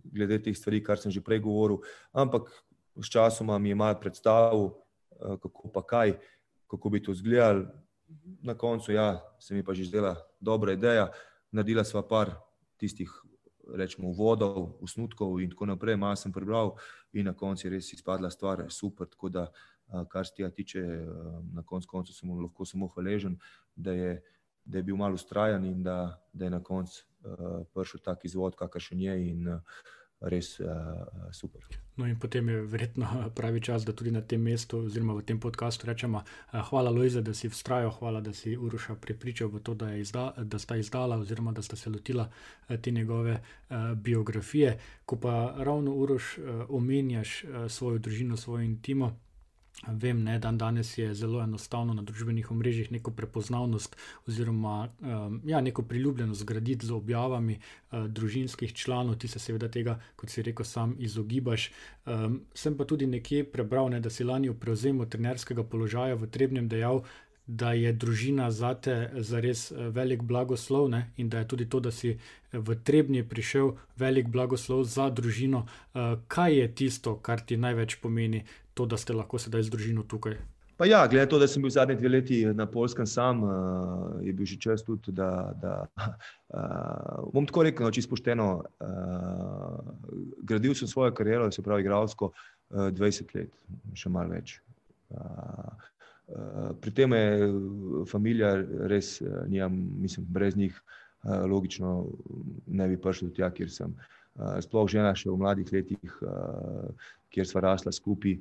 glede 0.05 0.41
teh 0.43 0.57
stvari, 0.57 0.83
kar 0.85 0.99
sem 0.99 1.13
že 1.15 1.23
prej 1.25 1.43
govoril. 1.45 1.83
Ampak 2.13 2.51
s 2.99 3.11
časom 3.11 3.51
mi 3.63 3.71
je 3.71 3.79
malo 3.79 3.99
predstavil, 4.01 4.71
uh, 4.71 5.37
kako 5.39 5.71
pa 5.75 5.83
kaj, 5.87 6.17
kako 6.67 6.91
bi 6.91 7.03
to 7.03 7.13
izgledalo. 7.13 7.69
Na 8.43 8.55
koncu 8.55 8.93
ja, 8.93 9.21
se 9.39 9.55
mi 9.55 9.63
pa 9.63 9.75
že 9.75 9.85
zdela 9.85 10.17
dobra 10.41 10.73
ideja. 10.73 11.13
Naredila 11.53 11.85
sva 11.85 12.03
par 12.03 12.33
tistih, 12.81 13.09
rečemo, 13.75 14.13
vodov, 14.13 14.79
usnutkov 14.81 15.41
in 15.41 15.51
tako 15.51 15.67
naprej. 15.67 15.97
Malo 15.97 16.17
sem 16.17 16.33
prebral 16.33 16.77
in 17.13 17.27
na 17.27 17.35
koncu 17.35 17.67
je 17.67 17.71
res 17.77 17.93
izpadla 17.93 18.31
stvar 18.31 18.65
super. 18.71 19.09
Tako 19.09 19.29
da, 19.29 19.47
kar 20.11 20.27
se 20.27 20.35
tega 20.37 20.51
tiče, 20.51 20.83
na 21.53 21.63
koncu, 21.63 21.89
koncu 21.89 22.15
sem 22.15 22.31
lahko 22.31 22.65
samo 22.65 22.89
hvaležen, 22.89 23.39
da 23.77 23.93
je, 23.93 24.23
da 24.65 24.79
je 24.79 24.83
bil 24.83 24.97
malo 24.97 25.15
ustrajen 25.15 25.65
in 25.65 25.83
da, 25.83 26.19
da 26.33 26.45
je 26.45 26.51
na 26.51 26.63
koncu 26.63 27.05
uh, 27.25 27.63
prišel 27.75 28.01
tak 28.05 28.25
izvod, 28.25 28.57
kakršen 28.57 29.01
je 29.01 29.17
in 29.31 29.49
uh, 29.49 29.61
res 30.21 30.61
uh, 30.61 30.69
super. 31.33 31.63
No, 31.97 32.07
in 32.07 32.19
potem 32.19 32.49
je 32.49 32.63
verjetno 32.63 33.07
pravi 33.39 33.61
čas, 33.61 33.85
da 33.85 33.93
tudi 33.93 34.11
na 34.11 34.21
tem 34.21 34.43
mestu, 34.43 34.85
oziroma 34.87 35.15
v 35.15 35.23
tem 35.27 35.41
podkastu, 35.41 35.87
rečemo: 35.87 36.23
uh, 36.23 36.61
Hvala, 36.71 36.91
Lojza, 36.91 37.21
da 37.21 37.35
si 37.35 37.49
vztrajal, 37.49 37.91
hvala, 37.99 38.21
da 38.21 38.33
si 38.33 38.57
Uroša 38.57 38.95
prepričal 38.95 39.49
v 39.49 39.63
to, 39.63 39.75
da, 39.75 39.95
izda, 39.95 40.33
da 40.39 40.59
sta 40.59 40.77
izdala, 40.77 41.19
oziroma 41.19 41.53
da 41.53 41.63
sta 41.63 41.77
se 41.77 41.91
lotila 41.91 42.29
uh, 42.29 42.77
te 42.77 42.91
njegove 42.91 43.41
uh, 43.41 43.95
biografije. 43.95 44.79
Ko 45.05 45.17
pa 45.17 45.55
ravno 45.59 45.95
Uroš 45.95 46.39
uh, 46.39 46.45
omenjaš 46.69 47.45
uh, 47.45 47.71
svojo 47.71 47.99
družino, 47.99 48.37
svojo 48.37 48.63
intimo. 48.63 49.17
Vem, 49.87 50.25
da 50.25 50.39
dan 50.39 50.59
danes 50.59 50.99
je 50.99 51.15
zelo 51.15 51.43
enostavno 51.43 51.95
na 51.95 52.03
družbenih 52.03 52.51
omrežjih 52.51 52.91
neko 52.93 53.11
prepoznavnost 53.11 53.97
oziroma 54.27 54.89
um, 55.01 55.41
ja, 55.47 55.61
neko 55.61 55.83
priljubljenost 55.83 56.45
graditi 56.45 56.87
z 56.87 56.93
objavami 56.93 57.59
uh, 57.59 58.07
družinskih 58.07 58.75
članov, 58.75 59.17
ti 59.17 59.29
se 59.29 59.39
seveda 59.39 59.69
tega, 59.69 60.01
kot 60.17 60.31
si 60.31 60.43
rekel, 60.43 60.67
sam 60.67 60.97
izogibaš. 60.99 61.71
Um, 62.07 62.41
sem 62.55 62.77
pa 62.77 62.85
tudi 62.85 63.07
nekje 63.07 63.45
prebral, 63.45 63.89
ne, 63.91 64.01
da 64.01 64.11
si 64.11 64.25
lani 64.25 64.51
v 64.51 64.59
prevzemu 64.59 65.07
trenerskega 65.07 65.63
položaja 65.63 66.15
v 66.15 66.27
Trebnem 66.27 66.69
dejal, 66.69 67.05
da 67.49 67.73
je 67.73 67.93
družina 67.93 68.51
zate 68.51 69.11
zares 69.15 69.71
eh, 69.73 69.89
velik 69.89 70.23
blagoslov 70.23 70.89
ne? 70.89 71.13
in 71.17 71.29
da 71.29 71.39
je 71.39 71.49
tudi 71.49 71.69
to, 71.69 71.81
da 71.81 71.91
si 71.91 72.11
eh, 72.11 72.19
v 72.53 72.77
Trebnje 72.85 73.25
prišel, 73.25 73.73
velik 73.97 74.29
blagoslov 74.29 74.85
za 74.85 75.09
družino. 75.11 75.65
Uh, 75.95 76.21
kaj 76.29 76.55
je 76.55 76.67
tisto, 76.75 77.17
kar 77.17 77.41
ti 77.41 77.57
največ 77.57 77.97
pomeni, 78.03 78.45
to, 78.79 78.87
da 78.87 78.99
ste 79.01 79.17
lahko 79.17 79.41
sedaj 79.43 79.67
z 79.67 79.75
družino 79.75 80.07
tukaj? 80.07 80.39
Pa 80.79 80.87
ja, 80.87 81.01
glede 81.11 81.25
na 81.25 81.31
to, 81.33 81.41
da 81.43 81.49
sem 81.51 81.65
bil 81.65 81.73
zadnji 81.75 81.97
dve 81.99 82.13
leti 82.13 82.37
na 82.55 82.69
Polskem 82.71 83.07
sam, 83.11 83.43
uh, 83.43 83.51
je 84.23 84.33
bil 84.33 84.47
že 84.47 84.61
čas 84.63 84.87
tudi, 84.87 85.11
da, 85.11 85.51
da 85.59 85.75
uh, 85.99 87.27
bom 87.35 87.49
tako 87.49 87.67
rekel, 87.67 87.89
no, 87.89 87.91
čisto 87.91 88.15
pošteno, 88.15 88.49
uh, 88.63 89.91
gradil 90.47 90.79
sem 90.79 90.89
svojo 90.89 91.11
kariero, 91.19 91.51
se 91.51 91.67
pravi, 91.67 91.83
igralsko 91.83 92.31
uh, 92.31 92.89
20 92.95 93.35
let, 93.35 93.51
še 93.99 94.15
malo 94.15 94.39
več. 94.39 94.61
Uh, 95.11 95.89
Eh, 96.29 96.73
pri 96.81 96.91
tem 96.93 97.13
je 97.13 97.53
familija 98.11 98.53
res, 98.91 99.21
eh, 99.21 99.45
nijam, 99.49 99.73
mislim, 100.01 100.27
brez 100.29 100.57
njih, 100.57 100.83
eh, 101.25 101.47
logično 101.49 102.07
ne 102.67 102.89
bi 102.89 103.01
prišel 103.01 103.29
do 103.29 103.35
tja, 103.35 103.51
kjer 103.51 103.71
sem. 103.71 103.95
Sploh 104.39 104.87
žena 104.91 105.15
še 105.19 105.31
v 105.31 105.39
mladih 105.41 105.73
letih, 105.75 106.15
kjer 107.35 107.47
sva 107.49 107.65
rasla 107.67 107.93
skupaj, 107.93 108.37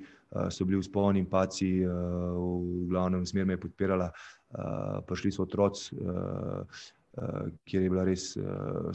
so 0.54 0.68
bili 0.68 0.80
vzponi 0.82 1.24
in 1.24 1.30
paci, 1.30 1.72
v 1.82 2.86
glavnem 2.92 3.26
smer 3.26 3.48
me 3.50 3.58
je 3.58 3.64
podpirala, 3.66 4.12
prišli 5.10 5.34
so 5.34 5.48
otroci, 5.48 5.98
kjer 7.66 7.82
je 7.84 7.92
bila 7.92 8.06
res 8.08 8.30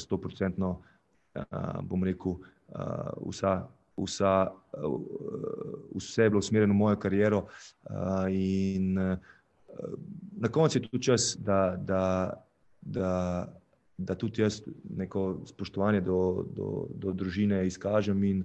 stoprocentno, 0.04 0.76
bom 1.90 2.06
rekel, 2.06 2.38
vsa 3.26 3.56
vsa, 3.96 4.52
vse 5.94 6.22
je 6.22 6.30
bilo 6.30 6.38
usmerjeno 6.38 6.74
v 6.74 6.76
mojo 6.76 6.96
kariero. 6.96 7.46
In 8.30 8.94
na 10.36 10.48
koncu 10.50 10.78
je 10.78 10.82
tudi 10.82 11.02
čas, 11.02 11.36
da, 11.40 11.76
da, 11.76 12.32
da, 12.80 13.46
da 14.04 14.14
tudi 14.18 14.42
jaz 14.42 14.60
neko 14.96 15.42
spoštovanje 15.46 16.00
do, 16.00 16.44
do, 16.56 16.86
do 16.94 17.12
družine 17.12 17.62
izkažem. 17.66 18.24
In 18.24 18.44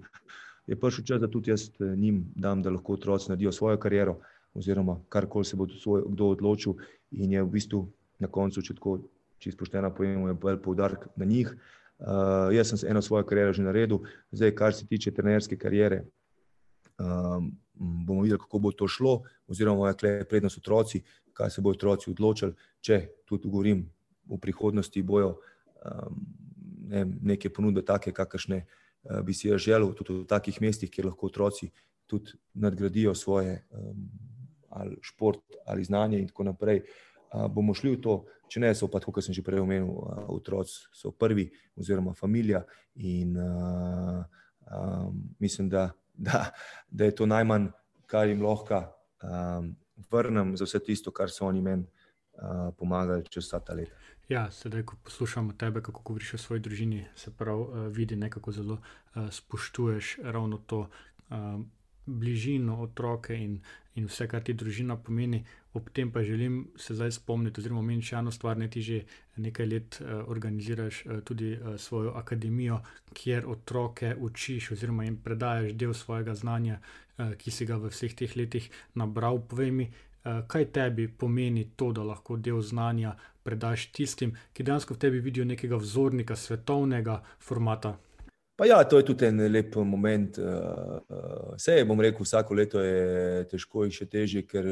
je 0.68 0.78
prišel 0.80 1.06
čas, 1.06 1.22
da 1.22 1.30
tudi 1.32 1.52
jaz 1.52 1.70
njim 1.80 2.26
dam, 2.36 2.62
da 2.62 2.74
lahko 2.74 2.94
otroci 2.94 3.32
naredijo 3.32 3.52
svojo 3.52 3.78
kariero, 3.78 4.18
oziroma 4.54 5.00
karkoli 5.10 5.46
se 5.46 5.56
bo 5.56 5.68
svoj, 5.68 6.04
kdo 6.08 6.32
odločil. 6.36 6.78
In 7.12 7.32
je 7.32 7.44
v 7.44 7.52
bistvu 7.52 7.86
na 8.20 8.28
koncu, 8.28 8.62
če 8.62 8.76
tako 8.76 9.00
čisto 9.40 9.60
pošteno 9.60 9.94
povemo, 9.96 10.28
je 10.28 10.34
bolj 10.34 10.62
poudarek 10.62 11.08
na 11.16 11.26
njih. 11.26 11.54
Uh, 11.98 12.54
jaz 12.54 12.70
sem 12.70 12.90
eno 12.92 13.02
svojo 13.02 13.26
kariero 13.26 13.54
že 13.54 13.64
naredil, 13.66 14.04
zdaj, 14.32 14.52
kar 14.56 14.74
se 14.74 14.86
tiče 14.86 15.12
trenerske 15.12 15.58
kariere, 15.58 16.04
um, 17.02 17.50
bomo 17.74 18.22
videli, 18.22 18.40
kako 18.40 18.60
bo 18.60 18.72
to 18.72 18.88
šlo, 18.88 19.24
oziroma, 19.48 19.94
kaj 19.94 20.20
je 20.20 20.28
prednost 20.30 20.58
otroci, 20.58 21.02
kaj 21.34 21.50
se 21.50 21.62
bodo 21.62 21.78
otroci 21.78 22.12
odločili. 22.12 22.54
Če 22.82 23.00
tudi 23.26 23.50
govorim 23.50 23.82
v 24.30 24.40
prihodnosti, 24.42 25.02
bojo 25.02 25.38
um, 25.86 26.22
ne, 26.88 27.06
neke 27.34 27.50
ponudbe, 27.50 27.84
take, 27.86 28.14
kakršne 28.16 28.64
uh, 28.64 29.22
bi 29.26 29.34
si 29.34 29.52
želel, 29.58 29.94
tudi 29.96 30.22
v 30.22 30.26
takih 30.28 30.62
mestih, 30.62 30.92
kjer 30.92 31.10
lahko 31.10 31.32
otroci 31.32 31.72
tudi 32.08 32.38
nadgradijo 32.54 33.16
svoje 33.16 33.68
um, 33.72 34.10
ali 34.70 34.98
šport 35.02 35.40
ali 35.66 35.84
znanje 35.84 36.20
in 36.20 36.28
tako 36.28 36.44
naprej. 36.44 36.84
Uh, 37.34 37.48
bomo 37.52 37.74
šli 37.74 37.96
v 37.96 38.02
to, 38.02 38.18
če 38.48 38.62
ne, 38.64 38.72
so 38.76 38.88
pa, 38.88 39.02
kot 39.04 39.24
sem 39.24 39.36
že 39.36 39.44
prej 39.44 39.60
omenil, 39.60 39.92
otroci 40.32 40.88
so 40.96 41.12
prvi, 41.12 41.50
oziroma 41.76 42.14
družina. 42.16 42.64
In 42.96 43.36
uh, 43.36 44.24
um, 44.72 45.24
mislim, 45.40 45.70
da, 45.70 45.92
da, 46.16 46.52
da 46.90 47.06
je 47.06 47.16
to 47.16 47.26
najmanj, 47.26 47.68
kar 48.08 48.28
jim 48.28 48.42
lahko 48.42 48.86
um, 49.24 49.76
vrnem 50.12 50.56
za 50.58 50.66
vse 50.66 50.80
tisto, 50.80 51.12
kar 51.12 51.30
so 51.30 51.46
oni 51.46 51.62
meni 51.62 51.84
uh, 51.84 52.72
pomagali 52.78 53.28
čez 53.30 53.50
ta 53.50 53.74
leta. 53.74 53.96
Ja, 54.30 54.52
sedaj, 54.52 54.84
ko 54.84 54.96
poslušamo 55.04 55.54
tebe, 55.54 55.82
kako 55.82 56.02
govoriš 56.04 56.34
o 56.34 56.38
svoji 56.38 56.60
družini, 56.60 57.06
se 57.16 57.32
pravi, 57.32 57.62
uh, 57.62 57.88
vidi 57.88 58.16
nekako 58.16 58.52
zelo 58.52 58.74
uh, 58.74 59.30
spoštuješ 59.32 60.18
ravno 60.24 60.58
to. 60.58 60.90
Uh, 61.30 61.64
bližino 62.08 62.82
otroke 62.82 63.36
in, 63.36 63.60
in 63.96 64.06
vse, 64.08 64.28
kar 64.32 64.44
ti 64.44 64.54
družina 64.56 64.96
pomeni. 64.96 65.44
Ob 65.76 65.90
tem 65.94 66.12
pa 66.12 66.24
želim 66.24 66.68
se 66.80 66.96
zdaj 66.96 67.12
spomniti, 67.12 67.60
oziroma 67.62 67.82
meni 67.84 68.02
še 68.02 68.16
eno 68.18 68.32
stvar, 68.32 68.58
ne 68.58 68.70
ti 68.72 68.82
že 68.82 69.02
nekaj 69.44 69.68
let 69.68 70.00
uh, 70.02 70.24
organiziraš 70.32 71.02
uh, 71.06 71.20
tudi 71.28 71.52
uh, 71.54 71.76
svojo 71.78 72.16
akademijo, 72.16 72.80
kjer 73.14 73.46
otroke 73.48 74.16
učiš 74.16 74.72
oziroma 74.78 75.04
jim 75.04 75.20
predajaš 75.24 75.76
del 75.76 75.94
svojega 75.94 76.36
znanja, 76.36 76.80
uh, 76.80 77.36
ki 77.36 77.52
si 77.52 77.68
ga 77.68 77.78
v 77.78 77.92
vseh 77.92 78.16
teh 78.16 78.36
letih 78.40 78.72
nabral. 78.96 79.44
Povej 79.44 79.72
mi, 79.72 79.90
uh, 79.92 80.07
kaj 80.48 80.66
tebi 80.72 81.08
pomeni 81.08 81.70
to, 81.76 81.92
da 81.92 82.04
lahko 82.04 82.38
del 82.38 82.62
znanja 82.62 83.16
predaš 83.44 83.88
tistim, 83.96 84.34
ki 84.54 84.64
dejansko 84.64 84.94
v 84.94 85.00
tebi 85.00 85.20
vidijo 85.24 85.46
nekega 85.46 85.80
vzornika 85.80 86.36
svetovnega 86.36 87.22
formata. 87.40 87.96
Pa 88.58 88.66
ja, 88.66 88.82
to 88.84 88.98
je 88.98 89.06
tudi 89.06 89.26
en 89.26 89.44
lep 89.54 89.76
moment. 89.76 90.40
Vse 91.56 91.78
je, 91.78 91.86
bom 91.86 92.02
rekel, 92.02 92.26
vsako 92.26 92.58
leto 92.58 92.82
je 92.82 93.44
težko 93.52 93.86
in 93.86 93.94
še 93.94 94.08
težje, 94.10 94.42
ker 94.50 94.70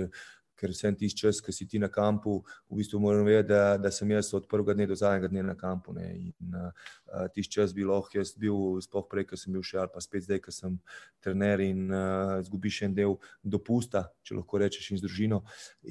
ker 0.60 0.74
sem 0.76 0.96
tisti 0.96 1.26
čas, 1.26 1.42
ki 1.44 1.54
si 1.54 1.68
ti 1.68 1.80
na 1.80 1.90
kampu, 1.92 2.38
v 2.70 2.80
bistvu 2.80 3.00
moram 3.04 3.26
vedeti, 3.28 3.50
da, 3.52 3.78
da 3.82 3.92
sem 3.92 4.10
jaz 4.12 4.32
od 4.34 4.48
prvega 4.52 4.76
dne 4.78 4.88
do 4.90 4.96
zadnjega 4.96 5.30
dne 5.32 5.44
na 5.52 5.56
kampu. 5.60 5.94
Ne. 5.94 6.08
In 6.16 6.56
uh, 6.56 7.28
tisti 7.36 7.58
čas 7.58 7.74
bi 7.76 7.86
lahko 7.86 8.18
jaz 8.18 8.34
bil, 8.40 8.80
sploh 8.84 9.06
prej, 9.12 9.28
ko 9.30 9.40
sem 9.40 9.54
bil 9.56 9.66
še 9.66 9.82
ali 9.84 9.94
pa 9.94 10.04
spet 10.04 10.26
zdaj, 10.28 10.42
ko 10.46 10.54
sem 10.56 10.78
trener 11.24 11.64
in 11.66 11.86
uh, 11.92 12.40
zgubiš 12.46 12.82
en 12.88 12.96
del 12.98 13.18
dopusta, 13.44 14.06
če 14.26 14.40
lahko 14.40 14.62
rečeš, 14.64 14.92
in 14.94 15.02
z 15.02 15.06
družino. 15.06 15.42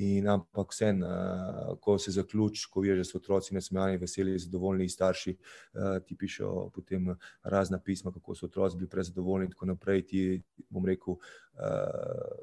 In, 0.00 0.28
ampak 0.32 0.74
vse, 0.74 0.90
uh, 0.96 1.74
ko 1.84 1.98
se 2.00 2.14
zaključi, 2.16 2.66
ko 2.70 2.84
vidiš, 2.84 3.04
da 3.04 3.08
so 3.08 3.20
otroci 3.20 3.56
nasmejani, 3.56 4.00
veseli, 4.00 4.38
zadovoljni, 4.40 4.88
starši 4.90 5.36
uh, 5.36 5.98
ti 6.04 6.16
pišejo 6.18 6.68
potem 6.74 7.12
razna 7.42 7.78
pisma, 7.78 8.12
kako 8.14 8.36
so 8.38 8.48
otroci 8.48 8.80
bili 8.80 8.90
prezadovoljni 8.90 9.50
in 9.50 9.56
tako 9.56 9.72
naprej. 9.74 10.06
Ti, 10.08 10.24
bom 10.72 10.86
rekel, 10.88 11.18
uh, 11.18 11.43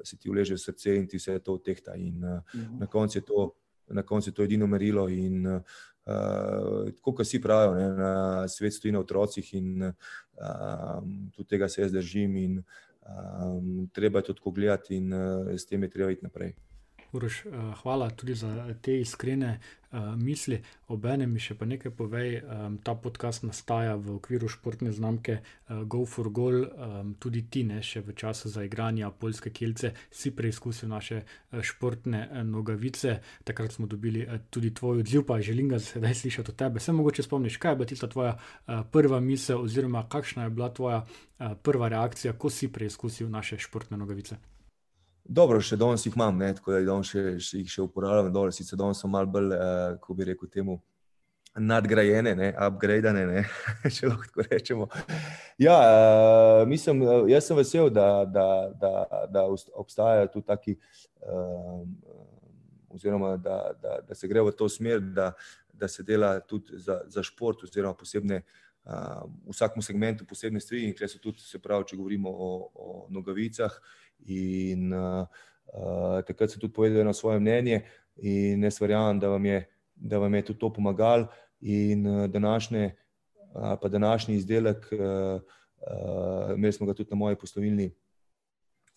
se 0.04 0.16
ti 0.16 0.30
uleže 0.30 0.54
v 0.54 0.58
srce 0.58 0.96
in 0.96 1.06
ti 1.06 1.16
vse 1.20 1.38
to 1.38 1.58
tehta. 1.58 1.94
In 1.94 2.24
uh, 2.24 2.30
uh 2.30 2.60
-huh. 2.60 2.78
na 2.80 2.86
koncu 2.86 3.18
je 3.18 3.22
to 3.22 3.52
na 3.92 4.02
koncu 4.02 4.30
je 4.30 4.34
to 4.34 4.42
edino 4.42 4.66
merilo. 4.66 5.08
In, 5.08 5.46
uh, 5.46 5.60
tako, 6.94 7.12
kot 7.12 7.26
vsi 7.26 7.40
pravijo, 7.40 7.74
ne, 7.74 7.88
na 7.96 8.48
svet 8.48 8.74
stoji 8.74 8.92
na 8.92 9.00
otrocih, 9.00 9.54
in 9.54 9.82
um, 9.84 11.30
tudi 11.34 11.48
tega 11.48 11.68
se 11.68 11.82
jaz 11.82 11.92
držim. 11.92 12.36
In, 12.36 12.62
um, 13.02 13.88
treba 13.92 14.18
je 14.18 14.30
to 14.30 14.32
tako 14.32 14.50
gledati, 14.50 14.96
in 14.96 15.12
uh, 15.12 15.48
s 15.56 15.66
tem 15.66 15.82
je 15.82 15.90
treba 15.90 16.10
iti 16.10 16.24
naprej. 16.24 16.54
Uroš, 17.12 17.42
hvala 17.82 18.10
tudi 18.16 18.34
za 18.34 18.74
te 18.80 19.00
iskrene 19.00 19.58
uh, 19.92 20.16
misli. 20.16 20.62
Obenem 20.88 21.32
mi 21.32 21.40
še 21.40 21.54
pa 21.58 21.66
nekaj 21.68 21.92
povej, 21.96 22.40
um, 22.40 22.76
ta 22.84 22.94
podcast 22.98 23.44
nastaja 23.44 23.94
v 23.96 24.16
okviru 24.16 24.48
športne 24.50 24.92
znamke 24.92 25.38
uh, 25.40 25.82
Go 25.84 26.04
for 26.08 26.30
Goal, 26.32 26.64
um, 26.64 27.14
tudi 27.20 27.44
ti, 27.52 27.64
ne, 27.68 27.82
še 27.84 28.02
v 28.04 28.16
času 28.16 28.52
za 28.52 28.64
igranje 28.64 29.08
polske 29.18 29.52
kilce, 29.52 29.92
si 30.10 30.32
preizkusil 30.36 30.88
naše 30.88 31.22
uh, 31.22 31.60
športne 31.60 32.24
uh, 32.28 32.40
nogavice. 32.48 33.18
Takrat 33.44 33.76
smo 33.76 33.86
dobili 33.86 34.24
uh, 34.24 34.40
tudi 34.50 34.72
tvoj 34.74 35.04
odziv, 35.04 35.26
pa 35.28 35.40
želim 35.40 35.68
ga 35.72 35.80
sedaj 35.82 36.16
slišati 36.24 36.54
od 36.54 36.60
tebe. 36.64 36.80
Se 36.80 36.92
mogoče 36.92 37.26
spomniš, 37.28 37.60
kaj 37.60 37.76
je 37.76 37.80
bila 37.82 37.90
tista 37.92 38.08
tvoja 38.08 38.36
uh, 38.36 38.80
prva 38.92 39.20
misel, 39.20 39.64
oziroma 39.64 40.06
kakšna 40.08 40.48
je 40.48 40.56
bila 40.56 40.72
tvoja 40.72 41.04
uh, 41.04 41.52
prva 41.62 41.92
reakcija, 41.92 42.36
ko 42.36 42.50
si 42.50 42.72
preizkusil 42.72 43.28
naše 43.28 43.60
športne 43.60 44.00
nogavice. 44.00 44.40
Dobro, 45.24 45.60
še 45.62 45.76
danes 45.78 46.02
jih 46.06 46.16
imam, 46.16 46.38
ne, 46.38 46.50
tako 46.56 46.72
da 46.74 46.80
danes 46.82 47.12
še, 47.12 47.22
še, 47.38 47.60
jih 47.62 47.70
še 47.70 47.84
uporabljam. 47.84 48.32
Dobro, 48.34 48.54
sicer 48.54 48.78
danes 48.78 48.98
so 48.98 49.10
malo 49.10 49.30
bolj, 49.30 49.52
uh, 49.54 49.94
kako 50.00 50.16
bi 50.18 50.26
rekel, 50.32 50.50
temu 50.50 50.80
nadgrajene, 51.52 52.32
ne, 52.34 52.48
upgradene, 52.66 53.22
ne, 53.28 53.42
če 53.94 54.08
lahko 54.08 54.26
tako 54.32 54.46
rečemo. 54.48 54.88
Ja, 55.62 55.76
uh, 55.78 56.62
mislim, 56.68 57.04
jaz 57.30 57.46
sem 57.46 57.60
vesel, 57.60 57.92
da, 57.94 58.08
da, 58.26 58.46
da, 58.80 58.92
da 59.30 59.46
obstajajo 59.78 60.32
tu 60.32 60.42
taki, 60.42 60.74
uh, 61.22 61.84
oziroma 62.92 63.36
da, 63.38 63.62
da, 63.78 64.00
da 64.08 64.18
se 64.18 64.28
gre 64.28 64.42
v 64.42 64.56
to 64.58 64.66
smer, 64.68 64.98
da, 65.14 65.30
da 65.72 65.88
se 65.88 66.02
dela 66.02 66.34
tudi 66.40 66.82
za, 66.82 67.02
za 67.06 67.22
šport, 67.22 67.62
oziroma 67.68 67.94
posebne. 67.94 68.42
Uh, 68.82 69.28
v 69.46 69.52
vsakem 69.54 69.82
segmentu 69.86 70.24
posebne 70.26 70.58
stvari, 70.58 70.88
in 70.88 70.96
tukaj 70.96 71.12
so 71.12 71.20
tudi, 71.22 71.44
se 71.46 71.60
pravi, 71.62 71.86
če 71.86 71.94
govorimo 71.94 72.32
o, 72.34 72.48
o 72.74 72.94
nogavicah, 73.14 73.70
uh, 73.70 74.00
In 74.26 74.92
uh, 74.92 75.26
takrat 76.26 76.50
sem 76.50 76.60
tudi 76.60 76.72
povedal 76.72 77.04
na 77.04 77.12
svoje 77.12 77.40
mnenje, 77.40 77.82
in 78.16 78.62
jaz 78.62 78.80
verjamem, 78.80 79.18
da, 79.18 79.30
da 79.94 80.18
vam 80.18 80.34
je 80.34 80.44
tudi 80.44 80.58
to 80.58 80.72
pomagalo. 80.72 81.26
In 81.60 82.06
uh, 82.06 82.26
današnje, 82.26 82.94
uh, 83.54 83.74
pa 83.82 83.88
današnji 83.88 84.36
izdelek, 84.36 84.88
uh, 84.92 85.40
uh, 85.82 86.54
imeli 86.56 86.72
smo 86.72 86.86
ga 86.86 86.94
tudi 86.94 87.10
na 87.10 87.16
moji 87.16 87.36
poslovilni, 87.36 87.90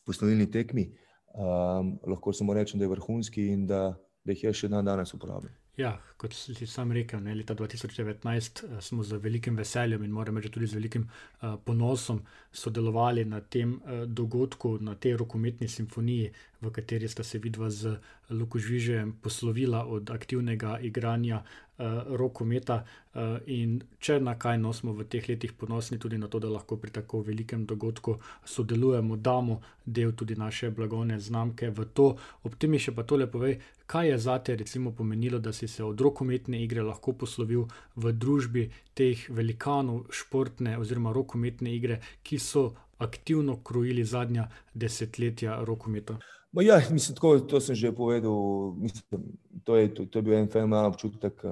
poslovilni 0.06 0.52
tekmi. 0.52 0.92
Um, 1.36 2.00
lahko 2.08 2.34
samo 2.34 2.54
rečem, 2.54 2.80
da 2.80 2.86
je 2.86 2.90
vrhunski 2.90 3.48
in 3.48 3.68
da, 3.68 3.94
da 4.24 4.32
jih 4.32 4.44
je 4.44 4.54
še 4.54 4.68
dan 4.72 4.86
danes 4.86 5.14
uporabljal. 5.14 5.65
Ja, 5.76 5.98
kot 6.18 6.32
si 6.34 6.66
sam 6.72 6.94
rekel, 6.96 7.20
ne, 7.20 7.34
leta 7.36 7.52
2019 7.56 8.62
uh, 8.64 8.78
smo 8.80 9.04
z 9.04 9.18
velikim 9.20 9.58
veseljem 9.60 10.04
in 10.04 10.14
moram 10.16 10.38
reči 10.40 10.54
tudi 10.56 10.70
z 10.72 10.78
velikim 10.78 11.04
uh, 11.04 11.58
ponosom 11.66 12.22
sodelovali 12.52 13.26
na 13.26 13.42
tem 13.42 13.74
uh, 13.76 14.06
dogodku, 14.08 14.78
na 14.80 14.96
tej 14.96 15.18
rokometni 15.20 15.68
simfoniji, 15.68 16.32
v 16.62 16.72
kateri 16.72 17.10
sta 17.12 17.24
se 17.24 17.40
vidva 17.44 17.70
z 17.70 17.98
Luko 18.30 18.60
Žvižem 18.60 19.18
poslovila 19.22 19.84
od 19.86 20.10
aktivnega 20.10 20.80
igranja 20.80 21.44
rokometa. 21.78 22.84
Uh, 23.16 23.38
in 23.48 23.78
če 24.00 24.18
na 24.20 24.34
kaj 24.36 24.58
no 24.60 24.74
smo 24.76 24.92
v 24.92 25.06
teh 25.08 25.24
letih 25.30 25.54
ponosni 25.56 25.96
tudi 26.00 26.18
na 26.20 26.28
to, 26.28 26.40
da 26.40 26.50
lahko 26.52 26.76
pri 26.76 26.92
tako 26.92 27.22
velikem 27.24 27.66
dogodku 27.66 28.18
sodelujemo, 28.44 29.16
damo 29.16 29.62
del 29.86 30.12
tudi 30.12 30.36
naše 30.36 30.70
blagovne 30.76 31.20
znamke 31.20 31.70
v 31.70 31.86
to. 31.94 32.10
Ob 32.44 32.58
tem 32.60 32.76
je 32.76 32.88
še 32.88 32.96
pa 32.96 33.08
tole 33.08 33.28
povej, 33.32 33.60
kaj 33.88 34.10
je 34.12 34.18
zate 34.20 34.56
recimo 34.56 34.92
pomenilo, 34.92 35.40
da 35.40 35.54
si 35.54 35.68
se 35.68 35.84
od 35.84 36.02
rokometne 36.02 36.60
igre 36.64 36.84
lahko 36.84 37.14
poslovil 37.14 37.68
v 37.96 38.12
družbi 38.12 38.70
teh 38.94 39.28
velikanov 39.30 40.12
športne 40.12 40.78
oziroma 40.78 41.16
rokometne 41.16 41.72
igre, 41.72 42.02
ki 42.24 42.40
so 42.40 42.74
aktivno 43.00 43.62
krojili 43.64 44.04
zadnja 44.04 44.50
desetletja 44.74 45.64
rokometa. 45.64 46.20
Ja, 46.62 46.82
mislim, 46.92 47.16
tako, 47.16 47.40
to 47.40 47.60
sem 47.60 47.76
že 47.76 47.92
povedal. 47.92 48.74
Mislim, 48.78 49.22
to, 49.64 49.76
je, 49.76 49.94
to, 49.94 50.06
to 50.06 50.20
je 50.20 50.24
bil 50.24 50.34
en 50.34 50.48
fenomenalen 50.48 50.92
občutek. 50.94 51.44
Uh, 51.44 51.52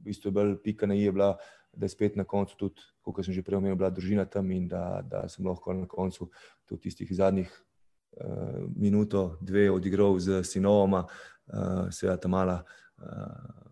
v 0.00 0.12
bistvu 0.12 0.28
je 0.28 0.32
bil 0.32 0.56
pika 0.60 0.86
na 0.86 0.94
i, 0.94 1.10
bila, 1.10 1.36
da 1.72 1.84
je 1.84 1.94
spet 1.94 2.16
na 2.16 2.24
koncu 2.24 2.56
tudi, 2.56 2.82
kot 3.00 3.24
sem 3.24 3.34
že 3.34 3.42
prej 3.42 3.56
omenil, 3.56 3.78
bila 3.78 3.90
družina 3.90 4.24
tam 4.24 4.50
in 4.50 4.68
da, 4.68 5.00
da 5.02 5.28
sem 5.28 5.46
lahko 5.46 5.72
na 5.72 5.86
koncu 5.88 6.28
tudi 6.68 6.88
tistih 6.88 7.08
zadnjih 7.16 7.48
uh, 7.48 8.66
minuto, 8.76 9.38
dve 9.40 9.70
odigral 9.70 10.18
z 10.18 10.42
sinovoma, 10.44 11.06
uh, 11.06 11.88
seveda 11.88 12.16
ta 12.20 12.28
mala 12.28 12.60
uh, 12.60 13.70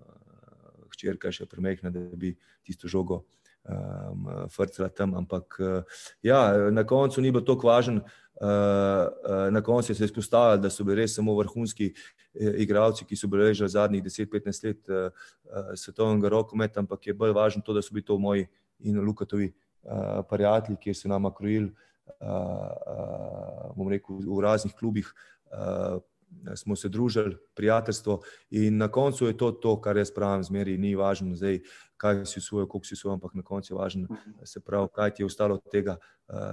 hčerka 0.94 1.32
še 1.32 1.46
premehna, 1.46 1.90
da 1.92 2.00
bi 2.16 2.32
tisto 2.64 2.88
žogo 2.88 3.24
um, 3.68 4.48
frcala 4.48 4.88
tam. 4.88 5.14
Ampak 5.14 5.58
uh, 5.60 6.00
ja, 6.22 6.70
na 6.70 6.84
koncu 6.86 7.20
ni 7.20 7.30
bilo 7.30 7.44
tako 7.44 7.68
važno. 7.68 8.02
Uh, 8.40 8.46
uh, 8.46 9.52
na 9.52 9.62
koncu 9.62 9.94
se 9.94 10.02
je 10.02 10.06
izpostavilo, 10.06 10.62
da 10.62 10.70
so 10.70 10.84
bili 10.84 11.00
res 11.00 11.16
samo 11.16 11.34
vrhunski 11.34 11.88
uh, 11.90 12.52
igralci, 12.62 13.04
ki 13.04 13.16
so 13.16 13.26
bili 13.26 13.54
že 13.54 13.66
zadnjih 13.68 14.04
10-15 14.04 14.66
let 14.66 14.90
svetovnega 15.74 16.28
rokometa, 16.28 16.80
ampak 16.80 17.06
je 17.06 17.14
bolj 17.14 17.34
važno 17.34 17.62
to, 17.66 17.74
da 17.74 17.82
so 17.82 17.94
bili 17.94 18.04
to 18.04 18.18
moji 18.18 18.46
in 18.78 19.00
Lukatovi 19.00 19.52
prijatelji, 20.30 20.76
ki 20.80 20.94
so 20.94 21.08
nam 21.08 21.26
krojili, 21.34 21.72
bom 23.74 23.88
rekel, 23.90 24.22
v 24.22 24.40
raznih 24.40 24.74
klubih. 24.78 25.10
Smo 26.54 26.76
se 26.76 26.88
družili, 26.88 27.38
prijateljstvo, 27.56 28.20
in 28.50 28.76
na 28.76 28.88
koncu 28.88 29.26
je 29.26 29.36
to, 29.36 29.50
to 29.52 29.80
kar 29.80 29.96
jaz 29.96 30.12
pravim, 30.14 30.44
zmeri, 30.44 30.76
ni 30.78 30.94
važno, 30.94 31.34
zdaj, 31.34 31.62
kaj 31.96 32.26
si 32.28 32.38
usvojil, 32.38 32.68
koliko 32.68 32.86
si 32.86 32.94
usvojil, 32.94 33.14
ampak 33.16 33.34
na 33.34 33.42
koncu 33.42 33.72
je 33.72 33.78
važno, 33.78 34.18
se 34.44 34.60
pravi, 34.60 34.92
kaj 34.94 35.14
ti 35.14 35.22
je 35.22 35.26
ostalo 35.26 35.56
od 35.56 35.70
tega, 35.72 35.96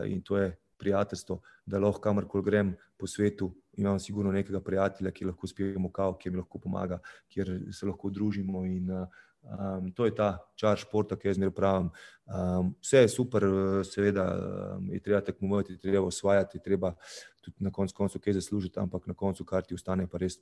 in 0.08 0.24
to 0.24 0.40
je 0.40 0.56
prijateljstvo, 0.78 1.40
da 1.66 1.80
lahko 1.80 2.02
kamorkoli 2.02 2.44
grem 2.44 2.76
po 2.98 3.08
svetu, 3.08 3.52
imam 3.74 4.00
sigurno 4.00 4.32
nekega 4.32 4.62
prijatelja, 4.64 5.12
ki 5.12 5.26
lahko 5.26 5.48
spijemo 5.48 5.92
kav, 5.92 6.18
ki 6.20 6.30
mi 6.30 6.38
lahko 6.38 6.60
pomaga, 6.60 7.00
kjer 7.30 7.52
se 7.72 7.86
lahko 7.86 8.10
družimo. 8.10 8.66
In, 8.66 8.92
um, 8.92 9.92
to 9.96 10.06
je 10.06 10.16
ta 10.16 10.30
čar 10.56 10.80
športa, 10.80 11.18
ki 11.20 11.28
jaz 11.28 11.40
zmeraj 11.40 11.56
pravim. 11.56 11.90
Um, 12.26 12.74
vse 12.82 13.06
je 13.06 13.14
super, 13.14 13.48
seveda 13.88 14.28
um, 14.36 14.92
je 14.94 15.00
treba 15.04 15.22
tekmovati, 15.22 15.78
treba 15.82 16.06
osvajati, 16.08 16.64
treba 16.64 16.96
tudi 17.42 17.64
na 17.64 17.72
koncu 17.72 17.96
koncu 17.96 18.20
kaj 18.20 18.40
zaslužiti, 18.40 18.80
ampak 18.80 19.08
na 19.08 19.14
koncu, 19.14 19.46
kar 19.46 19.64
ti 19.64 19.76
ostane, 19.76 20.08
pa 20.08 20.22
res 20.22 20.40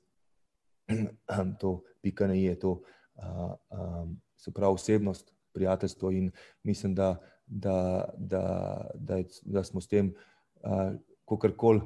to 1.61 1.79
pika 2.01 2.27
ne 2.27 2.41
je 2.43 2.59
to. 2.59 2.81
Uh, 3.13 3.53
um, 3.69 4.17
se 4.37 4.51
pravi, 4.51 4.73
osebnost, 4.73 5.29
prijateljstvo 5.53 6.11
in 6.11 6.31
mislim, 6.63 6.95
da 6.95 7.19
da, 7.47 8.09
da, 8.17 8.43
da, 8.95 9.17
da 9.41 9.63
smo 9.63 9.81
s 9.81 9.87
tem, 9.87 10.13
uh, 10.63 11.39
kar 11.41 11.51
koli 11.57 11.81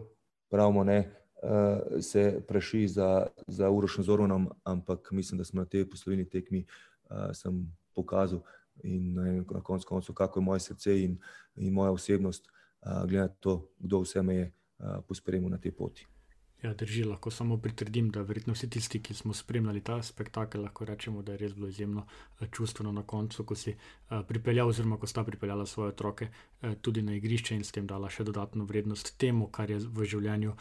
pravimo, 0.50 0.84
ne, 0.84 1.00
uh, 1.44 2.02
se 2.02 2.42
praši 2.48 2.88
za, 2.88 3.28
za 3.48 3.70
Urošem 3.70 4.04
Zoronom, 4.04 4.50
ampak 4.64 5.12
mislim, 5.12 5.38
da 5.38 5.44
smo 5.44 5.62
na 5.62 5.66
tej 5.66 5.90
poslovni 5.90 6.30
tekmi 6.30 6.66
uh, 7.10 7.54
pokazali 7.96 8.42
in 8.84 9.14
na 9.52 9.62
koncu 9.64 9.88
koncev, 9.88 10.16
kako 10.16 10.40
je 10.40 10.44
moje 10.44 10.60
srce 10.60 11.04
in, 11.04 11.18
in 11.56 11.74
moja 11.74 11.92
osebnost, 11.92 12.48
uh, 12.82 13.06
glede 13.06 13.22
na 13.22 13.28
to, 13.28 13.70
kdo 13.80 14.00
vse 14.00 14.22
me 14.22 14.36
je 14.36 14.52
uh, 14.80 14.86
pospremil 15.08 15.50
na 15.50 15.58
tej 15.58 15.72
poti. 15.72 16.08
Ja, 16.64 16.74
drži, 16.74 17.04
lahko 17.04 17.32
samo 17.32 17.58
pritrdim, 17.58 18.10
da 18.10 18.22
verjetno 18.26 18.54
vsi 18.54 18.70
tisti, 18.70 19.00
ki 19.02 19.14
smo 19.14 19.34
spremljali 19.34 19.82
ta 19.82 20.00
spektakel, 20.04 20.64
lahko 20.64 20.86
rečemo, 20.86 21.22
da 21.22 21.32
je 21.32 21.38
res 21.38 21.54
bilo 21.54 21.68
izjemno 21.68 22.06
eh, 22.40 22.48
čustveno 22.52 22.92
na 22.92 23.04
koncu, 23.04 23.44
ko 23.44 23.56
si 23.56 23.76
uh, 23.76 24.24
pripeljal, 24.28 24.70
oziroma 24.70 24.98
ko 24.98 25.08
sta 25.08 25.24
pripeljala 25.24 25.66
svoje 25.66 25.90
otroke 25.90 26.28
uh, 26.28 26.74
tudi 26.82 27.02
na 27.02 27.14
igrišče 27.14 27.56
in 27.56 27.64
s 27.64 27.72
tem 27.72 27.86
dala 27.88 28.10
še 28.10 28.26
dodatno 28.26 28.66
vrednost 28.66 29.14
temu, 29.22 29.52
kar 29.54 29.70
je 29.70 29.78
v 29.78 30.06
življenju 30.06 30.56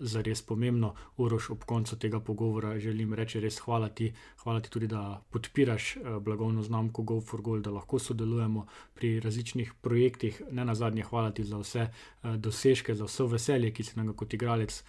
zares 0.00 0.42
pomembno. 0.42 0.94
Uroš, 1.16 1.50
ob 1.54 1.64
koncu 1.64 1.96
tega 1.96 2.20
pogovora 2.20 2.74
želim 2.82 3.14
reči 3.14 3.40
res 3.40 3.60
hvala 3.62 3.88
ti, 3.88 4.10
hvala 4.42 4.60
ti 4.60 4.70
tudi, 4.70 4.88
da 4.90 5.22
podpiraš 5.30 5.96
blagovno 6.20 6.62
znamko 6.62 7.02
Go 7.02 7.20
for 7.20 7.42
Gold, 7.42 7.64
da 7.64 7.70
lahko 7.70 7.98
sodelujemo 7.98 8.66
pri 8.94 9.20
različnih 9.20 9.74
projektih. 9.80 10.42
Ne 10.50 10.64
na 10.64 10.74
zadnje, 10.74 11.04
hvala 11.06 11.30
ti 11.30 11.44
za 11.44 11.60
vse 11.62 11.86
dosežke, 12.22 12.94
za 12.94 13.04
vse 13.04 13.28
veselje, 13.30 13.70
ki 13.70 13.84
si 13.84 13.98
nam 14.00 14.14
kot 14.16 14.34
igralec. 14.34 14.82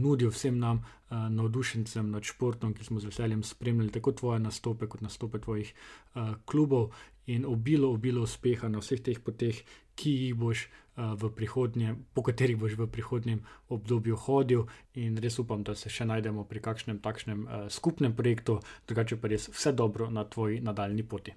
Nudijo 0.00 0.30
vsem 0.32 0.58
nam, 0.58 0.80
uh, 0.80 1.28
navdušencem 1.30 2.10
nad 2.10 2.26
športom, 2.26 2.74
ki 2.74 2.84
smo 2.84 3.00
z 3.00 3.10
veseljem 3.10 3.42
spremljali 3.46 3.92
tako 3.92 4.12
tvoje 4.12 4.40
nastope, 4.40 4.88
kot 4.88 5.00
nastope 5.04 5.40
tvojih 5.40 5.72
uh, 6.14 6.34
klubov, 6.44 6.90
in 7.26 7.44
obilo, 7.46 7.92
obilo 7.92 8.22
uspeha 8.26 8.68
na 8.68 8.80
vseh 8.82 9.02
teh 9.06 9.20
poteh, 9.22 9.60
ki 9.94 10.14
jih 10.22 10.34
boš 10.34 10.64
uh, 10.66 11.12
v 11.20 11.30
prihodnje, 11.36 11.94
po 12.14 12.24
katerih 12.26 12.58
boš 12.58 12.78
v 12.78 12.88
prihodnjem 12.90 13.44
obdobju 13.68 14.16
hodil. 14.16 14.64
In 14.94 15.20
res 15.20 15.38
upam, 15.38 15.62
da 15.62 15.76
se 15.76 15.92
še 15.92 16.08
najdemo 16.08 16.46
pri 16.48 16.64
kakšnem 16.64 16.98
takšnem 17.04 17.46
skupnem 17.68 18.16
projektu, 18.16 18.58
drugače 18.88 19.20
pa 19.20 19.30
res 19.30 19.50
vse 19.52 19.72
dobro 19.76 20.10
na 20.10 20.24
tvoji 20.24 20.60
nadaljni 20.64 21.06
poti. 21.06 21.36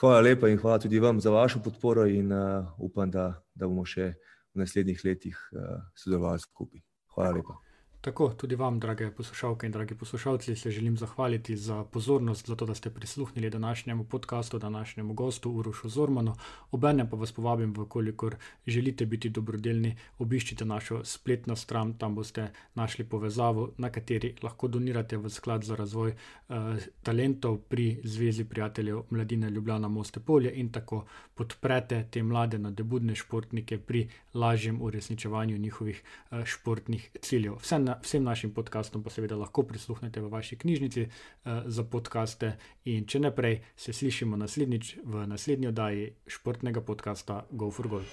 Hvala 0.00 0.20
lepa 0.20 0.48
in 0.48 0.58
hvala 0.58 0.78
tudi 0.78 0.98
vam 0.98 1.20
za 1.20 1.30
vašo 1.30 1.60
podporo, 1.64 2.06
in 2.06 2.32
uh, 2.32 2.64
upam, 2.78 3.10
da, 3.10 3.28
da 3.54 3.68
bomo 3.68 3.84
še 3.84 4.14
v 4.54 4.62
naslednjih 4.64 5.04
letih 5.04 5.36
uh, 5.52 5.84
sodelovali 5.94 6.40
skupaj. 6.40 6.80
Hvala 7.14 7.36
lepa. 7.36 7.58
Tako 8.02 8.28
tudi 8.28 8.54
vam, 8.54 8.80
drage 8.80 9.10
poslušalke 9.10 9.66
in 9.66 9.72
dragi 9.72 9.94
poslušalci, 9.94 10.56
se 10.56 10.70
želim 10.70 10.96
zahvaliti 10.96 11.56
za 11.56 11.84
pozornost, 11.84 12.46
za 12.46 12.56
to, 12.56 12.66
da 12.66 12.74
ste 12.74 12.90
prisluhnili 12.90 13.50
današnjemu 13.50 14.04
podkastu, 14.04 14.58
današnjemu 14.58 15.14
gostu 15.14 15.50
Urošu 15.50 15.88
Zormanu. 15.88 16.34
Obenem 16.70 17.10
pa 17.10 17.16
vas 17.16 17.32
povabim, 17.32 17.74
vkolikor 17.76 18.36
želite 18.66 19.06
biti 19.06 19.28
dobrodelni, 19.28 19.96
obiščite 20.18 20.64
našo 20.64 21.04
spletno 21.04 21.56
stran, 21.56 21.94
tam 21.98 22.14
boste 22.14 22.48
našli 22.74 23.04
povezavo, 23.04 23.70
na 23.78 23.90
kateri 23.90 24.34
lahko 24.42 24.68
donirate 24.68 25.16
v 25.16 25.30
sklad 25.30 25.64
za 25.64 25.76
razvoj 25.76 26.10
eh, 26.10 26.54
talentov 27.02 27.58
pri 27.58 28.00
Zvezi 28.04 28.44
prijateljev 28.44 29.02
Mladine 29.10 29.50
Ljubljana 29.50 29.88
Moste 29.88 30.20
Polje 30.20 30.52
in 30.52 30.72
tako 30.72 31.04
podprete 31.34 32.06
te 32.10 32.22
mlade 32.22 32.58
nadebudne 32.58 33.14
športnike 33.14 33.78
pri 33.78 34.08
lažjem 34.34 34.82
uresničevanju 34.82 35.58
njihovih 35.58 36.02
eh, 36.30 36.44
športnih 36.44 37.10
ciljev. 37.20 37.54
Vse 37.62 37.78
na, 37.78 37.91
vsem 38.02 38.24
našim 38.24 38.54
podkastom 38.54 39.02
pa 39.02 39.10
seveda 39.10 39.36
lahko 39.36 39.62
prisluhnete 39.62 40.20
v 40.20 40.30
vaši 40.32 40.56
knjižnici 40.56 41.02
uh, 41.06 41.66
za 41.66 41.84
podkaste. 41.84 42.56
In 42.84 43.06
če 43.06 43.20
ne 43.20 43.30
prej, 43.34 43.60
se 43.76 43.92
slišimo 43.92 44.36
naslednjič 44.36 44.96
v 45.04 45.26
naslednji 45.26 45.68
oddaji 45.68 46.12
športnega 46.26 46.80
podcasta 46.80 47.44
Go 47.50 47.70
for 47.70 47.88
Goal. 47.88 48.06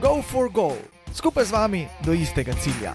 Go 0.00 0.22
for 0.22 0.48
goal, 0.52 0.78
skupaj 1.12 1.44
z 1.44 1.50
vami 1.50 1.82
do 2.06 2.14
istega 2.14 2.54
cilja. 2.62 2.94